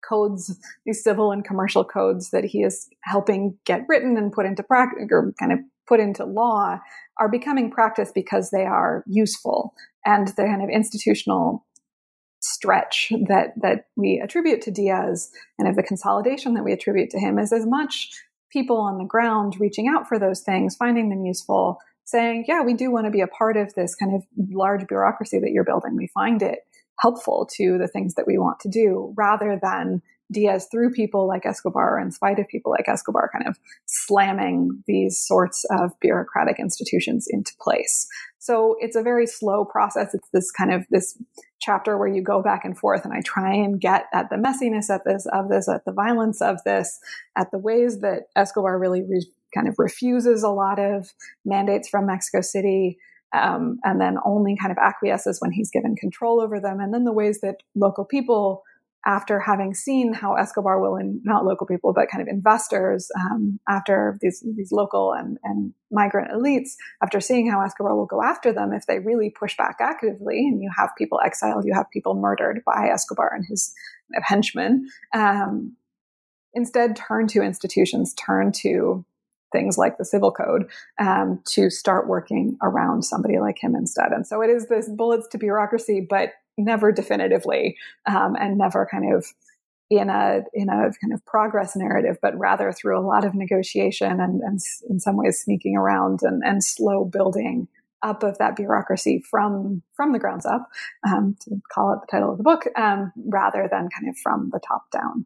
codes, 0.09 0.57
these 0.85 1.03
civil 1.03 1.31
and 1.31 1.45
commercial 1.45 1.85
codes 1.85 2.31
that 2.31 2.43
he 2.43 2.63
is 2.63 2.89
helping 3.03 3.57
get 3.65 3.85
written 3.87 4.17
and 4.17 4.31
put 4.31 4.45
into 4.45 4.63
practice 4.63 5.07
or 5.11 5.33
kind 5.39 5.51
of 5.51 5.59
put 5.87 5.99
into 5.99 6.25
law 6.25 6.79
are 7.19 7.29
becoming 7.29 7.71
practice 7.71 8.11
because 8.13 8.49
they 8.49 8.63
are 8.63 9.03
useful 9.07 9.73
and 10.05 10.29
the 10.29 10.43
kind 10.43 10.63
of 10.63 10.69
institutional 10.69 11.65
stretch 12.41 13.11
that 13.27 13.51
that 13.61 13.85
we 13.97 14.21
attribute 14.23 14.61
to 14.61 14.71
Diaz 14.71 15.29
and 15.57 15.67
of 15.67 15.75
the 15.75 15.83
consolidation 15.83 16.53
that 16.53 16.63
we 16.63 16.71
attribute 16.71 17.09
to 17.11 17.19
him 17.19 17.37
is 17.37 17.51
as 17.51 17.65
much 17.65 18.09
people 18.51 18.77
on 18.77 18.97
the 18.97 19.03
ground 19.05 19.57
reaching 19.59 19.87
out 19.87 20.07
for 20.07 20.17
those 20.17 20.41
things, 20.41 20.75
finding 20.75 21.09
them 21.09 21.25
useful, 21.25 21.77
saying, 22.05 22.45
"Yeah, 22.47 22.61
we 22.63 22.73
do 22.73 22.91
want 22.91 23.05
to 23.05 23.11
be 23.11 23.21
a 23.21 23.27
part 23.27 23.57
of 23.57 23.73
this 23.75 23.93
kind 23.93 24.15
of 24.15 24.23
large 24.37 24.87
bureaucracy 24.87 25.39
that 25.39 25.51
you're 25.51 25.65
building. 25.65 25.95
We 25.95 26.07
find 26.07 26.41
it 26.41 26.59
helpful 26.99 27.47
to 27.57 27.77
the 27.77 27.87
things 27.87 28.15
that 28.15 28.27
we 28.27 28.37
want 28.37 28.59
to 28.59 28.69
do 28.69 29.13
rather 29.17 29.57
than 29.61 30.01
Diaz 30.31 30.67
through 30.71 30.91
people 30.91 31.27
like 31.27 31.45
Escobar, 31.45 31.99
in 31.99 32.11
spite 32.11 32.37
of 32.37 32.47
people 32.47 32.71
like 32.71 32.87
Escobar, 32.87 33.31
kind 33.33 33.47
of 33.47 33.57
slamming 33.85 34.83
these 34.85 35.19
sorts 35.19 35.65
of 35.71 35.91
bureaucratic 36.01 36.59
institutions 36.59 37.25
into 37.27 37.51
place. 37.59 38.07
So 38.37 38.75
it's 38.79 38.95
a 38.95 39.01
very 39.01 39.25
slow 39.25 39.65
process. 39.65 40.13
It's 40.13 40.29
this 40.31 40.51
kind 40.51 40.71
of 40.71 40.85
this 40.91 41.17
chapter 41.59 41.97
where 41.97 42.07
you 42.07 42.21
go 42.21 42.43
back 42.43 42.63
and 42.63 42.77
forth, 42.77 43.05
and 43.05 43.13
I 43.13 43.21
try 43.21 43.53
and 43.53 43.81
get 43.81 44.05
at 44.13 44.29
the 44.29 44.35
messiness 44.35 44.93
at 44.93 45.01
this 45.03 45.25
of 45.33 45.49
this, 45.49 45.67
at 45.67 45.85
the 45.85 45.91
violence 45.91 46.41
of 46.41 46.63
this, 46.63 46.99
at 47.35 47.49
the 47.51 47.57
ways 47.57 48.01
that 48.01 48.23
Escobar 48.35 48.77
really 48.77 49.01
re- 49.01 49.25
kind 49.53 49.67
of 49.67 49.75
refuses 49.79 50.43
a 50.43 50.49
lot 50.49 50.79
of 50.79 51.11
mandates 51.43 51.89
from 51.89 52.05
Mexico 52.05 52.41
City 52.41 52.99
um, 53.33 53.79
and 53.83 53.99
then 54.01 54.17
only 54.25 54.55
kind 54.55 54.71
of 54.71 54.77
acquiesces 54.77 55.39
when 55.39 55.51
he's 55.51 55.71
given 55.71 55.95
control 55.95 56.41
over 56.41 56.59
them. 56.59 56.79
And 56.79 56.93
then 56.93 57.03
the 57.03 57.13
ways 57.13 57.41
that 57.41 57.57
local 57.75 58.05
people, 58.05 58.63
after 59.05 59.39
having 59.39 59.73
seen 59.73 60.13
how 60.13 60.35
Escobar 60.35 60.81
will, 60.81 60.95
and 60.95 61.21
not 61.23 61.45
local 61.45 61.65
people, 61.65 61.93
but 61.93 62.09
kind 62.11 62.21
of 62.21 62.27
investors, 62.27 63.09
um, 63.17 63.59
after 63.69 64.17
these 64.21 64.43
these 64.57 64.71
local 64.71 65.13
and, 65.13 65.37
and 65.43 65.73
migrant 65.89 66.31
elites, 66.31 66.71
after 67.01 67.21
seeing 67.21 67.49
how 67.49 67.61
Escobar 67.61 67.95
will 67.95 68.05
go 68.05 68.21
after 68.21 68.51
them 68.51 68.73
if 68.73 68.85
they 68.87 68.99
really 68.99 69.29
push 69.29 69.55
back 69.55 69.77
actively, 69.79 70.39
and 70.39 70.61
you 70.61 70.69
have 70.77 70.89
people 70.97 71.19
exiled, 71.25 71.65
you 71.65 71.73
have 71.73 71.89
people 71.91 72.15
murdered 72.15 72.61
by 72.65 72.89
Escobar 72.91 73.31
and 73.33 73.45
his 73.47 73.73
henchmen. 74.23 74.87
Um, 75.13 75.77
instead, 76.53 76.95
turn 76.95 77.27
to 77.27 77.41
institutions, 77.41 78.13
turn 78.15 78.51
to 78.63 79.05
things 79.51 79.77
like 79.77 79.97
the 79.97 80.05
civil 80.05 80.31
code 80.31 80.69
um, 80.99 81.41
to 81.45 81.69
start 81.69 82.07
working 82.07 82.57
around 82.61 83.03
somebody 83.03 83.39
like 83.39 83.61
him 83.61 83.75
instead. 83.75 84.11
And 84.11 84.25
so 84.25 84.41
it 84.41 84.49
is 84.49 84.67
this 84.67 84.89
bullets 84.89 85.27
to 85.29 85.37
bureaucracy, 85.37 86.05
but 86.07 86.33
never 86.57 86.91
definitively 86.91 87.77
um, 88.05 88.35
and 88.39 88.57
never 88.57 88.87
kind 88.89 89.13
of 89.13 89.25
in 89.89 90.09
a 90.09 90.41
in 90.53 90.69
a 90.69 90.91
kind 91.01 91.13
of 91.13 91.25
progress 91.25 91.75
narrative, 91.75 92.17
but 92.21 92.37
rather 92.37 92.71
through 92.71 92.99
a 92.99 93.05
lot 93.05 93.25
of 93.25 93.33
negotiation 93.33 94.19
and, 94.19 94.41
and 94.41 94.59
in 94.87 94.99
some 94.99 95.17
ways 95.17 95.39
sneaking 95.39 95.75
around 95.75 96.19
and, 96.21 96.43
and 96.45 96.63
slow 96.63 97.05
building 97.05 97.67
up 98.01 98.23
of 98.23 98.37
that 98.37 98.55
bureaucracy 98.55 99.23
from 99.29 99.81
from 99.95 100.13
the 100.13 100.19
grounds 100.19 100.45
up, 100.45 100.69
um, 101.07 101.35
to 101.41 101.59
call 101.73 101.93
it 101.93 102.01
the 102.01 102.07
title 102.11 102.31
of 102.31 102.37
the 102.37 102.43
book, 102.43 102.67
um, 102.75 103.11
rather 103.27 103.67
than 103.69 103.89
kind 103.89 104.07
of 104.07 104.17
from 104.17 104.49
the 104.53 104.59
top 104.59 104.89
down. 104.91 105.25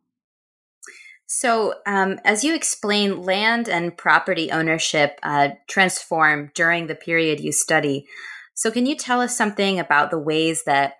So, 1.36 1.73
um, 1.88 2.19
as 2.23 2.43
you 2.43 2.53
explain, 2.53 3.23
land 3.23 3.67
and 3.67 3.97
property 3.97 4.51
ownership 4.51 5.19
uh, 5.23 5.49
transform 5.67 6.51
during 6.53 6.86
the 6.86 6.93
period 6.93 7.39
you 7.39 7.51
study. 7.51 8.05
So, 8.53 8.69
can 8.69 8.86
you 8.86 8.95
tell 8.95 9.19
us 9.19 9.36
something 9.36 9.79
about 9.79 10.11
the 10.11 10.19
ways 10.19 10.65
that 10.65 10.93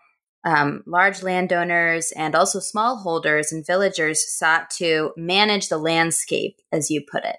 um, 0.44 0.82
large 0.88 1.22
landowners 1.22 2.12
and 2.14 2.34
also 2.34 2.60
smallholders 2.60 3.52
and 3.52 3.64
villagers 3.64 4.28
sought 4.28 4.72
to 4.72 5.12
manage 5.16 5.70
the 5.70 5.78
landscape, 5.78 6.56
as 6.72 6.90
you 6.90 7.06
put 7.10 7.24
it? 7.26 7.38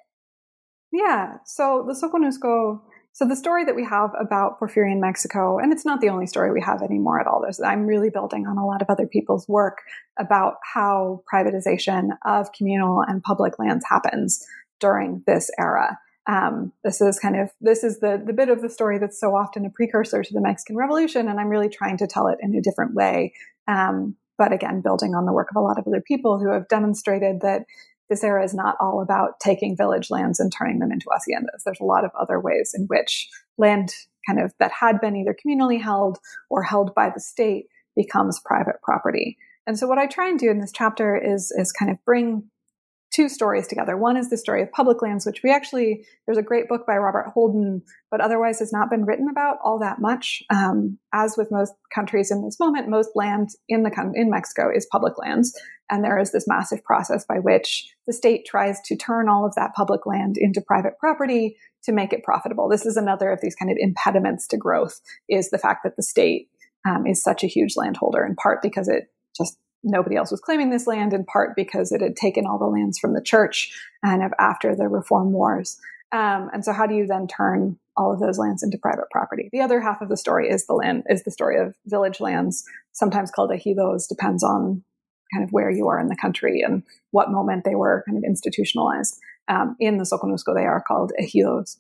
Yeah. 0.93 1.39
So, 1.45 1.85
the 1.85 1.95
Soconusco 1.95 2.81
so 3.15 3.25
the 3.25 3.37
story 3.37 3.65
that 3.65 3.77
we 3.77 3.85
have 3.85 4.11
about 4.21 4.59
Porfirian 4.59 4.99
Mexico, 4.99 5.59
and 5.59 5.73
it's 5.73 5.85
not 5.85 6.01
the 6.01 6.09
only 6.09 6.27
story 6.27 6.51
we 6.51 6.61
have 6.61 6.83
anymore 6.83 7.21
at 7.21 7.29
all. 7.29 7.41
There's, 7.41 7.61
I'm 7.61 7.87
really 7.87 8.11
building 8.11 8.45
on 8.45 8.59
a 8.59 8.67
lot 8.67 8.83
of 8.83 8.91
other 8.91 9.07
people's 9.07 9.49
work 9.49 9.83
about 10.19 10.55
how 10.75 11.23
privatization 11.33 12.09
of 12.25 12.53
communal 12.53 13.03
and 13.07 13.23
public 13.23 13.57
lands 13.61 13.85
happens 13.89 14.45
during 14.81 15.23
this 15.29 15.49
era. 15.61 15.97
Um, 16.27 16.73
this 16.83 17.01
is 17.01 17.21
kind 17.21 17.39
of 17.39 17.51
this 17.61 17.85
is 17.85 18.01
the 18.01 18.21
the 18.25 18.33
bit 18.33 18.49
of 18.49 18.63
the 18.63 18.71
story 18.71 18.99
that's 18.99 19.21
so 19.21 19.37
often 19.37 19.65
a 19.65 19.71
precursor 19.71 20.25
to 20.25 20.35
the 20.35 20.41
Mexican 20.41 20.75
Revolution, 20.75 21.29
and 21.29 21.39
I'm 21.39 21.49
really 21.49 21.69
trying 21.69 21.99
to 21.99 22.09
tell 22.09 22.27
it 22.27 22.39
in 22.41 22.57
a 22.57 22.63
different 22.63 22.95
way. 22.95 23.33
Um, 23.69 24.17
but 24.37 24.53
again, 24.53 24.81
building 24.81 25.15
on 25.15 25.27
the 25.27 25.33
work 25.33 25.51
of 25.51 25.57
a 25.57 25.61
lot 25.61 25.79
of 25.79 25.87
other 25.87 26.01
people 26.01 26.41
who 26.41 26.51
have 26.51 26.67
demonstrated 26.67 27.43
that 27.43 27.67
this 28.09 28.25
era 28.25 28.45
is 28.45 28.55
not 28.55 28.77
all 28.81 29.01
about 29.03 29.41
taking 29.41 29.77
village 29.77 30.11
lands 30.11 30.41
and 30.41 30.53
turning 30.53 30.79
them 30.79 30.93
into 30.93 31.07
haciendas. 31.07 31.63
There's 31.65 31.81
a 31.81 31.85
lot 31.85 32.05
of 32.05 32.11
other 32.19 32.41
ways 32.41 32.73
in 32.77 32.85
which 32.87 33.29
land 33.59 33.95
kind 34.27 34.41
of 34.41 34.53
that 34.59 34.73
had 34.73 35.01
been 35.01 35.17
either 35.17 35.35
communally 35.35 35.81
held 35.81 36.19
or 36.51 36.63
held 36.63 36.95
by 36.95 37.11
the 37.11 37.21
state 37.21 37.67
becomes 37.97 38.41
private 38.45 38.77
property. 38.83 39.37
And 39.67 39.79
so 39.79 39.87
what 39.87 39.99
I 39.99 40.07
try 40.07 40.29
and 40.29 40.39
do 40.39 40.51
in 40.51 40.61
this 40.61 40.73
chapter 40.73 41.17
is 41.17 41.53
is 41.57 41.73
kind 41.73 41.91
of 41.91 41.97
bring 42.05 42.45
two 43.15 43.29
stories 43.29 43.69
together. 43.69 43.97
One 43.97 44.17
is 44.17 44.29
the 44.29 44.37
story 44.37 44.63
of 44.63 44.73
public 44.73 45.01
lands, 45.01 45.25
which 45.25 45.43
we 45.45 45.51
actually, 45.53 46.05
there's 46.27 46.39
a 46.39 46.43
great 46.43 46.69
book 46.69 46.85
by 46.87 46.97
Robert 46.97 47.31
Holden, 47.33 47.83
but 48.11 48.21
otherwise 48.21 48.59
has 48.59 48.73
not 48.73 48.91
been 48.91 49.05
written 49.05 49.29
about 49.29 49.59
all 49.63 49.79
that 49.79 50.01
much. 50.01 50.43
Um, 50.51 50.99
as 51.13 51.37
with 51.37 51.53
most 51.53 51.75
countries 51.95 52.31
in 52.31 52.45
this 52.45 52.59
moment, 52.59 52.89
most 52.89 53.11
land 53.15 53.51
in 53.69 53.85
the 53.85 54.13
in 54.15 54.31
Mexico 54.31 54.69
is 54.75 54.89
public 54.91 55.17
lands. 55.19 55.57
And 55.91 56.03
there 56.03 56.19
is 56.19 56.33
this 56.33 56.49
massive 56.49 56.83
process 56.83 57.25
by 57.25 57.39
which 57.39 57.87
the 58.07 58.13
state 58.13 58.47
tries 58.47 58.81
to 58.87 58.97
turn 58.97 59.29
all 59.29 59.47
of 59.47 59.55
that 59.55 59.75
public 59.75 60.07
land 60.07 60.37
into 60.37 60.61
private 60.61 60.99
property 60.99 61.57
to 61.85 61.93
make 61.93 62.13
it 62.13 62.25
profitable. 62.25 62.69
This 62.69 62.87
is 62.87 62.97
another 62.97 63.31
of 63.31 63.41
these 63.41 63.55
kind 63.55 63.71
of 63.71 63.77
impediments 63.79 64.49
to 64.49 64.57
growth 64.57 65.01
is 65.29 65.51
the 65.51 65.59
fact 65.59 65.85
that 65.85 65.97
the 65.97 66.03
state 66.03 66.49
um, 66.89 67.07
is 67.07 67.23
such 67.23 67.45
a 67.45 67.49
huge 67.49 67.77
landholder 67.77 68.25
in 68.25 68.35
part 68.35 68.61
because 68.63 68.89
it 68.89 69.05
just 69.37 69.59
nobody 69.85 70.17
else 70.17 70.31
was 70.31 70.41
claiming 70.41 70.71
this 70.71 70.87
land 70.87 71.13
in 71.13 71.25
part 71.25 71.55
because 71.55 71.93
it 71.93 72.01
had 72.01 72.17
taken 72.17 72.47
all 72.47 72.59
the 72.59 72.65
lands 72.65 72.99
from 72.99 73.15
the 73.15 73.23
church 73.23 73.73
and 74.03 74.23
of 74.23 74.33
after 74.39 74.75
the 74.75 74.89
reform 74.89 75.33
wars. 75.33 75.79
Um, 76.13 76.51
and 76.53 76.65
so 76.65 76.73
how 76.73 76.87
do 76.87 76.95
you 76.95 77.07
then 77.07 77.27
turn 77.27 77.79
all 77.97 78.13
of 78.13 78.21
those 78.21 78.39
lands 78.39 78.63
into 78.63 78.79
private 78.79 79.11
property? 79.11 79.49
The 79.53 79.61
other 79.61 79.81
half 79.81 80.01
of 80.01 80.09
the 80.09 80.17
story 80.17 80.49
is 80.49 80.67
the 80.67 80.75
land 80.75 81.05
is 81.09 81.23
the 81.23 81.31
story 81.31 81.59
of 81.59 81.75
village 81.87 82.21
lands. 82.21 82.65
Sometimes 82.93 83.31
called 83.31 83.51
ejidos 83.51 84.09
depends 84.09 84.43
on 84.43 84.83
kind 85.33 85.45
of 85.45 85.51
where 85.51 85.71
you 85.71 85.89
are 85.89 85.99
in 85.99 86.09
the 86.09 86.17
country 86.17 86.61
and 86.61 86.83
what 87.11 87.31
moment 87.31 87.65
they 87.65 87.75
were 87.75 88.05
kind 88.07 88.19
of 88.19 88.25
institutionalized. 88.25 89.19
Um, 89.47 89.77
in 89.79 89.99
the 89.99 90.05
soconusco 90.05 90.55
they 90.55 90.65
are 90.65 90.83
called 90.87 91.13
ejidos 91.21 91.77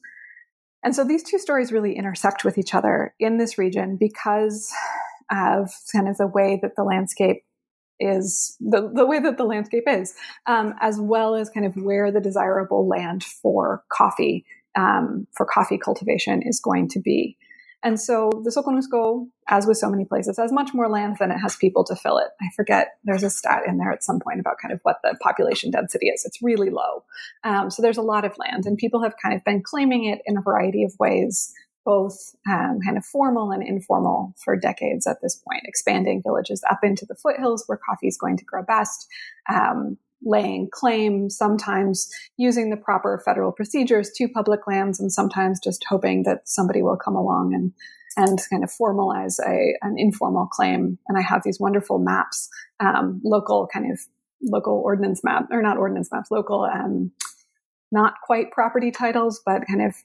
and 0.84 0.94
so 0.94 1.02
these 1.02 1.22
two 1.22 1.38
stories 1.38 1.72
really 1.72 1.96
intersect 1.96 2.44
with 2.44 2.58
each 2.58 2.74
other 2.74 3.14
in 3.18 3.38
this 3.38 3.56
region 3.56 3.96
because 3.96 4.70
of 5.32 5.70
kind 5.90 6.08
of 6.08 6.18
the 6.18 6.26
way 6.26 6.58
that 6.60 6.76
the 6.76 6.84
landscape 6.84 7.42
is 8.00 8.56
the, 8.60 8.90
the 8.92 9.06
way 9.06 9.20
that 9.20 9.36
the 9.36 9.44
landscape 9.44 9.84
is, 9.86 10.14
um, 10.46 10.74
as 10.80 10.98
well 11.00 11.34
as 11.34 11.50
kind 11.50 11.66
of 11.66 11.76
where 11.76 12.10
the 12.10 12.20
desirable 12.20 12.88
land 12.88 13.24
for 13.24 13.84
coffee, 13.90 14.44
um, 14.76 15.26
for 15.32 15.46
coffee 15.46 15.78
cultivation 15.78 16.42
is 16.42 16.60
going 16.60 16.88
to 16.88 17.00
be. 17.00 17.36
And 17.84 18.00
so 18.00 18.30
the 18.42 18.50
Soconusco, 18.50 19.28
as 19.46 19.66
with 19.66 19.76
so 19.76 19.90
many 19.90 20.06
places, 20.06 20.38
has 20.38 20.50
much 20.50 20.72
more 20.72 20.88
land 20.88 21.18
than 21.20 21.30
it 21.30 21.36
has 21.36 21.54
people 21.54 21.84
to 21.84 21.94
fill 21.94 22.16
it. 22.16 22.28
I 22.40 22.46
forget, 22.56 22.96
there's 23.04 23.22
a 23.22 23.28
stat 23.28 23.64
in 23.68 23.76
there 23.76 23.92
at 23.92 24.02
some 24.02 24.20
point 24.20 24.40
about 24.40 24.56
kind 24.56 24.72
of 24.72 24.80
what 24.84 25.00
the 25.02 25.14
population 25.20 25.70
density 25.70 26.06
is. 26.06 26.24
It's 26.24 26.42
really 26.42 26.70
low. 26.70 27.04
Um, 27.44 27.70
so 27.70 27.82
there's 27.82 27.98
a 27.98 28.02
lot 28.02 28.24
of 28.24 28.38
land, 28.38 28.64
and 28.64 28.78
people 28.78 29.02
have 29.02 29.16
kind 29.22 29.34
of 29.34 29.44
been 29.44 29.62
claiming 29.62 30.06
it 30.06 30.22
in 30.24 30.38
a 30.38 30.40
variety 30.40 30.82
of 30.82 30.94
ways 30.98 31.52
both 31.84 32.34
um, 32.48 32.78
kind 32.84 32.96
of 32.96 33.04
formal 33.04 33.50
and 33.50 33.62
informal 33.62 34.34
for 34.42 34.56
decades 34.56 35.06
at 35.06 35.18
this 35.22 35.36
point, 35.36 35.62
expanding 35.64 36.22
villages 36.22 36.62
up 36.70 36.80
into 36.82 37.04
the 37.06 37.14
foothills 37.14 37.64
where 37.66 37.78
coffee 37.78 38.08
is 38.08 38.16
going 38.16 38.36
to 38.36 38.44
grow 38.44 38.62
best, 38.62 39.06
um, 39.52 39.96
laying 40.22 40.68
claim, 40.72 41.28
sometimes 41.28 42.08
using 42.36 42.70
the 42.70 42.76
proper 42.76 43.20
federal 43.24 43.52
procedures 43.52 44.10
to 44.16 44.28
public 44.28 44.66
lands, 44.66 44.98
and 44.98 45.12
sometimes 45.12 45.60
just 45.60 45.84
hoping 45.88 46.22
that 46.22 46.48
somebody 46.48 46.82
will 46.82 46.96
come 46.96 47.16
along 47.16 47.54
and 47.54 47.72
and 48.16 48.38
kind 48.48 48.62
of 48.62 48.70
formalize 48.70 49.40
a, 49.44 49.76
an 49.82 49.96
informal 49.98 50.46
claim. 50.46 50.98
And 51.08 51.18
I 51.18 51.20
have 51.22 51.42
these 51.44 51.58
wonderful 51.58 51.98
maps, 51.98 52.48
um, 52.78 53.20
local 53.24 53.68
kind 53.72 53.90
of 53.90 53.98
local 54.40 54.80
ordinance 54.84 55.22
map, 55.24 55.48
or 55.50 55.62
not 55.62 55.78
ordinance 55.78 56.10
maps, 56.12 56.30
local, 56.30 56.62
um, 56.62 57.10
not 57.90 58.14
quite 58.24 58.52
property 58.52 58.90
titles, 58.90 59.40
but 59.44 59.66
kind 59.66 59.82
of 59.82 59.96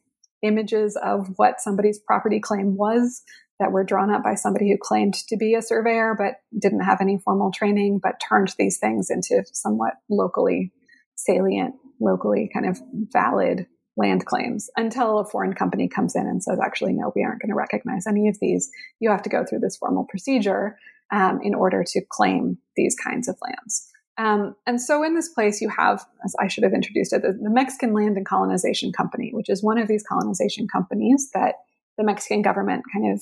images 0.41 0.97
of 1.03 1.33
what 1.37 1.59
somebody's 1.59 1.99
property 1.99 2.39
claim 2.39 2.75
was 2.75 3.23
that 3.59 3.71
were 3.71 3.83
drawn 3.83 4.09
up 4.09 4.23
by 4.23 4.35
somebody 4.35 4.71
who 4.71 4.77
claimed 4.81 5.13
to 5.13 5.35
be 5.35 5.53
a 5.53 5.61
surveyor 5.61 6.15
but 6.17 6.35
didn't 6.57 6.81
have 6.81 7.01
any 7.01 7.17
formal 7.17 7.51
training 7.51 7.99
but 8.01 8.21
turned 8.27 8.53
these 8.57 8.77
things 8.77 9.09
into 9.09 9.43
somewhat 9.51 9.93
locally 10.09 10.71
salient 11.15 11.75
locally 11.99 12.49
kind 12.53 12.65
of 12.65 12.79
valid 13.11 13.67
land 13.97 14.25
claims 14.25 14.69
until 14.77 15.19
a 15.19 15.25
foreign 15.25 15.53
company 15.53 15.87
comes 15.87 16.15
in 16.15 16.25
and 16.25 16.41
says 16.41 16.57
actually 16.63 16.93
no 16.93 17.11
we 17.15 17.23
aren't 17.23 17.41
going 17.41 17.49
to 17.49 17.55
recognize 17.55 18.07
any 18.07 18.29
of 18.29 18.37
these. 18.39 18.69
You 18.99 19.09
have 19.09 19.23
to 19.23 19.29
go 19.29 19.43
through 19.43 19.59
this 19.59 19.77
formal 19.77 20.05
procedure 20.09 20.77
um, 21.11 21.41
in 21.43 21.53
order 21.53 21.83
to 21.85 22.01
claim 22.09 22.59
these 22.77 22.95
kinds 22.95 23.27
of 23.27 23.37
lands 23.41 23.88
um, 24.19 24.53
and 24.67 24.81
so 24.81 25.01
in 25.01 25.15
this 25.15 25.29
place, 25.29 25.61
you 25.61 25.69
have, 25.69 26.05
as 26.25 26.35
I 26.41 26.49
should 26.49 26.65
have 26.65 26.73
introduced 26.73 27.13
it, 27.13 27.21
the, 27.21 27.31
the, 27.31 27.49
Mexican 27.49 27.93
Land 27.93 28.17
and 28.17 28.25
Colonization 28.25 28.91
Company, 28.91 29.29
which 29.33 29.47
is 29.47 29.63
one 29.63 29.77
of 29.77 29.87
these 29.87 30.03
colonization 30.03 30.67
companies 30.67 31.29
that 31.33 31.55
the 31.97 32.03
Mexican 32.03 32.41
government 32.41 32.83
kind 32.93 33.13
of 33.13 33.21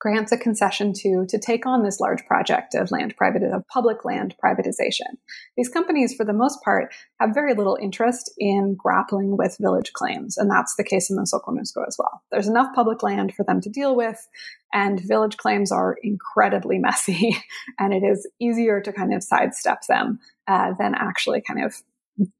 grants 0.00 0.32
a 0.32 0.38
concession 0.38 0.92
to 0.94 1.26
to 1.28 1.38
take 1.38 1.66
on 1.66 1.82
this 1.82 2.00
large 2.00 2.24
project 2.26 2.74
of 2.74 2.90
land 2.90 3.14
private 3.16 3.42
of 3.42 3.66
public 3.68 4.04
land 4.04 4.34
privatization. 4.42 5.18
These 5.56 5.68
companies, 5.68 6.14
for 6.14 6.24
the 6.24 6.32
most 6.32 6.62
part, 6.64 6.92
have 7.20 7.34
very 7.34 7.54
little 7.54 7.78
interest 7.80 8.32
in 8.38 8.74
grappling 8.76 9.36
with 9.36 9.58
village 9.60 9.92
claims, 9.92 10.36
and 10.36 10.50
that's 10.50 10.74
the 10.76 10.84
case 10.84 11.10
in 11.10 11.16
Soconusco 11.18 11.86
as 11.86 11.96
well. 11.98 12.22
There's 12.30 12.48
enough 12.48 12.74
public 12.74 13.02
land 13.02 13.34
for 13.34 13.44
them 13.44 13.60
to 13.60 13.68
deal 13.68 13.94
with, 13.94 14.26
and 14.72 15.00
village 15.00 15.36
claims 15.36 15.70
are 15.70 15.96
incredibly 16.02 16.78
messy, 16.80 17.36
and 17.78 17.92
it 17.92 18.02
is 18.02 18.28
easier 18.40 18.80
to 18.80 18.92
kind 18.92 19.14
of 19.14 19.22
sidestep 19.22 19.82
them 19.88 20.18
uh, 20.48 20.72
than 20.78 20.94
actually 20.94 21.42
kind 21.46 21.62
of 21.62 21.74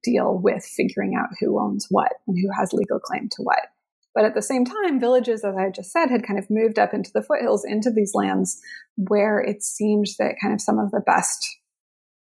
deal 0.03 0.39
with 0.39 0.65
figuring 0.65 1.15
out 1.19 1.29
who 1.41 1.61
owns 1.61 1.87
what 1.91 2.13
and 2.27 2.37
who 2.41 2.51
has 2.59 2.73
legal 2.73 2.99
claim 2.99 3.29
to 3.31 3.43
what. 3.43 3.61
But 4.15 4.25
at 4.25 4.35
the 4.35 4.43
same 4.43 4.65
time, 4.65 4.99
villages, 4.99 5.45
as 5.45 5.57
I 5.57 5.71
just 5.71 5.93
said, 5.93 6.11
had 6.11 6.27
kind 6.27 6.39
of 6.39 6.51
moved 6.51 6.79
up 6.79 6.93
into 6.93 7.11
the 7.13 7.23
foothills, 7.23 7.65
into 7.65 7.91
these 7.91 8.13
lands 8.15 8.61
where 8.97 9.39
it 9.41 9.63
seemed 9.63 10.07
that 10.19 10.37
kind 10.43 10.53
of 10.53 10.61
some 10.61 10.79
of 10.79 10.91
the 10.91 11.01
best 11.01 11.47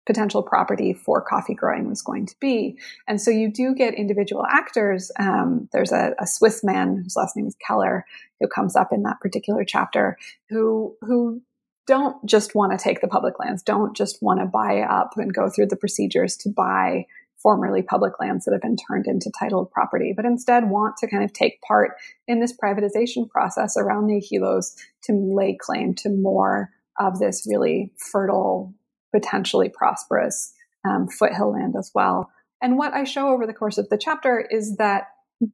potential 0.07 0.43
property 0.43 0.93
for 0.93 1.21
coffee 1.21 1.55
growing 1.55 1.89
was 1.89 2.03
going 2.03 2.27
to 2.27 2.35
be. 2.41 2.77
And 3.07 3.21
so 3.21 3.31
you 3.31 3.53
do 3.53 3.75
get 3.75 3.95
individual 3.95 4.45
actors. 4.51 5.11
Um, 5.19 5.69
there's 5.73 5.93
a, 5.93 6.15
a, 6.19 6.27
Swiss 6.27 6.65
man 6.65 7.01
whose 7.03 7.17
last 7.17 7.37
name 7.37 7.47
is 7.47 7.57
Keller 7.65 8.05
who 8.41 8.49
comes 8.49 8.77
up 8.77 8.89
in 8.93 9.03
that 9.03 9.21
particular 9.21 9.65
chapter 9.65 10.17
who 10.49 10.97
who 11.03 11.43
don't 11.87 12.25
just 12.25 12.55
want 12.55 12.73
to 12.73 12.83
take 12.83 13.01
the 13.01 13.09
public 13.09 13.39
lands, 13.39 13.63
don't 13.63 13.97
just 13.97 14.23
want 14.23 14.41
to 14.41 14.47
buy 14.47 14.81
up 14.81 15.11
and 15.17 15.35
go 15.35 15.49
through 15.49 15.67
the 15.67 15.77
procedures 15.77 16.37
to 16.37 16.49
buy 16.49 17.05
formerly 17.43 17.83
public 17.83 18.21
lands 18.21 18.45
that 18.45 18.53
have 18.53 18.63
been 18.63 18.77
turned 18.77 19.07
into 19.07 19.31
titled 19.39 19.71
property, 19.71 20.13
but 20.15 20.25
instead 20.25 20.71
want 20.71 20.97
to 20.99 21.09
kind 21.09 21.25
of 21.25 21.33
take 21.33 21.61
part 21.63 21.93
in 22.29 22.41
this 22.41 22.55
privatization 22.57 23.29
process 23.29 23.77
around 23.77 24.07
the 24.07 24.21
ejidos 24.21 24.75
to 25.05 25.13
lay 25.13 25.57
claim 25.59 25.95
to 25.95 26.11
more 26.11 26.71
of 26.99 27.19
this 27.19 27.47
really 27.49 27.93
fertile, 27.97 28.75
potentially 29.15 29.69
prosperous 29.69 30.53
um, 30.89 31.09
foothill 31.09 31.53
land 31.53 31.75
as 31.79 31.91
well. 31.95 32.31
And 32.63 32.77
what 32.77 32.93
I 32.93 33.05
show 33.05 33.29
over 33.29 33.47
the 33.47 33.55
course 33.55 33.79
of 33.79 33.89
the 33.89 33.99
chapter 33.99 34.47
is 34.51 34.77
that 34.77 35.05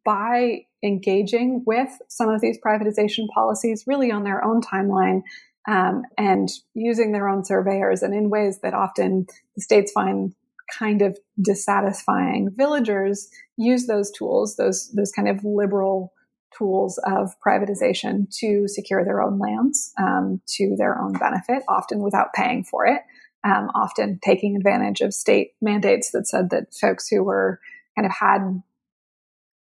by 0.04 0.66
engaging 0.82 1.62
with 1.64 1.90
some 2.08 2.28
of 2.28 2.40
these 2.40 2.58
privatization 2.64 3.28
policies 3.32 3.84
really 3.86 4.10
on 4.10 4.24
their 4.24 4.44
own 4.44 4.60
timeline, 4.60 5.22
um, 5.68 6.02
and 6.16 6.48
using 6.74 7.12
their 7.12 7.28
own 7.28 7.44
surveyors 7.44 8.02
and 8.02 8.14
in 8.14 8.30
ways 8.30 8.60
that 8.60 8.74
often 8.74 9.26
the 9.56 9.62
states 9.62 9.92
find 9.92 10.34
kind 10.78 11.02
of 11.02 11.18
dissatisfying. 11.40 12.50
Villagers 12.56 13.28
use 13.56 13.86
those 13.86 14.10
tools, 14.10 14.56
those 14.56 14.90
those 14.94 15.12
kind 15.12 15.28
of 15.28 15.44
liberal 15.44 16.12
tools 16.56 16.98
of 17.04 17.34
privatization 17.46 18.26
to 18.38 18.66
secure 18.66 19.04
their 19.04 19.22
own 19.22 19.38
lands 19.38 19.92
um, 19.98 20.40
to 20.46 20.74
their 20.76 20.98
own 20.98 21.12
benefit, 21.12 21.62
often 21.68 22.00
without 22.00 22.32
paying 22.34 22.64
for 22.64 22.86
it, 22.86 23.02
um, 23.44 23.68
often 23.74 24.18
taking 24.24 24.56
advantage 24.56 25.00
of 25.00 25.12
state 25.12 25.52
mandates 25.60 26.10
that 26.12 26.26
said 26.26 26.50
that 26.50 26.74
folks 26.80 27.08
who 27.08 27.22
were 27.22 27.60
kind 27.96 28.06
of 28.06 28.12
had 28.12 28.62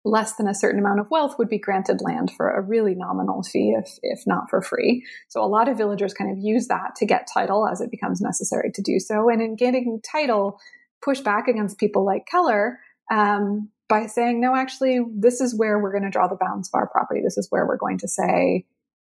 less 0.04 0.36
than 0.36 0.48
a 0.48 0.54
certain 0.54 0.80
amount 0.80 1.00
of 1.00 1.10
wealth 1.10 1.36
would 1.38 1.48
be 1.48 1.58
granted 1.58 2.00
land 2.00 2.30
for 2.36 2.50
a 2.50 2.62
really 2.62 2.94
nominal 2.94 3.42
fee, 3.42 3.74
if, 3.76 3.98
if 4.02 4.20
not 4.26 4.48
for 4.48 4.62
free. 4.62 5.04
So 5.28 5.42
a 5.42 5.46
lot 5.46 5.68
of 5.68 5.76
villagers 5.76 6.14
kind 6.14 6.30
of 6.30 6.38
use 6.38 6.68
that 6.68 6.94
to 6.96 7.06
get 7.06 7.28
title 7.32 7.68
as 7.68 7.80
it 7.80 7.90
becomes 7.90 8.20
necessary 8.20 8.70
to 8.74 8.82
do 8.82 8.98
so. 9.00 9.28
And 9.28 9.42
in 9.42 9.56
getting 9.56 10.00
title, 10.00 10.58
push 11.02 11.20
back 11.20 11.48
against 11.48 11.78
people 11.78 12.04
like 12.04 12.26
Keller 12.26 12.78
um, 13.10 13.70
by 13.88 14.06
saying, 14.06 14.40
no, 14.40 14.54
actually, 14.54 15.00
this 15.16 15.40
is 15.40 15.56
where 15.56 15.78
we're 15.78 15.92
going 15.92 16.04
to 16.04 16.10
draw 16.10 16.28
the 16.28 16.38
bounds 16.40 16.68
of 16.68 16.78
our 16.78 16.88
property. 16.88 17.20
This 17.22 17.38
is 17.38 17.48
where 17.50 17.66
we're 17.66 17.76
going 17.76 17.98
to 17.98 18.08
say, 18.08 18.66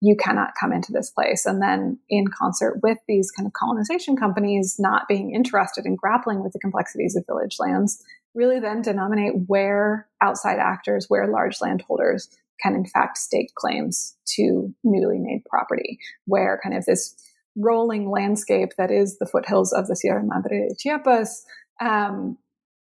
you 0.00 0.16
cannot 0.16 0.50
come 0.58 0.72
into 0.72 0.90
this 0.92 1.10
place. 1.10 1.46
And 1.46 1.62
then, 1.62 1.98
in 2.08 2.26
concert 2.26 2.80
with 2.82 2.98
these 3.06 3.30
kind 3.30 3.46
of 3.46 3.52
colonization 3.52 4.16
companies 4.16 4.76
not 4.78 5.06
being 5.08 5.32
interested 5.32 5.86
in 5.86 5.94
grappling 5.94 6.42
with 6.42 6.52
the 6.52 6.58
complexities 6.58 7.14
of 7.14 7.24
village 7.26 7.56
lands, 7.60 8.02
really 8.34 8.58
then 8.58 8.82
denominate 8.82 9.34
where 9.46 10.08
outside 10.20 10.58
actors, 10.58 11.06
where 11.08 11.28
large 11.28 11.60
landholders 11.60 12.28
can 12.60 12.74
in 12.74 12.86
fact 12.86 13.18
stake 13.18 13.54
claims 13.54 14.16
to 14.26 14.74
newly 14.82 15.18
made 15.18 15.44
property, 15.48 15.98
where 16.26 16.60
kind 16.62 16.76
of 16.76 16.84
this 16.84 17.14
rolling 17.56 18.10
landscape 18.10 18.70
that 18.78 18.90
is 18.90 19.18
the 19.18 19.26
foothills 19.26 19.72
of 19.72 19.86
the 19.86 19.96
Sierra 19.96 20.22
Madre 20.24 20.68
de 20.68 20.74
Chiapas, 20.74 21.44
um, 21.82 22.38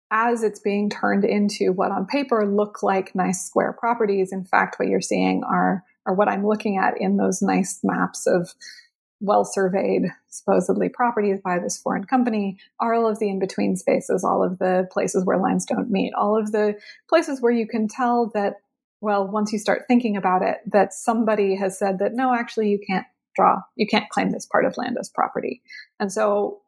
as 0.10 0.44
it's 0.44 0.60
being 0.60 0.90
turned 0.90 1.26
into 1.26 1.74
what 1.74 1.92
on 1.92 2.06
paper 2.06 2.46
look 2.48 2.82
like 2.82 3.14
nice 3.14 3.46
square 3.46 3.74
properties, 3.74 4.32
in 4.32 4.46
fact, 4.46 4.80
what 4.80 4.88
you're 4.88 5.02
seeing 5.02 5.44
are, 5.44 5.84
are 6.06 6.14
what 6.14 6.30
I'm 6.30 6.48
looking 6.48 6.78
at 6.78 7.00
in 7.00 7.18
those 7.18 7.42
nice 7.42 7.80
maps 7.84 8.26
of 8.26 8.54
well 9.20 9.44
surveyed, 9.44 10.04
supposedly 10.30 10.88
properties 10.88 11.40
by 11.44 11.60
this 11.60 11.78
foreign 11.78 12.06
company, 12.06 12.58
are 12.80 12.94
all 12.94 13.10
of 13.10 13.20
the 13.20 13.28
in 13.28 13.40
between 13.40 13.76
spaces, 13.76 14.24
all 14.24 14.44
of 14.44 14.60
the 14.60 14.88
places 14.92 15.26
where 15.26 15.38
lines 15.38 15.66
don't 15.66 15.92
meet, 15.92 16.14
all 16.14 16.40
of 16.40 16.52
the 16.52 16.76
places 17.10 17.42
where 17.42 17.52
you 17.52 17.68
can 17.68 17.88
tell 17.88 18.32
that, 18.34 18.54
well, 19.02 19.28
once 19.28 19.52
you 19.52 19.60
start 19.60 19.84
thinking 19.88 20.16
about 20.16 20.42
it, 20.44 20.58
that 20.68 20.94
somebody 20.94 21.56
has 21.56 21.78
said 21.78 22.00
that 22.00 22.14
no, 22.14 22.34
actually, 22.34 22.70
you 22.70 22.80
can't 22.88 23.08
draw, 23.36 23.58
you 23.76 23.88
can't 23.88 24.10
claim 24.10 24.32
this 24.32 24.46
part 24.46 24.66
of 24.66 24.78
land 24.78 24.98
as 24.98 25.10
property. 25.10 25.62
And 26.00 26.12
so, 26.12 26.62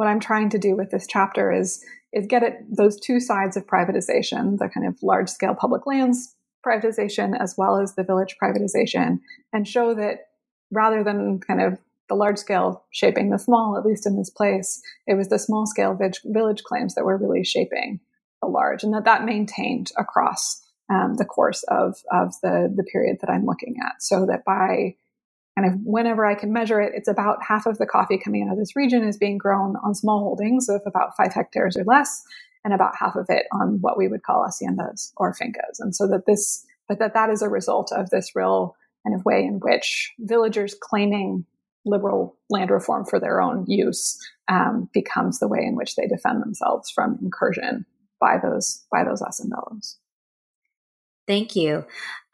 what 0.00 0.08
I'm 0.08 0.18
trying 0.18 0.48
to 0.48 0.58
do 0.58 0.74
with 0.74 0.90
this 0.90 1.06
chapter 1.06 1.52
is 1.52 1.84
is 2.14 2.26
get 2.26 2.42
at 2.42 2.54
those 2.74 2.98
two 2.98 3.20
sides 3.20 3.54
of 3.54 3.66
privatization, 3.66 4.56
the 4.56 4.70
kind 4.72 4.86
of 4.86 4.96
large 5.02 5.28
scale 5.28 5.54
public 5.54 5.86
lands 5.86 6.34
privatization 6.66 7.38
as 7.38 7.54
well 7.58 7.78
as 7.78 7.94
the 7.94 8.02
village 8.02 8.36
privatization, 8.42 9.18
and 9.52 9.68
show 9.68 9.94
that 9.94 10.28
rather 10.70 11.04
than 11.04 11.38
kind 11.38 11.60
of 11.60 11.78
the 12.08 12.14
large 12.14 12.38
scale 12.38 12.82
shaping 12.90 13.28
the 13.28 13.38
small, 13.38 13.76
at 13.76 13.84
least 13.84 14.06
in 14.06 14.16
this 14.16 14.30
place, 14.30 14.80
it 15.06 15.16
was 15.16 15.28
the 15.28 15.38
small 15.38 15.66
scale 15.66 15.94
village 16.24 16.62
claims 16.62 16.94
that 16.94 17.04
were 17.04 17.18
really 17.18 17.44
shaping 17.44 18.00
the 18.40 18.48
large, 18.48 18.82
and 18.82 18.94
that 18.94 19.04
that 19.04 19.26
maintained 19.26 19.90
across 19.98 20.62
um, 20.88 21.12
the 21.16 21.26
course 21.26 21.62
of 21.68 21.98
of 22.10 22.32
the 22.42 22.72
the 22.74 22.84
period 22.84 23.18
that 23.20 23.28
I'm 23.28 23.44
looking 23.44 23.76
at. 23.84 23.96
So 24.00 24.24
that 24.24 24.46
by 24.46 24.94
kind 25.60 25.72
of 25.72 25.80
whenever 25.84 26.24
I 26.24 26.34
can 26.34 26.52
measure 26.52 26.80
it, 26.80 26.92
it's 26.94 27.08
about 27.08 27.42
half 27.46 27.66
of 27.66 27.78
the 27.78 27.86
coffee 27.86 28.18
coming 28.18 28.46
out 28.46 28.52
of 28.52 28.58
this 28.58 28.76
region 28.76 29.06
is 29.06 29.16
being 29.16 29.38
grown 29.38 29.76
on 29.84 29.94
small 29.94 30.20
holdings 30.20 30.68
of 30.68 30.82
about 30.86 31.16
five 31.16 31.32
hectares 31.32 31.76
or 31.76 31.84
less, 31.84 32.22
and 32.64 32.72
about 32.72 32.96
half 32.98 33.16
of 33.16 33.26
it 33.28 33.46
on 33.52 33.78
what 33.80 33.98
we 33.98 34.08
would 34.08 34.22
call 34.22 34.46
haciendas 34.46 35.12
or 35.16 35.34
fincas. 35.34 35.78
And 35.78 35.94
so 35.94 36.06
that 36.08 36.26
this, 36.26 36.64
but 36.88 36.98
that 36.98 37.14
that 37.14 37.30
is 37.30 37.42
a 37.42 37.48
result 37.48 37.92
of 37.92 38.10
this 38.10 38.34
real 38.34 38.76
kind 39.04 39.14
of 39.14 39.24
way 39.24 39.44
in 39.44 39.60
which 39.60 40.12
villagers 40.18 40.74
claiming 40.80 41.44
liberal 41.86 42.36
land 42.50 42.70
reform 42.70 43.06
for 43.06 43.18
their 43.18 43.40
own 43.40 43.64
use 43.66 44.18
um, 44.48 44.88
becomes 44.92 45.38
the 45.38 45.48
way 45.48 45.60
in 45.62 45.76
which 45.76 45.96
they 45.96 46.06
defend 46.06 46.42
themselves 46.42 46.90
from 46.90 47.18
incursion 47.22 47.86
by 48.20 48.36
those 48.42 48.84
by 48.92 49.02
those 49.04 49.22
hacendados. 49.22 49.96
Thank 51.26 51.54
you. 51.54 51.84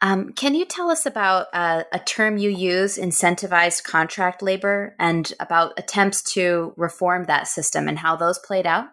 Um, 0.01 0.33
can 0.33 0.53
you 0.53 0.65
tell 0.65 0.89
us 0.89 1.05
about 1.05 1.47
uh, 1.53 1.83
a 1.91 1.99
term 1.99 2.37
you 2.37 2.49
use, 2.49 2.97
incentivized 2.97 3.83
contract 3.83 4.41
labor, 4.41 4.95
and 4.99 5.31
about 5.39 5.73
attempts 5.77 6.21
to 6.33 6.73
reform 6.77 7.25
that 7.25 7.47
system 7.47 7.87
and 7.87 7.99
how 7.99 8.15
those 8.15 8.39
played 8.39 8.67
out? 8.67 8.87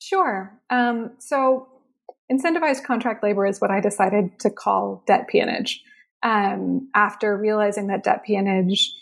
Sure. 0.00 0.58
Um, 0.70 1.12
so, 1.18 1.68
incentivized 2.30 2.84
contract 2.84 3.22
labor 3.22 3.46
is 3.46 3.60
what 3.60 3.70
I 3.70 3.80
decided 3.80 4.40
to 4.40 4.50
call 4.50 5.04
debt 5.06 5.28
peonage 5.28 5.82
um, 6.22 6.88
after 6.94 7.36
realizing 7.36 7.86
that 7.88 8.02
debt 8.02 8.24
peonage 8.24 8.92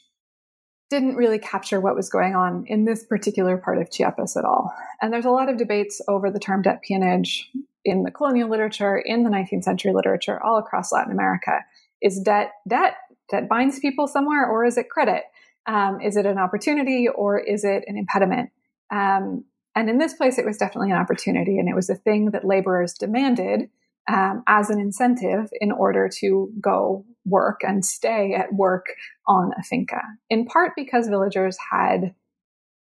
didn't 0.91 1.15
really 1.15 1.39
capture 1.39 1.81
what 1.81 1.95
was 1.95 2.11
going 2.11 2.35
on 2.35 2.65
in 2.67 2.85
this 2.85 3.05
particular 3.05 3.57
part 3.57 3.79
of 3.79 3.91
Chiapas 3.91 4.37
at 4.37 4.45
all. 4.45 4.75
And 5.01 5.13
there's 5.13 5.25
a 5.25 5.31
lot 5.31 5.49
of 5.49 5.57
debates 5.57 6.03
over 6.09 6.31
the 6.31 6.41
term 6.41 6.63
debt 6.63 6.83
peonage 6.83 7.49
in 7.85 8.03
the 8.03 8.11
colonial 8.11 8.49
literature, 8.49 8.99
in 8.99 9.25
the 9.25 9.31
19th 9.31 9.65
century 9.65 9.93
literature, 9.93 10.43
all 10.43 10.59
across 10.59 10.93
Latin 10.93 11.13
America. 11.13 11.61
Is 12.03 12.21
debt 12.21 12.53
debt 12.67 12.95
that 13.31 13.49
binds 13.49 13.79
people 13.79 14.07
somewhere, 14.07 14.47
or 14.47 14.65
is 14.65 14.77
it 14.77 14.91
credit? 14.91 15.25
Um, 15.67 16.01
is 16.01 16.17
it 16.17 16.27
an 16.27 16.39
opportunity, 16.39 17.09
or 17.09 17.39
is 17.39 17.65
it 17.65 17.85
an 17.87 17.97
impediment? 17.97 18.51
Um, 18.91 19.45
and 19.77 19.89
in 19.89 19.99
this 19.99 20.15
place, 20.15 20.39
it 20.39 20.47
was 20.47 20.57
definitely 20.57 20.91
an 20.91 20.97
opportunity, 20.97 21.59
and 21.59 21.69
it 21.69 21.75
was 21.75 21.91
a 21.91 21.95
thing 21.95 22.31
that 22.33 22.45
laborers 22.45 22.95
demanded 22.95 23.71
um, 24.11 24.43
as 24.47 24.71
an 24.71 24.81
incentive 24.81 25.51
in 25.61 25.71
order 25.71 26.09
to 26.21 26.51
go 26.61 27.05
work 27.25 27.61
and 27.63 27.85
stay 27.85 28.35
at 28.35 28.53
work 28.53 28.87
on 29.29 29.53
a 29.59 29.63
finca, 29.63 30.03
in 30.29 30.47
part 30.47 30.73
because 30.75 31.07
villagers 31.09 31.57
had 31.71 32.15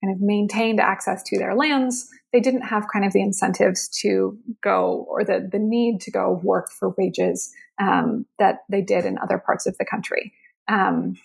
kind 0.02 0.14
of 0.14 0.20
maintained 0.20 0.80
access 0.80 1.22
to 1.24 1.38
their 1.38 1.54
lands. 1.54 2.08
They 2.32 2.40
didn't 2.40 2.62
have 2.62 2.86
kind 2.92 3.04
of 3.04 3.12
the 3.12 3.22
incentives 3.22 3.88
to 4.02 4.38
go 4.62 5.06
or 5.08 5.24
the, 5.24 5.48
the 5.50 5.58
need 5.58 6.00
to 6.02 6.10
go 6.10 6.40
work 6.42 6.70
for 6.70 6.94
wages 6.96 7.52
um, 7.80 8.26
that 8.38 8.58
they 8.68 8.82
did 8.82 9.04
in 9.04 9.18
other 9.18 9.38
parts 9.38 9.66
of 9.66 9.76
the 9.78 9.84
country. 9.84 10.32
Um, 10.68 11.16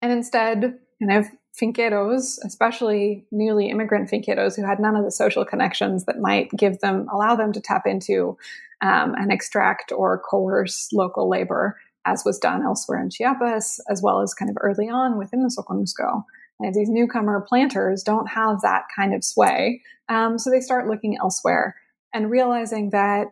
and 0.00 0.12
instead, 0.12 0.78
kind 1.00 1.12
of 1.12 1.26
finqueros, 1.60 2.38
especially 2.44 3.26
newly 3.30 3.68
immigrant 3.68 4.10
finqueros 4.10 4.56
who 4.56 4.64
had 4.64 4.80
none 4.80 4.96
of 4.96 5.04
the 5.04 5.10
social 5.10 5.44
connections 5.44 6.04
that 6.04 6.20
might 6.20 6.50
give 6.52 6.80
them, 6.80 7.06
allow 7.12 7.36
them 7.36 7.52
to 7.52 7.60
tap 7.60 7.82
into 7.86 8.36
um, 8.80 9.14
and 9.16 9.30
extract 9.30 9.92
or 9.92 10.22
coerce 10.30 10.88
local 10.92 11.28
labor, 11.28 11.78
as 12.06 12.22
was 12.24 12.38
done 12.38 12.62
elsewhere 12.62 13.02
in 13.02 13.10
Chiapas, 13.10 13.80
as 13.90 14.00
well 14.02 14.22
as 14.22 14.32
kind 14.32 14.50
of 14.50 14.56
early 14.60 14.88
on 14.88 15.18
within 15.18 15.42
the 15.42 15.54
Soconusco. 15.54 16.24
And 16.60 16.74
these 16.74 16.88
newcomer 16.88 17.44
planters 17.48 18.02
don't 18.02 18.28
have 18.28 18.60
that 18.62 18.84
kind 18.94 19.14
of 19.14 19.24
sway. 19.24 19.82
Um, 20.08 20.38
so 20.38 20.50
they 20.50 20.60
start 20.60 20.88
looking 20.88 21.16
elsewhere 21.20 21.76
and 22.12 22.30
realizing 22.30 22.90
that 22.90 23.28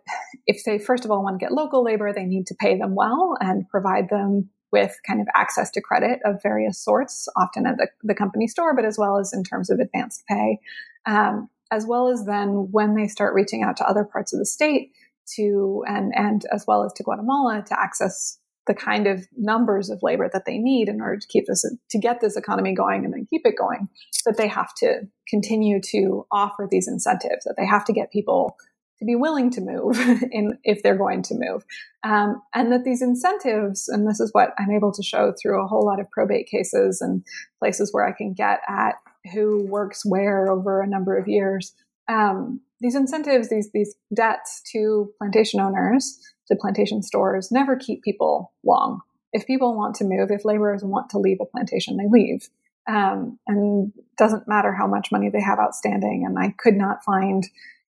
if 0.47 0.62
they, 0.64 0.79
first 0.79 1.05
of 1.05 1.11
all, 1.11 1.22
want 1.22 1.39
to 1.39 1.45
get 1.45 1.53
local 1.53 1.85
labor, 1.85 2.12
they 2.12 2.24
need 2.24 2.47
to 2.47 2.55
pay 2.55 2.79
them 2.79 2.95
well 2.95 3.37
and 3.41 3.68
provide 3.68 4.09
them 4.09 4.51
with 4.70 4.97
kind 5.07 5.20
of 5.20 5.26
access 5.35 5.70
to 5.70 5.81
credit 5.81 6.20
of 6.24 6.43
various 6.43 6.83
sorts, 6.83 7.26
often 7.37 7.66
at 7.66 7.76
the, 7.79 7.89
the 8.03 8.14
company 8.14 8.47
store, 8.47 8.76
but 8.76 8.85
as 8.85 8.99
well 8.99 9.18
as 9.18 9.33
in 9.33 9.43
terms 9.43 9.70
of 9.70 9.79
advanced 9.81 10.24
pay. 10.29 10.59
Um, 11.07 11.49
as 11.70 11.87
well 11.87 12.09
as 12.09 12.24
then 12.24 12.68
when 12.70 12.95
they 12.95 13.09
start 13.09 13.35
reaching 13.35 13.62
out 13.62 13.76
to 13.79 13.89
other 13.89 14.05
parts 14.05 14.33
of 14.33 14.39
the 14.39 14.47
state, 14.47 14.93
to 15.37 15.85
and 15.87 16.12
and 16.16 16.47
as 16.53 16.64
well 16.66 16.85
as 16.85 16.93
to 16.95 17.03
Guatemala 17.03 17.62
to 17.66 17.81
access 17.81 18.39
the 18.69 18.75
kind 18.75 19.09
of 19.09 19.27
numbers 19.37 19.91
of 19.91 20.03
labor 20.03 20.31
that 20.33 20.45
they 20.45 20.59
need 20.59 20.89
in 20.89 21.01
order 21.01 21.16
to 21.16 21.27
keep 21.27 21.47
this 21.47 21.64
to 21.91 21.99
get 21.99 22.21
this 22.21 22.37
economy 22.37 22.73
going 22.73 23.05
and 23.05 23.12
then 23.12 23.27
keep 23.29 23.43
it 23.45 23.57
going 23.59 23.89
that 24.25 24.37
they 24.37 24.47
have 24.47 24.73
to 24.77 25.01
continue 25.27 25.81
to 25.81 26.25
offer 26.31 26.69
these 26.71 26.87
incentives 26.87 27.45
that 27.45 27.55
they 27.57 27.66
have 27.66 27.85
to 27.85 27.93
get 27.93 28.12
people 28.12 28.57
to 28.99 29.05
be 29.05 29.16
willing 29.16 29.51
to 29.51 29.61
move 29.61 29.99
in 30.31 30.59
if 30.64 30.83
they're 30.83 30.97
going 30.97 31.23
to 31.23 31.35
move. 31.35 31.64
Um, 32.05 32.43
and 32.55 32.71
that 32.71 32.85
these 32.85 33.03
incentives 33.03 33.89
and 33.89 34.07
this 34.07 34.21
is 34.21 34.31
what 34.33 34.51
i'm 34.59 34.71
able 34.71 34.93
to 34.93 35.03
show 35.03 35.33
through 35.33 35.62
a 35.62 35.66
whole 35.66 35.85
lot 35.85 35.99
of 35.99 36.11
probate 36.11 36.47
cases 36.47 37.01
and 37.01 37.25
places 37.59 37.93
where 37.93 38.07
i 38.07 38.12
can 38.12 38.35
get 38.35 38.61
at 38.69 38.95
who 39.33 39.66
works 39.66 40.07
where 40.07 40.49
over 40.49 40.81
a 40.81 40.87
number 40.87 41.19
of 41.19 41.27
years 41.27 41.75
um, 42.09 42.61
these 42.81 42.95
incentives, 42.95 43.49
these 43.49 43.71
these 43.73 43.95
debts 44.14 44.62
to 44.73 45.11
plantation 45.19 45.61
owners, 45.61 46.19
to 46.49 46.57
plantation 46.57 47.03
stores, 47.03 47.51
never 47.51 47.77
keep 47.77 48.03
people 48.03 48.53
long. 48.65 49.01
If 49.33 49.47
people 49.47 49.77
want 49.77 49.95
to 49.97 50.05
move, 50.05 50.31
if 50.31 50.45
laborers 50.45 50.83
want 50.83 51.11
to 51.11 51.19
leave 51.19 51.39
a 51.41 51.45
plantation, 51.45 51.97
they 51.97 52.09
leave. 52.11 52.49
Um, 52.89 53.39
and 53.47 53.93
doesn't 54.17 54.49
matter 54.49 54.73
how 54.73 54.87
much 54.87 55.13
money 55.13 55.29
they 55.29 55.43
have 55.43 55.59
outstanding. 55.59 56.25
And 56.27 56.39
I 56.39 56.55
could 56.59 56.75
not 56.75 57.05
find 57.05 57.47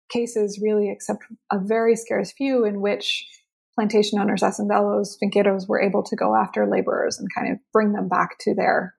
cases 0.10 0.60
really, 0.62 0.92
except 0.92 1.24
a 1.52 1.60
very 1.60 1.96
scarce 1.96 2.32
few, 2.32 2.64
in 2.64 2.82
which 2.82 3.28
plantation 3.74 4.20
owners, 4.20 4.42
hacendados, 4.42 5.18
finqueros 5.22 5.68
were 5.68 5.82
able 5.82 6.04
to 6.04 6.16
go 6.16 6.36
after 6.36 6.68
laborers 6.68 7.18
and 7.18 7.28
kind 7.36 7.52
of 7.52 7.58
bring 7.72 7.94
them 7.94 8.08
back 8.08 8.38
to 8.40 8.54
their 8.54 8.94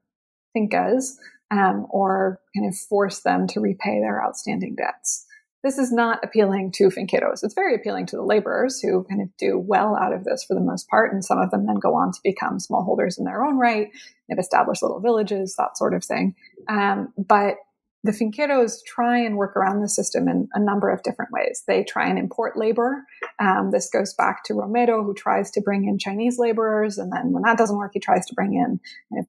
fincas 0.57 1.13
um, 1.51 1.87
or 1.91 2.41
kind 2.57 2.69
of 2.69 2.77
force 2.77 3.21
them 3.21 3.47
to 3.47 3.61
repay 3.61 4.01
their 4.01 4.23
outstanding 4.25 4.75
debts. 4.75 5.27
This 5.65 5.79
is 5.79 5.91
not 5.91 6.23
appealing 6.23 6.73
to 6.73 6.89
finqueros. 6.89 7.43
It's 7.43 7.55
very 7.55 7.75
appealing 7.75 8.05
to 8.07 8.17
the 8.17 8.23
laborers 8.23 8.81
who 8.81 9.03
kind 9.05 9.23
of 9.23 9.35
do 9.39 9.59
well 9.59 9.97
out 9.97 10.13
of 10.13 10.25
this 10.25 10.45
for 10.45 10.53
the 10.53 10.61
most 10.61 10.89
part. 10.89 11.11
And 11.11 11.25
some 11.25 11.39
of 11.39 11.51
them 11.51 11.65
then 11.65 11.77
go 11.77 11.95
on 11.95 12.13
to 12.13 12.21
become 12.23 12.59
smallholders 12.59 13.19
in 13.19 13.25
their 13.25 13.43
own 13.43 13.57
right. 13.57 13.89
They've 14.29 14.39
established 14.39 14.83
little 14.83 15.01
villages, 15.01 15.55
that 15.57 15.79
sort 15.79 15.95
of 15.95 16.05
thing. 16.05 16.35
Um, 16.69 17.15
but 17.17 17.57
the 18.03 18.13
finqueros 18.13 18.85
try 18.87 19.17
and 19.17 19.39
work 19.39 19.57
around 19.57 19.81
the 19.81 19.89
system 19.89 20.29
in 20.29 20.49
a 20.53 20.61
number 20.61 20.91
of 20.91 21.03
different 21.03 21.33
ways. 21.33 21.63
They 21.67 21.83
try 21.83 22.09
and 22.09 22.19
import 22.19 22.59
labor. 22.59 23.03
Um, 23.39 23.71
this 23.71 23.89
goes 23.89 24.13
back 24.13 24.45
to 24.45 24.55
Romero, 24.55 25.03
who 25.03 25.15
tries 25.15 25.51
to 25.53 25.63
bring 25.63 25.89
in 25.89 25.99
Chinese 25.99 26.39
laborers, 26.39 26.99
and 26.99 27.11
then 27.11 27.33
when 27.33 27.43
that 27.45 27.57
doesn't 27.57 27.79
work, 27.79 27.93
he 27.95 28.01
tries 28.01 28.27
to 28.27 28.35
bring 28.35 28.53
in 28.53 28.79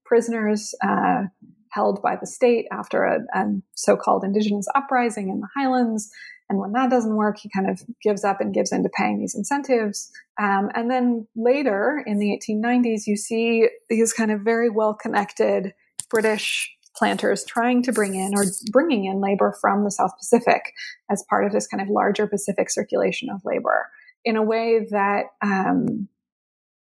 prisoners 0.03 0.75
uh, 0.83 1.23
held 1.75 2.01
by 2.01 2.15
the 2.15 2.25
state 2.25 2.65
after 2.71 3.03
a, 3.03 3.19
a 3.33 3.45
so-called 3.75 4.23
indigenous 4.23 4.67
uprising 4.75 5.29
in 5.29 5.41
the 5.41 5.49
highlands. 5.55 6.09
And 6.49 6.59
when 6.59 6.71
that 6.71 6.89
doesn't 6.89 7.15
work, 7.15 7.37
he 7.39 7.49
kind 7.53 7.69
of 7.69 7.81
gives 8.01 8.23
up 8.23 8.39
and 8.39 8.53
gives 8.53 8.71
in 8.71 8.83
to 8.83 8.89
paying 8.97 9.19
these 9.19 9.35
incentives. 9.35 10.11
Um, 10.39 10.69
and 10.73 10.89
then 10.89 11.27
later 11.35 12.03
in 12.05 12.19
the 12.19 12.39
1890s, 12.39 13.01
you 13.07 13.17
see 13.17 13.67
these 13.89 14.13
kind 14.13 14.31
of 14.31 14.41
very 14.41 14.69
well 14.69 14.93
connected 14.93 15.73
British 16.09 16.71
planters 16.95 17.43
trying 17.43 17.83
to 17.83 17.91
bring 17.91 18.15
in 18.15 18.31
or 18.35 18.45
bringing 18.71 19.05
in 19.05 19.19
labor 19.19 19.53
from 19.59 19.83
the 19.83 19.91
South 19.91 20.11
Pacific 20.17 20.71
as 21.11 21.25
part 21.29 21.45
of 21.45 21.51
this 21.51 21.67
kind 21.67 21.81
of 21.81 21.89
larger 21.89 22.25
Pacific 22.25 22.69
circulation 22.69 23.29
of 23.29 23.41
labor 23.43 23.89
in 24.23 24.37
a 24.37 24.43
way 24.43 24.87
that 24.91 25.25
um, 25.43 26.07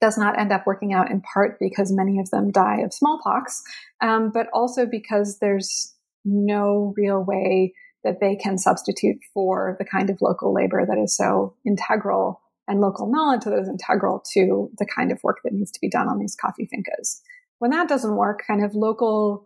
does 0.01 0.17
not 0.17 0.39
end 0.39 0.51
up 0.51 0.65
working 0.65 0.93
out 0.93 1.11
in 1.11 1.21
part 1.21 1.57
because 1.59 1.91
many 1.91 2.19
of 2.19 2.29
them 2.29 2.51
die 2.51 2.79
of 2.81 2.93
smallpox, 2.93 3.61
um, 4.01 4.31
but 4.33 4.47
also 4.53 4.85
because 4.85 5.39
there's 5.39 5.95
no 6.23 6.93
real 6.95 7.23
way 7.23 7.73
that 8.03 8.19
they 8.21 8.35
can 8.35 8.57
substitute 8.57 9.17
for 9.33 9.75
the 9.77 9.85
kind 9.85 10.09
of 10.09 10.21
local 10.21 10.53
labor 10.53 10.85
that 10.85 10.97
is 10.97 11.15
so 11.15 11.55
integral 11.65 12.41
and 12.67 12.79
local 12.79 13.11
knowledge 13.11 13.43
that 13.43 13.59
is 13.59 13.67
integral 13.67 14.23
to 14.33 14.69
the 14.77 14.85
kind 14.85 15.11
of 15.11 15.19
work 15.23 15.39
that 15.43 15.53
needs 15.53 15.71
to 15.71 15.81
be 15.81 15.89
done 15.89 16.07
on 16.07 16.19
these 16.19 16.35
coffee 16.35 16.69
fincas. 16.73 17.19
When 17.57 17.71
that 17.71 17.89
doesn't 17.89 18.15
work, 18.15 18.43
kind 18.47 18.63
of 18.63 18.73
local 18.73 19.45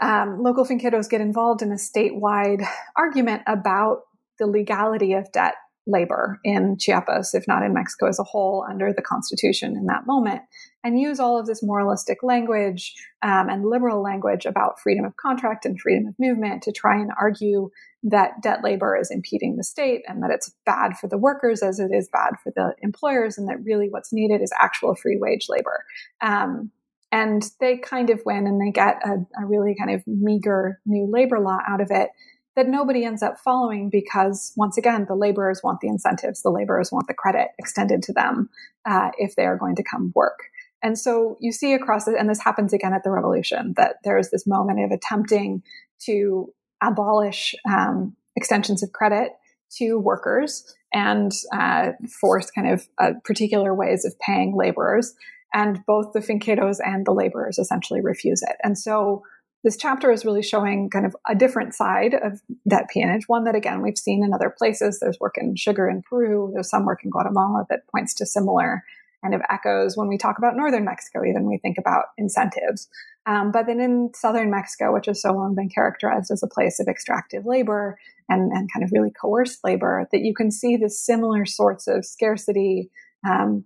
um, 0.00 0.42
local 0.42 0.66
finqueros 0.66 1.08
get 1.08 1.22
involved 1.22 1.62
in 1.62 1.72
a 1.72 1.76
statewide 1.76 2.66
argument 2.96 3.42
about 3.46 4.02
the 4.38 4.46
legality 4.46 5.14
of 5.14 5.32
debt 5.32 5.54
labor 5.86 6.40
in 6.44 6.76
Chiapas, 6.78 7.34
if 7.34 7.46
not 7.46 7.62
in 7.62 7.72
Mexico 7.72 8.08
as 8.08 8.18
a 8.18 8.24
whole, 8.24 8.66
under 8.68 8.92
the 8.92 9.02
Constitution 9.02 9.76
in 9.76 9.86
that 9.86 10.06
moment, 10.06 10.42
and 10.82 11.00
use 11.00 11.20
all 11.20 11.38
of 11.38 11.46
this 11.46 11.62
moralistic 11.62 12.22
language 12.22 12.94
um, 13.22 13.48
and 13.48 13.68
liberal 13.68 14.02
language 14.02 14.46
about 14.46 14.80
freedom 14.80 15.04
of 15.04 15.16
contract 15.16 15.64
and 15.64 15.80
freedom 15.80 16.06
of 16.06 16.14
movement 16.18 16.62
to 16.62 16.72
try 16.72 16.96
and 16.96 17.10
argue 17.20 17.70
that 18.02 18.42
debt 18.42 18.62
labor 18.62 18.96
is 18.96 19.10
impeding 19.10 19.56
the 19.56 19.64
state 19.64 20.02
and 20.06 20.22
that 20.22 20.30
it's 20.30 20.52
bad 20.64 20.96
for 20.96 21.08
the 21.08 21.18
workers 21.18 21.62
as 21.62 21.78
it 21.78 21.90
is 21.92 22.08
bad 22.12 22.34
for 22.42 22.52
the 22.54 22.74
employers, 22.82 23.38
and 23.38 23.48
that 23.48 23.64
really 23.64 23.88
what's 23.88 24.12
needed 24.12 24.42
is 24.42 24.52
actual 24.60 24.94
free 24.94 25.18
wage 25.20 25.46
labor. 25.48 25.84
Um, 26.20 26.70
and 27.12 27.48
they 27.60 27.78
kind 27.78 28.10
of 28.10 28.20
win 28.26 28.46
and 28.46 28.60
they 28.60 28.72
get 28.72 29.00
a, 29.04 29.14
a 29.40 29.46
really 29.46 29.76
kind 29.78 29.94
of 29.94 30.02
meager 30.06 30.80
new 30.84 31.08
labor 31.10 31.38
law 31.38 31.58
out 31.66 31.80
of 31.80 31.88
it 31.90 32.10
that 32.56 32.68
nobody 32.68 33.04
ends 33.04 33.22
up 33.22 33.38
following 33.38 33.90
because 33.90 34.52
once 34.56 34.76
again 34.76 35.04
the 35.06 35.14
laborers 35.14 35.60
want 35.62 35.80
the 35.80 35.88
incentives 35.88 36.42
the 36.42 36.50
laborers 36.50 36.90
want 36.90 37.06
the 37.06 37.14
credit 37.14 37.48
extended 37.58 38.02
to 38.02 38.12
them 38.12 38.48
uh, 38.86 39.10
if 39.18 39.36
they 39.36 39.44
are 39.44 39.56
going 39.56 39.76
to 39.76 39.84
come 39.84 40.12
work 40.14 40.40
and 40.82 40.98
so 40.98 41.36
you 41.40 41.52
see 41.52 41.72
across 41.72 42.08
it 42.08 42.16
and 42.18 42.28
this 42.28 42.42
happens 42.42 42.72
again 42.72 42.92
at 42.92 43.04
the 43.04 43.10
revolution 43.10 43.74
that 43.76 43.96
there's 44.04 44.30
this 44.30 44.46
moment 44.46 44.80
of 44.80 44.90
attempting 44.90 45.62
to 46.00 46.52
abolish 46.82 47.54
um, 47.68 48.14
extensions 48.36 48.82
of 48.82 48.92
credit 48.92 49.32
to 49.70 49.98
workers 49.98 50.74
and 50.92 51.32
uh, 51.52 51.92
force 52.20 52.50
kind 52.50 52.68
of 52.68 52.86
uh, 52.98 53.12
particular 53.24 53.74
ways 53.74 54.04
of 54.04 54.18
paying 54.20 54.56
laborers 54.56 55.14
and 55.52 55.84
both 55.86 56.12
the 56.12 56.20
finqueros 56.20 56.78
and 56.84 57.06
the 57.06 57.12
laborers 57.12 57.58
essentially 57.58 58.00
refuse 58.00 58.42
it. 58.42 58.56
And 58.62 58.78
so 58.78 59.22
this 59.66 59.76
chapter 59.76 60.12
is 60.12 60.24
really 60.24 60.44
showing 60.44 60.88
kind 60.88 61.04
of 61.04 61.16
a 61.28 61.34
different 61.34 61.74
side 61.74 62.14
of 62.14 62.40
debt 62.68 62.84
peonage, 62.88 63.24
one 63.26 63.42
that 63.42 63.56
again 63.56 63.82
we've 63.82 63.98
seen 63.98 64.22
in 64.22 64.32
other 64.32 64.54
places. 64.56 65.00
There's 65.00 65.18
work 65.18 65.34
in 65.36 65.56
sugar 65.56 65.88
in 65.88 66.02
Peru, 66.02 66.52
there's 66.54 66.70
some 66.70 66.84
work 66.84 67.02
in 67.02 67.10
Guatemala 67.10 67.66
that 67.68 67.88
points 67.88 68.14
to 68.14 68.26
similar 68.26 68.84
kind 69.22 69.34
of 69.34 69.40
echoes 69.50 69.96
when 69.96 70.06
we 70.06 70.18
talk 70.18 70.38
about 70.38 70.56
northern 70.56 70.84
Mexico, 70.84 71.24
even 71.24 71.48
we 71.48 71.58
think 71.58 71.78
about 71.78 72.04
incentives. 72.16 72.88
Um, 73.26 73.50
but 73.50 73.66
then 73.66 73.80
in 73.80 74.12
southern 74.14 74.52
Mexico, 74.52 74.94
which 74.94 75.06
has 75.06 75.20
so 75.20 75.32
long 75.32 75.56
been 75.56 75.68
characterized 75.68 76.30
as 76.30 76.44
a 76.44 76.48
place 76.48 76.78
of 76.78 76.86
extractive 76.86 77.44
labor 77.44 77.98
and, 78.28 78.52
and 78.52 78.72
kind 78.72 78.84
of 78.84 78.92
really 78.92 79.10
coerced 79.10 79.64
labor, 79.64 80.06
that 80.12 80.20
you 80.20 80.32
can 80.32 80.52
see 80.52 80.76
the 80.76 80.88
similar 80.88 81.44
sorts 81.44 81.88
of 81.88 82.04
scarcity 82.04 82.88
um, 83.28 83.64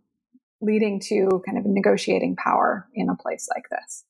leading 0.63 0.99
to 0.99 1.43
kind 1.45 1.59
of 1.59 1.67
negotiating 1.67 2.37
power 2.37 2.89
in 2.95 3.11
a 3.11 3.17
place 3.17 3.47
like 3.55 3.69
this. 3.69 4.05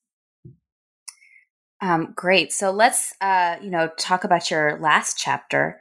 Um, 1.83 2.13
great. 2.15 2.53
So 2.53 2.71
let's, 2.71 3.15
uh, 3.21 3.57
you 3.63 3.71
know, 3.71 3.89
talk 3.99 4.25
about 4.25 4.51
your 4.51 4.79
last 4.81 5.17
chapter. 5.19 5.81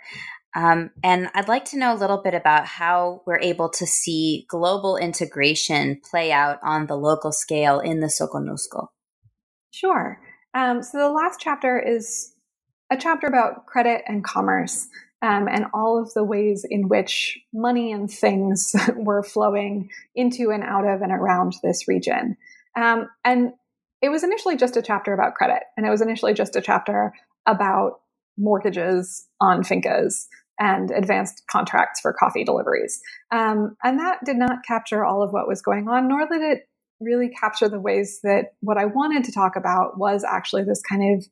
Um, 0.55 0.91
and 1.03 1.29
I'd 1.35 1.47
like 1.47 1.65
to 1.65 1.77
know 1.77 1.93
a 1.93 1.97
little 1.97 2.21
bit 2.23 2.33
about 2.33 2.65
how 2.65 3.21
we're 3.27 3.39
able 3.39 3.69
to 3.69 3.85
see 3.85 4.45
global 4.49 4.97
integration 4.97 6.01
play 6.09 6.31
out 6.31 6.59
on 6.63 6.87
the 6.87 6.95
local 6.95 7.31
scale 7.31 7.79
in 7.79 7.99
the 7.99 8.07
Soconusco. 8.07 8.87
Sure. 9.71 10.19
Um, 10.53 10.81
so 10.81 10.97
the 10.97 11.09
last 11.09 11.39
chapter 11.39 11.79
is 11.79 12.33
a 12.89 12.97
chapter 12.97 13.27
about 13.27 13.67
credit 13.67 14.01
and 14.07 14.23
commerce 14.23 14.87
um, 15.21 15.47
and 15.47 15.65
all 15.73 16.01
of 16.01 16.13
the 16.13 16.23
ways 16.23 16.65
in 16.67 16.87
which 16.87 17.37
money 17.53 17.91
and 17.91 18.09
things 18.09 18.73
were 18.95 19.21
flowing 19.21 19.89
into 20.15 20.49
and 20.51 20.63
out 20.63 20.85
of 20.85 21.01
and 21.01 21.11
around 21.11 21.53
this 21.61 21.87
region. 21.87 22.37
Um, 22.75 23.09
and 23.23 23.53
it 24.01 24.09
was 24.09 24.23
initially 24.23 24.55
just 24.55 24.77
a 24.77 24.81
chapter 24.81 25.13
about 25.13 25.35
credit, 25.35 25.63
and 25.77 25.85
it 25.85 25.89
was 25.89 26.01
initially 26.01 26.33
just 26.33 26.55
a 26.55 26.61
chapter 26.61 27.13
about 27.45 27.99
mortgages 28.37 29.27
on 29.41 29.63
fincas 29.63 30.25
and 30.59 30.91
advanced 30.91 31.43
contracts 31.49 31.99
for 31.99 32.13
coffee 32.13 32.43
deliveries. 32.43 33.01
Um, 33.31 33.77
and 33.83 33.99
that 33.99 34.19
did 34.25 34.37
not 34.37 34.63
capture 34.67 35.05
all 35.05 35.23
of 35.23 35.31
what 35.31 35.47
was 35.47 35.61
going 35.61 35.87
on, 35.87 36.07
nor 36.07 36.27
did 36.27 36.41
it 36.41 36.67
really 36.99 37.29
capture 37.29 37.69
the 37.69 37.79
ways 37.79 38.19
that 38.23 38.53
what 38.59 38.77
I 38.77 38.85
wanted 38.85 39.23
to 39.25 39.31
talk 39.31 39.55
about 39.55 39.97
was 39.97 40.25
actually 40.25 40.63
this 40.63 40.81
kind 40.81 41.17
of 41.17 41.27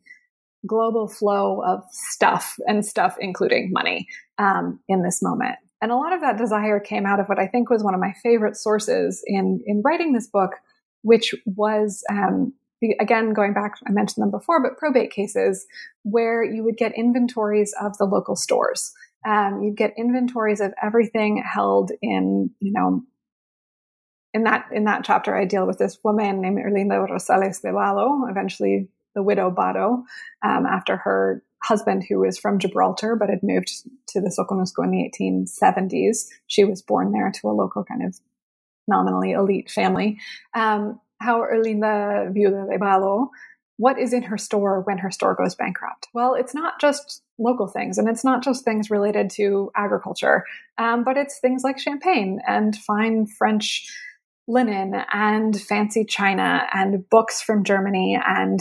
global 0.65 1.07
flow 1.07 1.61
of 1.61 1.83
stuff 1.91 2.57
and 2.67 2.85
stuff 2.85 3.15
including 3.19 3.71
money 3.71 4.07
um, 4.37 4.79
in 4.87 5.03
this 5.03 5.21
moment 5.21 5.55
and 5.81 5.91
a 5.91 5.95
lot 5.95 6.13
of 6.13 6.21
that 6.21 6.37
desire 6.37 6.79
came 6.79 7.05
out 7.05 7.19
of 7.19 7.27
what 7.27 7.39
i 7.39 7.47
think 7.47 7.69
was 7.69 7.83
one 7.83 7.93
of 7.93 7.99
my 7.99 8.13
favorite 8.23 8.55
sources 8.55 9.21
in 9.25 9.61
in 9.65 9.81
writing 9.83 10.13
this 10.13 10.27
book 10.27 10.53
which 11.01 11.33
was 11.45 12.03
um, 12.09 12.53
the, 12.81 12.95
again 12.99 13.33
going 13.33 13.53
back 13.53 13.73
i 13.87 13.91
mentioned 13.91 14.23
them 14.23 14.31
before 14.31 14.61
but 14.61 14.77
probate 14.77 15.11
cases 15.11 15.65
where 16.03 16.43
you 16.43 16.63
would 16.63 16.77
get 16.77 16.97
inventories 16.97 17.73
of 17.81 17.97
the 17.97 18.05
local 18.05 18.35
stores 18.35 18.93
um, 19.25 19.61
you'd 19.61 19.77
get 19.77 19.93
inventories 19.97 20.61
of 20.61 20.73
everything 20.81 21.43
held 21.43 21.91
in 22.01 22.51
you 22.59 22.71
know 22.71 23.01
in 24.33 24.43
that 24.43 24.65
in 24.71 24.83
that 24.85 25.03
chapter 25.03 25.35
i 25.35 25.45
deal 25.45 25.65
with 25.65 25.77
this 25.77 25.97
woman 26.03 26.41
named 26.41 26.57
erlinda 26.57 27.07
rosales 27.07 27.61
de 27.61 27.69
Valo, 27.69 28.29
eventually 28.29 28.89
the 29.17 29.23
widow 29.23 29.49
Bato, 29.49 30.03
um, 30.43 30.65
after 30.67 30.95
her 30.95 31.43
husband, 31.63 32.05
who 32.07 32.19
was 32.19 32.37
from 32.37 32.59
Gibraltar 32.59 33.15
but 33.15 33.29
had 33.29 33.41
moved 33.41 33.71
to 34.09 34.21
the 34.21 34.29
Soconusco 34.29 34.83
in 34.83 34.91
the 34.91 35.11
1870s. 35.11 36.27
She 36.45 36.63
was 36.63 36.81
born 36.81 37.11
there 37.11 37.31
to 37.31 37.49
a 37.49 37.51
local 37.51 37.83
kind 37.83 38.05
of 38.05 38.19
nominally 38.87 39.31
elite 39.31 39.69
family. 39.69 40.19
Um, 40.53 40.99
how 41.19 41.41
Erlinda 41.41 42.31
Viuda 42.33 42.69
de 42.69 42.77
Bato, 42.77 43.29
what 43.77 43.99
is 43.99 44.13
in 44.13 44.23
her 44.23 44.37
store 44.37 44.81
when 44.81 44.97
her 44.99 45.11
store 45.11 45.35
goes 45.35 45.55
bankrupt? 45.55 46.07
Well, 46.13 46.33
it's 46.33 46.53
not 46.53 46.79
just 46.79 47.21
local 47.37 47.67
things 47.67 47.97
and 47.97 48.09
it's 48.09 48.23
not 48.23 48.43
just 48.43 48.63
things 48.63 48.89
related 48.89 49.29
to 49.31 49.71
agriculture, 49.75 50.45
um, 50.77 51.03
but 51.03 51.17
it's 51.17 51.39
things 51.39 51.63
like 51.63 51.79
champagne 51.79 52.39
and 52.47 52.75
fine 52.75 53.27
French 53.27 53.87
linen 54.47 54.95
and 55.11 55.59
fancy 55.59 56.05
china 56.05 56.67
and 56.73 57.07
books 57.09 57.41
from 57.41 57.63
Germany 57.63 58.17
and 58.25 58.59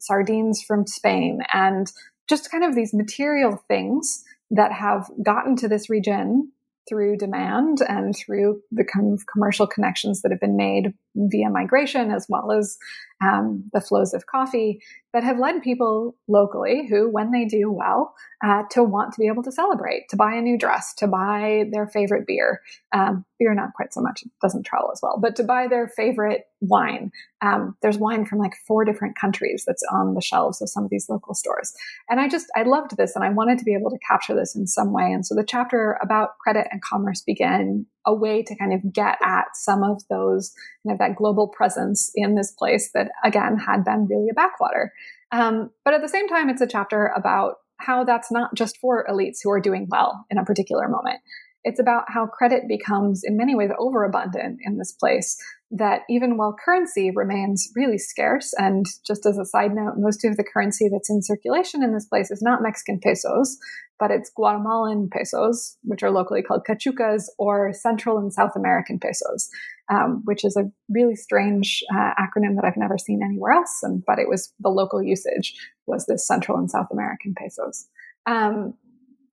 sardines 0.00 0.62
from 0.62 0.86
Spain, 0.86 1.40
and 1.52 1.92
just 2.28 2.50
kind 2.50 2.64
of 2.64 2.74
these 2.74 2.94
material 2.94 3.62
things 3.68 4.24
that 4.50 4.72
have 4.72 5.10
gotten 5.22 5.56
to 5.56 5.68
this 5.68 5.90
region 5.90 6.50
through 6.88 7.16
demand 7.16 7.78
and 7.86 8.14
through 8.16 8.60
the 8.70 8.84
kind 8.84 9.12
of 9.12 9.26
commercial 9.26 9.66
connections 9.66 10.22
that 10.22 10.30
have 10.32 10.40
been 10.40 10.56
made 10.56 10.92
via 11.14 11.50
migration 11.50 12.10
as 12.10 12.26
well 12.28 12.52
as 12.52 12.78
um, 13.22 13.64
the 13.72 13.80
flows 13.80 14.14
of 14.14 14.26
coffee 14.26 14.80
that 15.12 15.24
have 15.24 15.38
led 15.38 15.62
people 15.62 16.16
locally 16.28 16.86
who, 16.88 17.10
when 17.10 17.32
they 17.32 17.44
do 17.44 17.70
well, 17.70 18.14
uh, 18.44 18.62
to 18.70 18.82
want 18.82 19.12
to 19.12 19.20
be 19.20 19.26
able 19.26 19.42
to 19.42 19.52
celebrate, 19.52 20.08
to 20.08 20.16
buy 20.16 20.32
a 20.34 20.40
new 20.40 20.56
dress, 20.56 20.94
to 20.94 21.06
buy 21.06 21.64
their 21.72 21.86
favorite 21.88 22.26
beer. 22.26 22.60
Um, 22.92 23.24
beer, 23.38 23.52
not 23.54 23.74
quite 23.74 23.92
so 23.92 24.00
much, 24.00 24.22
it 24.22 24.30
doesn't 24.40 24.64
travel 24.64 24.90
as 24.92 25.00
well, 25.02 25.18
but 25.20 25.36
to 25.36 25.42
buy 25.42 25.66
their 25.68 25.88
favorite 25.88 26.44
wine. 26.60 27.10
Um, 27.42 27.76
there's 27.82 27.98
wine 27.98 28.24
from 28.24 28.38
like 28.38 28.54
four 28.66 28.84
different 28.84 29.16
countries 29.18 29.64
that's 29.66 29.82
on 29.92 30.14
the 30.14 30.22
shelves 30.22 30.62
of 30.62 30.70
some 30.70 30.84
of 30.84 30.90
these 30.90 31.08
local 31.08 31.34
stores. 31.34 31.74
And 32.08 32.20
I 32.20 32.28
just, 32.28 32.46
I 32.56 32.62
loved 32.62 32.96
this 32.96 33.16
and 33.16 33.24
I 33.24 33.30
wanted 33.30 33.58
to 33.58 33.64
be 33.64 33.74
able 33.74 33.90
to 33.90 33.98
capture 34.06 34.34
this 34.34 34.54
in 34.54 34.66
some 34.66 34.92
way. 34.92 35.12
And 35.12 35.26
so 35.26 35.34
the 35.34 35.44
chapter 35.44 35.98
about 36.02 36.38
credit 36.38 36.68
and 36.70 36.80
commerce 36.82 37.20
began 37.20 37.86
a 38.06 38.14
way 38.14 38.42
to 38.42 38.56
kind 38.56 38.72
of 38.72 38.92
get 38.92 39.18
at 39.24 39.46
some 39.54 39.82
of 39.82 40.02
those, 40.08 40.52
you 40.84 40.90
know, 40.90 40.96
that 40.98 41.16
global 41.16 41.48
presence 41.48 42.10
in 42.14 42.34
this 42.34 42.52
place 42.52 42.90
that 42.94 43.10
again 43.24 43.58
had 43.58 43.84
been 43.84 44.06
really 44.06 44.28
a 44.30 44.34
backwater. 44.34 44.92
Um, 45.32 45.70
but 45.84 45.94
at 45.94 46.02
the 46.02 46.08
same 46.08 46.28
time, 46.28 46.48
it's 46.48 46.62
a 46.62 46.66
chapter 46.66 47.12
about 47.16 47.56
how 47.78 48.04
that's 48.04 48.30
not 48.30 48.54
just 48.54 48.78
for 48.78 49.06
elites 49.08 49.38
who 49.42 49.50
are 49.50 49.60
doing 49.60 49.86
well 49.90 50.24
in 50.30 50.38
a 50.38 50.44
particular 50.44 50.88
moment. 50.88 51.20
It's 51.62 51.80
about 51.80 52.04
how 52.08 52.26
credit 52.26 52.62
becomes, 52.68 53.22
in 53.24 53.36
many 53.36 53.54
ways, 53.54 53.70
overabundant 53.78 54.60
in 54.64 54.78
this 54.78 54.92
place. 54.92 55.36
That 55.70 56.02
even 56.10 56.36
while 56.36 56.56
currency 56.64 57.12
remains 57.14 57.70
really 57.76 57.98
scarce, 57.98 58.52
and 58.58 58.86
just 59.06 59.24
as 59.24 59.38
a 59.38 59.44
side 59.44 59.72
note, 59.72 59.94
most 59.98 60.24
of 60.24 60.36
the 60.36 60.44
currency 60.44 60.88
that's 60.88 61.10
in 61.10 61.22
circulation 61.22 61.82
in 61.82 61.92
this 61.92 62.06
place 62.06 62.30
is 62.30 62.42
not 62.42 62.62
Mexican 62.62 62.98
pesos, 62.98 63.56
but 64.00 64.10
it's 64.10 64.32
Guatemalan 64.34 65.10
pesos, 65.12 65.76
which 65.84 66.02
are 66.02 66.10
locally 66.10 66.42
called 66.42 66.62
cachucas, 66.68 67.24
or 67.38 67.72
Central 67.72 68.18
and 68.18 68.32
South 68.32 68.56
American 68.56 68.98
pesos, 68.98 69.48
um, 69.92 70.22
which 70.24 70.44
is 70.44 70.56
a 70.56 70.70
really 70.88 71.14
strange 71.14 71.84
uh, 71.94 72.14
acronym 72.18 72.56
that 72.56 72.64
I've 72.64 72.76
never 72.76 72.98
seen 72.98 73.20
anywhere 73.22 73.52
else. 73.52 73.78
And 73.82 74.02
but 74.04 74.18
it 74.18 74.28
was 74.28 74.52
the 74.58 74.70
local 74.70 75.02
usage 75.02 75.54
was 75.86 76.06
this 76.06 76.26
Central 76.26 76.58
and 76.58 76.70
South 76.70 76.88
American 76.90 77.34
pesos. 77.36 77.86
Um, 78.26 78.74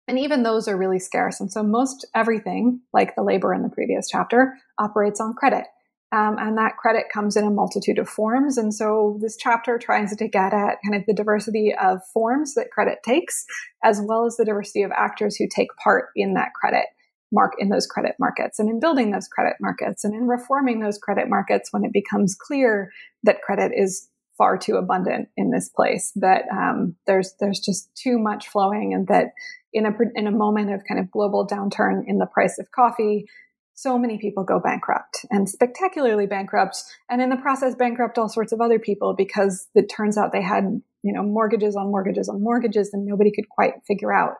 and 0.08 0.18
even 0.18 0.43
those 0.43 0.68
are 0.68 0.78
really 0.78 0.99
scarce. 0.99 1.39
And 1.39 1.51
so 1.51 1.64
most 1.64 2.05
everything, 2.16 2.82
like 2.93 3.16
the 3.16 3.24
labor 3.24 3.53
in 3.53 3.62
the 3.62 3.70
previous 3.70 4.08
chapter, 4.10 4.53
operates 4.80 5.20
on 5.20 5.34
credit. 5.34 5.66
Um, 6.14 6.38
and 6.39 6.58
that 6.58 6.78
credit 6.78 7.05
comes 7.14 7.36
in 7.36 7.43
a 7.43 7.49
multitude 7.49 7.99
of 7.99 8.08
forms. 8.08 8.58
And 8.58 8.74
so 8.74 9.20
this 9.22 9.36
chapter 9.36 9.78
tries 9.78 10.16
to 10.16 10.28
get 10.28 10.53
at 10.53 10.78
kind 10.82 10.95
of 10.95 11.03
the 11.05 11.14
diversity 11.14 11.76
of 11.76 11.99
forms 12.14 12.55
that 12.55 12.72
credit 12.72 12.99
takes, 13.03 13.45
as 13.84 14.01
well 14.01 14.26
as 14.26 14.38
the 14.38 14.45
diversity 14.45 14.84
of 14.84 14.91
actors 14.91 15.36
who 15.36 15.47
take 15.53 15.68
part 15.84 16.05
in 16.16 16.34
that 16.36 16.53
credit 16.53 16.86
mark 17.32 17.53
in 17.60 17.68
those 17.68 17.86
credit 17.86 18.16
markets 18.20 18.58
and 18.58 18.70
in 18.70 18.80
building 18.80 19.12
those 19.12 19.28
credit 19.28 19.58
markets 19.60 20.05
and 20.05 20.14
in 20.14 20.28
reforming 20.28 20.80
those 20.80 20.97
credit 20.97 21.28
markets 21.28 21.74
when 21.74 21.84
it 21.84 21.91
becomes 21.91 22.38
clear 22.39 22.89
that 23.24 23.41
credit 23.41 23.74
is 23.76 24.08
far 24.38 24.58
too 24.58 24.76
abundant 24.76 25.28
in 25.36 25.51
this 25.51 25.68
place 25.68 26.14
that 26.16 26.43
um, 26.51 26.95
there's 27.05 27.34
there's 27.39 27.60
just 27.60 27.93
too 27.95 28.18
much 28.18 28.47
flowing 28.47 28.93
and 28.93 29.08
that 29.08 29.34
in 29.78 29.86
a 29.86 29.91
in 30.15 30.28
a 30.28 30.32
moment 30.32 30.73
of 30.73 30.82
kind 30.88 30.99
of 30.99 31.11
global 31.11 31.47
downturn 31.47 32.03
in 32.05 32.17
the 32.17 32.25
price 32.25 32.57
of 32.59 32.71
coffee 32.71 33.25
so 33.73 33.95
many 33.97 34.17
people 34.17 34.43
go 34.43 34.59
bankrupt 34.59 35.23
and 35.30 35.47
spectacularly 35.47 36.25
bankrupt 36.25 36.84
and 37.09 37.21
in 37.21 37.30
the 37.30 37.38
process 37.38 37.75
bankrupt 37.75 38.17
all 38.17 38.28
sorts 38.28 38.51
of 38.51 38.59
other 38.59 38.80
people 38.80 39.13
because 39.15 39.67
it 39.75 39.88
turns 39.88 40.17
out 40.17 40.32
they 40.32 40.41
had 40.41 40.82
you 41.03 41.13
know 41.13 41.23
mortgages 41.23 41.75
on 41.75 41.91
mortgages 41.91 42.28
on 42.28 42.43
mortgages 42.43 42.89
and 42.91 43.05
nobody 43.05 43.32
could 43.32 43.47
quite 43.49 43.73
figure 43.88 44.11
out 44.11 44.34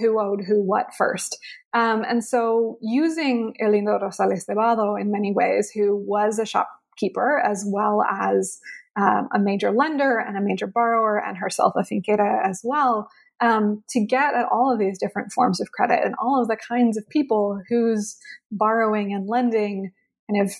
who 0.00 0.18
owed 0.18 0.40
who 0.46 0.62
what 0.62 0.86
first. 0.96 1.38
Um, 1.72 2.04
and 2.08 2.24
so 2.24 2.78
using 2.80 3.54
Erlinda 3.60 4.00
Rosales 4.00 4.46
de 4.46 4.54
Vado 4.54 4.96
in 4.96 5.12
many 5.12 5.32
ways 5.32 5.70
who 5.70 5.96
was 5.96 6.38
a 6.38 6.46
shopkeeper 6.46 7.38
as 7.38 7.64
well 7.66 8.02
as 8.02 8.58
um, 8.96 9.28
a 9.32 9.38
major 9.38 9.70
lender 9.70 10.18
and 10.18 10.36
a 10.36 10.40
major 10.40 10.66
borrower 10.66 11.22
and 11.22 11.36
herself 11.36 11.74
a 11.76 11.82
finquera 11.82 12.44
as 12.44 12.62
well 12.64 13.08
um, 13.40 13.82
to 13.90 14.04
get 14.04 14.34
at 14.34 14.46
all 14.50 14.72
of 14.72 14.78
these 14.78 14.98
different 14.98 15.32
forms 15.32 15.60
of 15.60 15.72
credit 15.72 16.00
and 16.04 16.14
all 16.20 16.40
of 16.40 16.48
the 16.48 16.56
kinds 16.56 16.96
of 16.96 17.08
people 17.08 17.60
whose 17.68 18.16
borrowing 18.50 19.12
and 19.12 19.28
lending 19.28 19.92
kind 20.30 20.46
of 20.46 20.52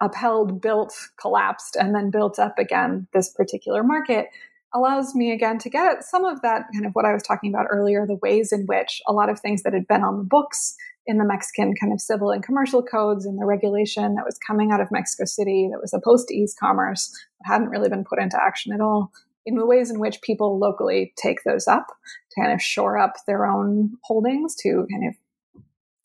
upheld, 0.00 0.60
built, 0.60 0.92
collapsed, 1.20 1.76
and 1.76 1.94
then 1.94 2.10
built 2.10 2.38
up 2.38 2.58
again 2.58 3.06
this 3.12 3.30
particular 3.30 3.82
market 3.82 4.28
allows 4.74 5.14
me 5.14 5.32
again 5.32 5.58
to 5.58 5.70
get 5.70 6.04
some 6.04 6.24
of 6.24 6.42
that 6.42 6.64
kind 6.72 6.84
of 6.84 6.92
what 6.92 7.06
I 7.06 7.12
was 7.12 7.22
talking 7.22 7.52
about 7.52 7.66
earlier, 7.70 8.06
the 8.06 8.16
ways 8.16 8.52
in 8.52 8.66
which 8.66 9.00
a 9.06 9.12
lot 9.12 9.30
of 9.30 9.40
things 9.40 9.62
that 9.62 9.72
had 9.72 9.86
been 9.86 10.02
on 10.02 10.18
the 10.18 10.24
books 10.24 10.76
in 11.06 11.18
the 11.18 11.24
Mexican 11.24 11.72
kind 11.80 11.92
of 11.92 12.00
civil 12.00 12.30
and 12.30 12.42
commercial 12.42 12.82
codes 12.82 13.24
and 13.24 13.40
the 13.40 13.46
regulation 13.46 14.16
that 14.16 14.24
was 14.24 14.38
coming 14.44 14.72
out 14.72 14.80
of 14.80 14.90
Mexico 14.90 15.24
City 15.24 15.68
that 15.70 15.80
was 15.80 15.94
opposed 15.94 16.28
to 16.28 16.34
e-commerce 16.34 17.10
hadn't 17.44 17.68
really 17.68 17.88
been 17.88 18.04
put 18.04 18.18
into 18.18 18.36
action 18.42 18.72
at 18.72 18.80
all 18.80 19.12
in 19.46 19.54
the 19.54 19.66
ways 19.66 19.90
in 19.90 20.00
which 20.00 20.20
people 20.22 20.58
locally 20.58 21.12
take 21.16 21.44
those 21.44 21.68
up 21.68 21.86
to 21.86 22.40
kind 22.40 22.52
of 22.52 22.60
shore 22.60 22.98
up 22.98 23.14
their 23.26 23.46
own 23.46 23.92
holdings, 24.02 24.54
to 24.56 24.86
kind 24.90 25.08
of 25.08 25.14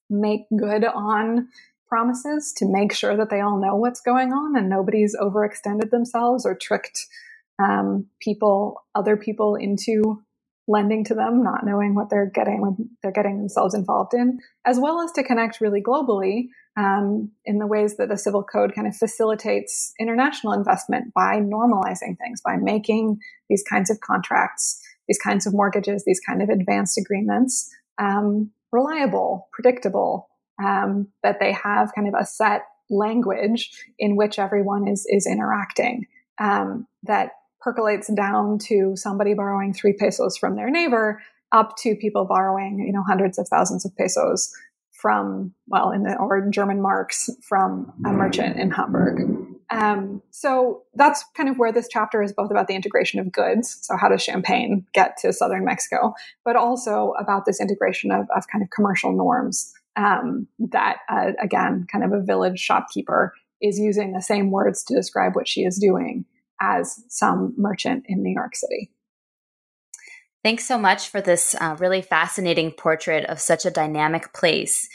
make 0.10 0.42
good 0.58 0.86
on 0.86 1.48
promises, 1.88 2.54
to 2.58 2.66
make 2.68 2.94
sure 2.94 3.18
that 3.18 3.30
they 3.30 3.42
all 3.42 3.60
know 3.60 3.76
what's 3.76 4.02
going 4.02 4.32
on 4.32 4.56
and 4.58 4.70
nobody's 4.70 5.16
overextended 5.20 5.90
themselves 5.90 6.46
or 6.46 6.56
tricked 6.56 7.08
um, 7.60 8.06
people, 8.22 8.84
other 8.96 9.18
people 9.18 9.56
into 9.56 10.22
lending 10.68 11.04
to 11.06 11.16
them, 11.16 11.44
not 11.44 11.66
knowing 11.66 11.96
what 11.96 12.10
they're 12.10 12.32
getting 12.34 12.62
when 12.62 12.76
they're 13.02 13.12
getting 13.12 13.38
themselves 13.38 13.74
involved 13.74 14.14
in, 14.14 14.40
as 14.66 14.80
well 14.80 15.02
as 15.02 15.12
to 15.14 15.24
connect 15.24 15.62
really 15.62 15.82
globally 15.82 16.50
um, 16.78 17.32
in 17.46 17.60
the 17.60 17.68
ways 17.68 17.98
that 17.98 18.10
the 18.10 18.18
civil 18.18 18.44
code 18.44 18.74
kind 18.74 18.88
of 18.88 18.96
facilitates 18.96 19.94
international 20.00 20.54
investment 20.54 21.14
by 21.14 21.40
normalizing 21.40 22.18
things, 22.18 22.42
by 22.44 22.56
making 22.56 23.18
these 23.50 23.64
kinds 23.64 23.90
of 23.90 24.00
contracts, 24.00 24.82
these 25.08 25.20
kinds 25.20 25.46
of 25.46 25.54
mortgages, 25.54 26.06
these 26.06 26.22
kind 26.26 26.42
of 26.42 26.50
advanced 26.50 26.98
agreements 26.98 27.70
um, 27.98 28.52
reliable, 28.72 29.50
predictable, 29.52 30.30
um, 30.64 31.08
that 31.24 31.40
they 31.40 31.52
have 31.52 31.92
kind 31.96 32.08
of 32.08 32.14
a 32.20 32.26
set 32.26 32.64
language 32.90 33.72
in 34.00 34.16
which 34.16 34.38
everyone 34.40 34.88
is 34.88 35.06
is 35.10 35.28
interacting. 35.28 36.06
Um, 36.40 36.88
that 37.04 37.32
percolates 37.62 38.12
down 38.14 38.58
to 38.58 38.94
somebody 38.96 39.34
borrowing 39.34 39.74
three 39.74 39.94
pesos 39.94 40.38
from 40.38 40.56
their 40.56 40.70
neighbor 40.70 41.22
up 41.52 41.76
to 41.78 41.96
people 41.96 42.26
borrowing, 42.26 42.80
you 42.80 42.94
know, 42.94 43.04
hundreds 43.06 43.38
of 43.38 43.48
thousands 43.48 43.86
of 43.86 43.96
pesos 43.96 44.52
from, 44.92 45.54
well, 45.68 45.92
in 45.92 46.04
the, 46.04 46.16
or 46.18 46.48
German 46.50 46.82
marks 46.82 47.30
from 47.48 47.92
a 48.06 48.12
merchant 48.12 48.58
in 48.58 48.72
Hamburg. 48.72 49.22
Um, 49.72 50.22
so 50.32 50.84
that's 50.96 51.24
kind 51.36 51.50
of 51.50 51.58
where 51.58 51.72
this 51.72 51.88
chapter 51.90 52.22
is 52.22 52.34
both 52.34 52.52
about 52.52 52.68
the 52.68 52.76
integration 52.76 53.20
of 53.20 53.32
goods. 53.32 53.80
So 53.82 53.96
how 53.98 54.10
does 54.10 54.22
champagne 54.22 54.86
get 54.94 55.18
to 55.22 55.34
southern 55.34 55.66
Mexico, 55.66 56.14
but 56.46 56.56
also 56.56 57.14
about 57.20 57.46
this 57.46 57.60
integration 57.60 58.12
of, 58.12 58.28
of 58.36 58.48
kind 58.52 58.64
of 58.64 58.70
commercial 58.70 59.12
norms 59.12 59.74
um, 59.96 60.48
that, 60.60 60.98
uh, 61.10 61.32
again, 61.42 61.88
kind 61.92 62.04
of 62.04 62.12
a 62.12 62.24
village 62.24 62.60
shopkeeper 62.60 63.34
is 63.62 63.80
using 63.80 64.14
the 64.14 64.22
same 64.22 64.52
words 64.52 64.84
to 64.84 64.96
describe 64.96 65.36
what 65.36 65.48
she 65.48 65.62
is 65.62 65.78
doing 65.78 66.26
as 66.62 67.04
some 67.10 67.54
merchant 67.58 68.06
in 68.08 68.24
New 68.24 68.34
York 68.34 68.56
City. 68.56 68.92
Thanks 70.44 70.66
so 70.66 70.78
much 70.78 71.10
for 71.10 71.22
this 71.22 71.56
uh, 71.60 71.76
really 71.80 72.02
fascinating 72.02 72.72
portrait 72.72 73.26
of 73.26 73.40
such 73.40 73.66
a 73.66 73.72
dynamic 73.72 74.34
place. 74.34 74.88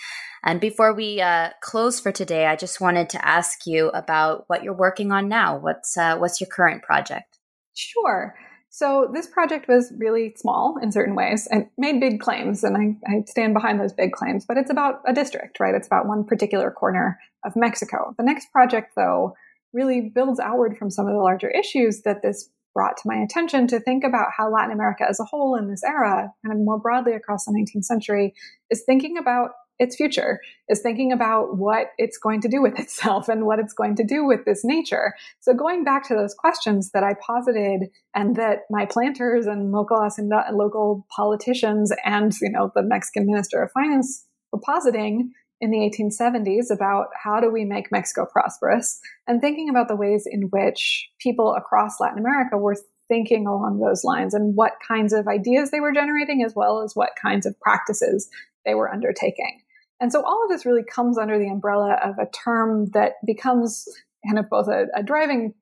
And 0.44 0.60
before 0.60 0.92
we 0.94 1.20
uh, 1.20 1.50
close 1.60 2.00
for 2.00 2.12
today, 2.12 2.46
I 2.46 2.56
just 2.56 2.80
wanted 2.80 3.08
to 3.10 3.26
ask 3.26 3.66
you 3.66 3.88
about 3.88 4.44
what 4.46 4.62
you're 4.62 4.76
working 4.76 5.12
on 5.12 5.28
now. 5.28 5.56
What's 5.56 5.96
uh, 5.96 6.16
what's 6.18 6.40
your 6.40 6.48
current 6.48 6.82
project? 6.82 7.38
Sure. 7.74 8.34
So 8.70 9.10
this 9.12 9.26
project 9.26 9.68
was 9.68 9.92
really 9.96 10.34
small 10.36 10.78
in 10.82 10.92
certain 10.92 11.14
ways 11.14 11.48
and 11.50 11.66
made 11.78 11.98
big 11.98 12.20
claims, 12.20 12.62
and 12.62 12.76
I, 12.76 13.10
I, 13.10 13.22
stand 13.26 13.54
behind 13.54 13.80
those 13.80 13.92
big 13.92 14.12
claims. 14.12 14.44
But 14.46 14.58
it's 14.58 14.70
about 14.70 15.00
a 15.06 15.14
district, 15.14 15.58
right? 15.60 15.74
It's 15.74 15.86
about 15.86 16.06
one 16.06 16.24
particular 16.24 16.70
corner 16.70 17.18
of 17.44 17.56
Mexico. 17.56 18.14
The 18.18 18.24
next 18.24 18.52
project, 18.52 18.92
though, 18.94 19.34
really 19.72 20.10
builds 20.14 20.40
outward 20.40 20.76
from 20.76 20.90
some 20.90 21.06
of 21.06 21.12
the 21.12 21.20
larger 21.20 21.50
issues 21.50 22.02
that 22.02 22.22
this 22.22 22.48
brought 22.74 22.96
to 22.98 23.02
my 23.06 23.16
attention 23.16 23.66
to 23.66 23.80
think 23.80 24.04
about 24.04 24.28
how 24.36 24.52
Latin 24.52 24.70
America 24.70 25.04
as 25.08 25.18
a 25.18 25.24
whole 25.24 25.56
in 25.56 25.68
this 25.68 25.82
era, 25.82 26.30
kind 26.44 26.52
of 26.52 26.62
more 26.62 26.78
broadly 26.78 27.14
across 27.14 27.46
the 27.46 27.52
19th 27.52 27.84
century, 27.84 28.34
is 28.70 28.82
thinking 28.84 29.16
about 29.16 29.52
its 29.78 29.96
future, 29.96 30.40
is 30.68 30.80
thinking 30.80 31.12
about 31.12 31.56
what 31.56 31.88
it's 31.98 32.18
going 32.18 32.40
to 32.42 32.48
do 32.48 32.60
with 32.60 32.74
itself 32.78 33.28
and 33.28 33.46
what 33.46 33.58
it's 33.58 33.72
going 33.72 33.96
to 33.96 34.04
do 34.04 34.26
with 34.26 34.44
this 34.44 34.60
nature. 34.62 35.14
So 35.40 35.54
going 35.54 35.84
back 35.84 36.06
to 36.08 36.14
those 36.14 36.34
questions 36.34 36.90
that 36.92 37.02
I 37.02 37.14
posited 37.26 37.88
and 38.14 38.36
that 38.36 38.60
my 38.70 38.86
planters 38.86 39.46
and 39.46 39.72
local 39.72 40.06
local 40.52 41.06
politicians 41.14 41.92
and 42.04 42.32
you 42.40 42.50
know 42.50 42.70
the 42.74 42.82
Mexican 42.82 43.26
Minister 43.26 43.62
of 43.62 43.72
Finance 43.72 44.24
were 44.52 44.60
positing 44.60 45.32
in 45.60 45.70
the 45.70 45.78
1870s 45.78 46.70
about 46.70 47.06
how 47.22 47.40
do 47.40 47.50
we 47.50 47.64
make 47.64 47.90
Mexico 47.90 48.26
prosperous 48.30 49.00
and 49.26 49.40
thinking 49.40 49.68
about 49.68 49.88
the 49.88 49.96
ways 49.96 50.26
in 50.30 50.42
which 50.50 51.08
people 51.18 51.54
across 51.54 52.00
Latin 52.00 52.18
America 52.18 52.58
were 52.58 52.76
thinking 53.08 53.46
along 53.46 53.78
those 53.78 54.04
lines 54.04 54.34
and 54.34 54.56
what 54.56 54.72
kinds 54.86 55.12
of 55.12 55.28
ideas 55.28 55.70
they 55.70 55.80
were 55.80 55.92
generating 55.92 56.42
as 56.42 56.54
well 56.54 56.82
as 56.82 56.94
what 56.94 57.10
kinds 57.20 57.46
of 57.46 57.58
practices 57.60 58.28
they 58.64 58.74
were 58.74 58.92
undertaking. 58.92 59.62
And 60.00 60.12
so 60.12 60.22
all 60.22 60.42
of 60.44 60.50
this 60.50 60.66
really 60.66 60.84
comes 60.84 61.16
under 61.16 61.38
the 61.38 61.48
umbrella 61.48 61.98
of 62.04 62.18
a 62.18 62.28
term 62.30 62.86
that 62.92 63.12
becomes 63.24 63.88
kind 64.26 64.38
of 64.38 64.50
both 64.50 64.68
a, 64.68 64.86
a 64.94 65.02
driving 65.02 65.54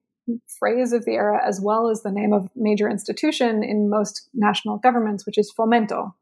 phrase 0.59 0.93
of 0.93 1.05
the 1.05 1.13
era 1.13 1.41
as 1.47 1.61
well 1.61 1.91
as 1.91 2.03
the 2.03 2.11
name 2.11 2.33
of 2.33 2.49
major 2.57 2.89
institution 2.89 3.63
in 3.63 3.91
most 3.91 4.29
national 4.35 4.79
governments, 4.79 5.27
which 5.27 5.39
is 5.39 5.53
fomento. 5.57 6.13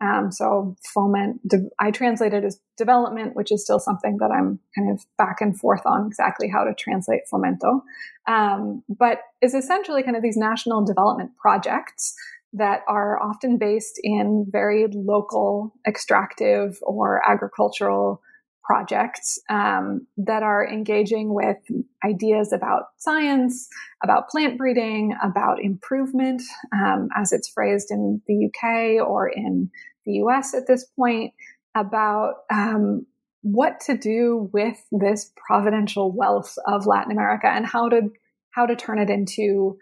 Um, 0.00 0.32
so 0.32 0.76
foment, 0.94 1.46
de- 1.46 1.68
I 1.78 1.90
translate 1.90 2.32
it 2.32 2.44
as 2.44 2.58
development, 2.78 3.36
which 3.36 3.52
is 3.52 3.62
still 3.62 3.78
something 3.78 4.16
that 4.18 4.30
I'm 4.30 4.58
kind 4.76 4.90
of 4.90 5.04
back 5.18 5.40
and 5.40 5.58
forth 5.58 5.82
on 5.84 6.06
exactly 6.06 6.48
how 6.48 6.64
to 6.64 6.74
translate 6.74 7.22
fomento. 7.32 7.82
Um, 8.26 8.82
but 8.88 9.18
is 9.42 9.54
essentially 9.54 10.02
kind 10.02 10.16
of 10.16 10.22
these 10.22 10.36
national 10.36 10.84
development 10.84 11.32
projects 11.36 12.14
that 12.52 12.80
are 12.88 13.22
often 13.22 13.58
based 13.58 14.00
in 14.02 14.46
very 14.48 14.86
local, 14.92 15.74
extractive, 15.86 16.78
or 16.82 17.20
agricultural 17.28 18.22
projects 18.70 19.38
um, 19.48 20.06
that 20.16 20.42
are 20.42 20.66
engaging 20.66 21.34
with 21.34 21.56
ideas 22.04 22.52
about 22.52 22.84
science, 22.98 23.68
about 24.02 24.28
plant 24.28 24.56
breeding, 24.56 25.14
about 25.24 25.60
improvement, 25.60 26.42
um, 26.72 27.08
as 27.16 27.32
it's 27.32 27.48
phrased 27.48 27.90
in 27.90 28.22
the 28.28 28.46
UK 28.46 29.04
or 29.04 29.28
in 29.28 29.70
the 30.04 30.12
US 30.24 30.54
at 30.54 30.66
this 30.66 30.84
point, 30.96 31.32
about 31.76 32.34
um, 32.52 33.06
what 33.42 33.80
to 33.80 33.96
do 33.96 34.50
with 34.52 34.82
this 34.90 35.32
providential 35.36 36.12
wealth 36.12 36.56
of 36.66 36.86
Latin 36.86 37.12
America 37.12 37.46
and 37.46 37.66
how 37.66 37.88
to 37.88 38.10
how 38.50 38.66
to 38.66 38.74
turn 38.74 38.98
it 38.98 39.08
into 39.08 39.78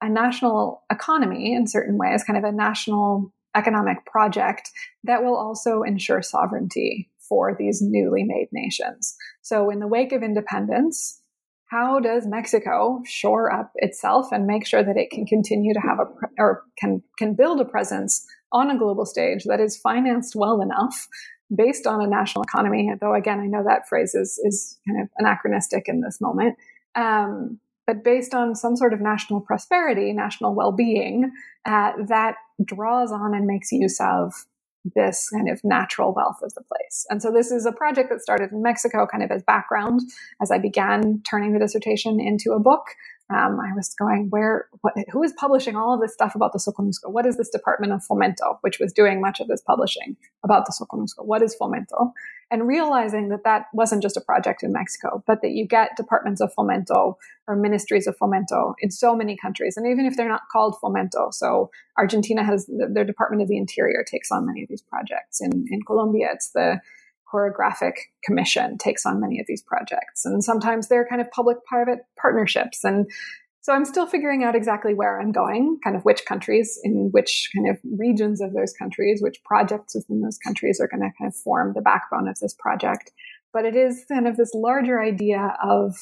a 0.00 0.08
national 0.08 0.84
economy 0.90 1.54
in 1.54 1.66
certain 1.66 1.98
ways, 1.98 2.22
kind 2.22 2.38
of 2.38 2.44
a 2.44 2.52
national 2.52 3.32
economic 3.56 4.04
project 4.06 4.70
that 5.04 5.24
will 5.24 5.36
also 5.36 5.82
ensure 5.82 6.22
sovereignty 6.22 7.10
for 7.28 7.56
these 7.58 7.80
newly 7.82 8.22
made 8.22 8.48
nations. 8.52 9.16
So, 9.42 9.70
in 9.70 9.80
the 9.80 9.88
wake 9.88 10.12
of 10.12 10.22
independence, 10.22 11.20
how 11.68 11.98
does 11.98 12.26
Mexico 12.26 13.00
shore 13.04 13.52
up 13.52 13.72
itself 13.76 14.28
and 14.30 14.46
make 14.46 14.66
sure 14.66 14.84
that 14.84 14.96
it 14.96 15.10
can 15.10 15.26
continue 15.26 15.74
to 15.74 15.80
have 15.80 15.98
a 15.98 16.04
or 16.38 16.62
can 16.78 17.02
can 17.18 17.34
build 17.34 17.60
a 17.60 17.64
presence 17.64 18.24
on 18.56 18.70
a 18.70 18.78
global 18.78 19.06
stage 19.06 19.44
that 19.44 19.60
is 19.60 19.76
financed 19.76 20.34
well 20.34 20.60
enough 20.60 21.06
based 21.54 21.86
on 21.86 22.00
a 22.00 22.06
national 22.06 22.42
economy? 22.42 22.90
Though 23.00 23.14
again, 23.14 23.40
I 23.40 23.46
know 23.46 23.64
that 23.64 23.88
phrase 23.88 24.14
is 24.14 24.40
is 24.44 24.78
kind 24.88 25.02
of 25.02 25.08
anachronistic 25.18 25.84
in 25.88 26.00
this 26.00 26.20
moment. 26.20 26.56
Um, 26.94 27.60
but 27.86 28.02
based 28.02 28.34
on 28.34 28.54
some 28.54 28.76
sort 28.76 28.92
of 28.92 29.00
national 29.00 29.40
prosperity, 29.40 30.12
national 30.12 30.54
well 30.54 30.72
being, 30.72 31.30
uh, 31.64 31.92
that 32.08 32.34
draws 32.64 33.12
on 33.12 33.34
and 33.34 33.46
makes 33.46 33.70
use 33.70 34.00
of 34.00 34.32
this 34.94 35.28
kind 35.30 35.48
of 35.48 35.60
natural 35.64 36.14
wealth 36.14 36.38
of 36.42 36.52
the 36.54 36.62
place. 36.62 37.06
And 37.10 37.20
so 37.22 37.32
this 37.32 37.50
is 37.50 37.66
a 37.66 37.72
project 37.72 38.08
that 38.10 38.20
started 38.20 38.52
in 38.52 38.62
Mexico, 38.62 39.06
kind 39.10 39.22
of 39.22 39.30
as 39.30 39.42
background 39.42 40.00
as 40.40 40.50
I 40.50 40.58
began 40.58 41.22
turning 41.28 41.52
the 41.52 41.58
dissertation 41.58 42.20
into 42.20 42.52
a 42.52 42.60
book 42.60 42.84
um, 43.28 43.58
I 43.58 43.72
was 43.74 43.92
going, 43.98 44.28
where, 44.30 44.68
what, 44.82 44.94
who 45.10 45.22
is 45.22 45.32
publishing 45.36 45.74
all 45.74 45.92
of 45.92 46.00
this 46.00 46.12
stuff 46.12 46.36
about 46.36 46.52
the 46.52 46.60
Soconusco? 46.60 47.10
What 47.10 47.26
is 47.26 47.36
this 47.36 47.48
Department 47.48 47.92
of 47.92 48.04
Fomento, 48.06 48.58
which 48.60 48.78
was 48.78 48.92
doing 48.92 49.20
much 49.20 49.40
of 49.40 49.48
this 49.48 49.60
publishing 49.60 50.16
about 50.44 50.66
the 50.66 50.72
Soconusco? 50.72 51.24
What 51.24 51.42
is 51.42 51.56
Fomento? 51.60 52.12
And 52.52 52.68
realizing 52.68 53.28
that 53.30 53.42
that 53.42 53.66
wasn't 53.72 54.02
just 54.02 54.16
a 54.16 54.20
project 54.20 54.62
in 54.62 54.72
Mexico, 54.72 55.24
but 55.26 55.42
that 55.42 55.50
you 55.50 55.66
get 55.66 55.96
departments 55.96 56.40
of 56.40 56.54
Fomento 56.54 57.16
or 57.48 57.56
ministries 57.56 58.06
of 58.06 58.16
Fomento 58.16 58.74
in 58.78 58.92
so 58.92 59.16
many 59.16 59.36
countries. 59.36 59.76
And 59.76 59.88
even 59.88 60.06
if 60.06 60.16
they're 60.16 60.28
not 60.28 60.48
called 60.52 60.76
Fomento, 60.80 61.34
so 61.34 61.70
Argentina 61.98 62.44
has 62.44 62.68
their 62.68 63.04
Department 63.04 63.42
of 63.42 63.48
the 63.48 63.56
Interior 63.56 64.04
takes 64.08 64.30
on 64.30 64.46
many 64.46 64.62
of 64.62 64.68
these 64.68 64.82
projects. 64.82 65.40
In, 65.40 65.66
in 65.70 65.82
Colombia, 65.82 66.28
it's 66.32 66.50
the 66.50 66.80
chorographic 67.30 68.12
commission 68.24 68.78
takes 68.78 69.04
on 69.04 69.20
many 69.20 69.40
of 69.40 69.46
these 69.46 69.62
projects. 69.62 70.24
And 70.24 70.42
sometimes 70.42 70.88
they're 70.88 71.06
kind 71.06 71.20
of 71.20 71.30
public 71.30 71.64
private 71.64 72.00
partnerships. 72.20 72.84
And 72.84 73.10
so 73.60 73.72
I'm 73.72 73.84
still 73.84 74.06
figuring 74.06 74.44
out 74.44 74.54
exactly 74.54 74.94
where 74.94 75.20
I'm 75.20 75.32
going, 75.32 75.80
kind 75.82 75.96
of 75.96 76.04
which 76.04 76.24
countries, 76.24 76.78
in 76.84 77.08
which 77.10 77.50
kind 77.52 77.68
of 77.68 77.78
regions 77.98 78.40
of 78.40 78.52
those 78.52 78.72
countries, 78.72 79.20
which 79.20 79.42
projects 79.44 79.96
within 79.96 80.20
those 80.20 80.38
countries 80.38 80.80
are 80.80 80.86
going 80.86 81.00
to 81.00 81.10
kind 81.18 81.28
of 81.28 81.34
form 81.34 81.72
the 81.74 81.80
backbone 81.80 82.28
of 82.28 82.38
this 82.38 82.54
project. 82.54 83.10
But 83.52 83.64
it 83.64 83.74
is 83.74 84.04
kind 84.08 84.28
of 84.28 84.36
this 84.36 84.54
larger 84.54 85.02
idea 85.02 85.56
of 85.60 85.96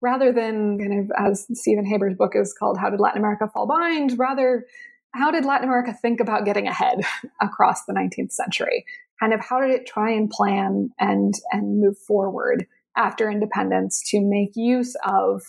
rather 0.00 0.32
than 0.32 0.78
kind 0.78 0.98
of 0.98 1.10
as 1.18 1.46
Stephen 1.52 1.84
Haber's 1.84 2.16
book 2.16 2.32
is 2.34 2.54
called, 2.58 2.78
How 2.78 2.88
Did 2.88 3.00
Latin 3.00 3.18
America 3.18 3.50
Fall 3.52 3.66
Behind? 3.66 4.18
Rather, 4.18 4.64
how 5.12 5.30
did 5.30 5.44
Latin 5.44 5.68
America 5.68 5.92
think 5.92 6.20
about 6.20 6.44
getting 6.44 6.66
ahead 6.66 7.00
across 7.40 7.84
the 7.84 7.92
19th 7.92 8.32
century? 8.32 8.84
kind 9.20 9.34
of 9.34 9.40
how 9.40 9.60
did 9.60 9.70
it 9.70 9.86
try 9.86 10.10
and 10.10 10.30
plan 10.30 10.90
and 10.98 11.34
and 11.52 11.78
move 11.78 11.98
forward 11.98 12.66
after 12.96 13.30
independence 13.30 14.02
to 14.06 14.20
make 14.20 14.56
use 14.56 14.96
of 15.04 15.42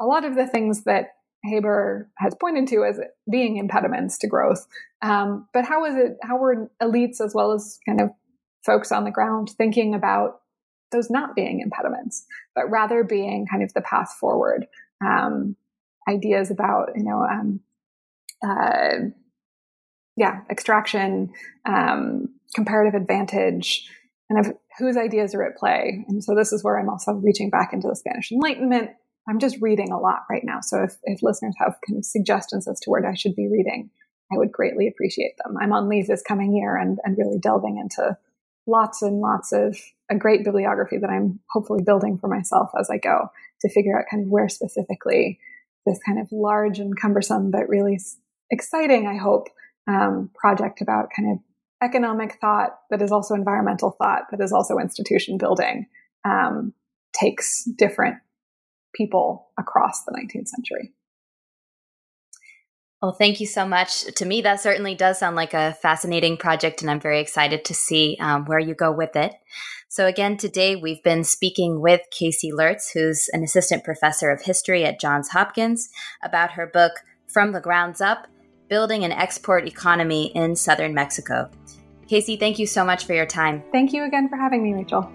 a 0.00 0.06
lot 0.06 0.24
of 0.24 0.36
the 0.36 0.46
things 0.46 0.84
that 0.84 1.08
Haber 1.44 2.08
has 2.18 2.34
pointed 2.40 2.68
to 2.68 2.84
as 2.84 3.00
being 3.30 3.58
impediments 3.58 4.18
to 4.18 4.26
growth. 4.26 4.66
Um, 5.02 5.46
but 5.52 5.64
how 5.64 5.84
is 5.84 5.96
it? 5.96 6.16
How 6.22 6.38
were 6.38 6.70
elites 6.82 7.20
as 7.20 7.34
well 7.34 7.52
as 7.52 7.78
kind 7.86 8.00
of 8.00 8.10
folks 8.64 8.90
on 8.90 9.04
the 9.04 9.10
ground 9.10 9.50
thinking 9.50 9.94
about 9.94 10.40
those 10.90 11.10
not 11.10 11.36
being 11.36 11.60
impediments, 11.60 12.24
but 12.54 12.70
rather 12.70 13.04
being 13.04 13.46
kind 13.46 13.62
of 13.62 13.72
the 13.74 13.82
path 13.82 14.12
forward? 14.18 14.66
Um, 15.04 15.56
ideas 16.08 16.50
about 16.50 16.90
you 16.96 17.04
know, 17.04 17.22
um, 17.22 17.60
uh, 18.46 19.10
yeah, 20.16 20.40
extraction, 20.50 21.30
um, 21.66 22.28
comparative 22.54 23.00
advantage, 23.00 23.88
and 24.30 24.38
of 24.38 24.52
whose 24.78 24.96
ideas 24.96 25.34
are 25.34 25.44
at 25.44 25.56
play. 25.56 26.04
And 26.08 26.22
so 26.22 26.34
this 26.34 26.52
is 26.52 26.62
where 26.62 26.78
I'm 26.78 26.88
also 26.88 27.12
reaching 27.12 27.50
back 27.50 27.72
into 27.72 27.88
the 27.88 27.96
Spanish 27.96 28.30
Enlightenment. 28.30 28.90
I'm 29.28 29.38
just 29.38 29.58
reading 29.60 29.92
a 29.92 29.98
lot 29.98 30.24
right 30.30 30.44
now. 30.44 30.58
So 30.62 30.82
if, 30.82 30.96
if 31.04 31.22
listeners 31.22 31.54
have 31.58 31.76
kind 31.86 31.98
of 31.98 32.04
suggestions 32.04 32.66
as 32.66 32.80
to 32.80 32.90
where 32.90 33.06
I 33.06 33.14
should 33.14 33.36
be 33.36 33.48
reading, 33.48 33.90
I 34.32 34.36
would 34.36 34.52
greatly 34.52 34.88
appreciate 34.88 35.34
them. 35.42 35.56
I'm 35.60 35.72
on 35.72 35.88
leave 35.88 36.06
this 36.06 36.22
coming 36.26 36.54
year 36.54 36.76
and, 36.76 36.98
and 37.04 37.16
really 37.16 37.38
delving 37.38 37.78
into 37.78 38.16
lots 38.66 39.02
and 39.02 39.20
lots 39.20 39.52
of 39.52 39.78
a 40.10 40.16
great 40.16 40.44
bibliography 40.44 40.98
that 40.98 41.10
I'm 41.10 41.40
hopefully 41.50 41.82
building 41.84 42.18
for 42.18 42.28
myself 42.28 42.70
as 42.78 42.90
I 42.90 42.98
go 42.98 43.30
to 43.60 43.70
figure 43.70 43.98
out 43.98 44.06
kind 44.10 44.24
of 44.24 44.30
where 44.30 44.48
specifically 44.48 45.38
this 45.86 45.98
kind 46.04 46.20
of 46.20 46.28
large 46.30 46.78
and 46.78 46.98
cumbersome 46.98 47.50
but 47.50 47.68
really 47.68 47.98
exciting, 48.50 49.06
I 49.06 49.16
hope, 49.16 49.48
um, 49.86 50.30
project 50.34 50.80
about 50.80 51.08
kind 51.16 51.32
of 51.32 51.38
economic 51.82 52.38
thought 52.40 52.78
that 52.90 53.02
is 53.02 53.12
also 53.12 53.34
environmental 53.34 53.92
thought 53.92 54.24
that 54.30 54.40
is 54.40 54.52
also 54.52 54.78
institution 54.78 55.38
building 55.38 55.86
um, 56.24 56.72
takes 57.12 57.64
different 57.64 58.16
people 58.94 59.48
across 59.58 60.04
the 60.04 60.12
19th 60.12 60.48
century. 60.48 60.92
Well, 63.00 63.12
thank 63.12 63.40
you 63.40 63.46
so 63.46 63.64
much. 63.64 64.12
To 64.16 64.26
me, 64.26 64.40
that 64.42 64.60
certainly 64.60 64.96
does 64.96 65.20
sound 65.20 65.36
like 65.36 65.54
a 65.54 65.74
fascinating 65.80 66.36
project, 66.36 66.82
and 66.82 66.90
I'm 66.90 66.98
very 66.98 67.20
excited 67.20 67.64
to 67.66 67.74
see 67.74 68.16
um, 68.20 68.44
where 68.46 68.58
you 68.58 68.74
go 68.74 68.90
with 68.90 69.14
it. 69.14 69.34
So, 69.88 70.06
again, 70.06 70.36
today 70.36 70.74
we've 70.74 71.02
been 71.04 71.22
speaking 71.22 71.80
with 71.80 72.00
Casey 72.10 72.50
Lurtz, 72.52 72.90
who's 72.90 73.28
an 73.32 73.44
assistant 73.44 73.84
professor 73.84 74.30
of 74.30 74.42
history 74.42 74.84
at 74.84 74.98
Johns 74.98 75.28
Hopkins, 75.28 75.90
about 76.24 76.52
her 76.52 76.66
book, 76.66 77.04
From 77.28 77.52
the 77.52 77.60
Grounds 77.60 78.00
Up 78.00 78.26
building 78.68 79.04
an 79.04 79.12
export 79.12 79.66
economy 79.66 80.26
in 80.34 80.56
southern 80.56 80.94
Mexico. 80.94 81.50
Casey, 82.08 82.36
thank 82.36 82.58
you 82.58 82.66
so 82.66 82.84
much 82.84 83.04
for 83.04 83.14
your 83.14 83.26
time. 83.26 83.62
Thank 83.70 83.92
you 83.92 84.04
again 84.04 84.28
for 84.28 84.36
having 84.36 84.62
me, 84.62 84.72
Rachel. 84.72 85.10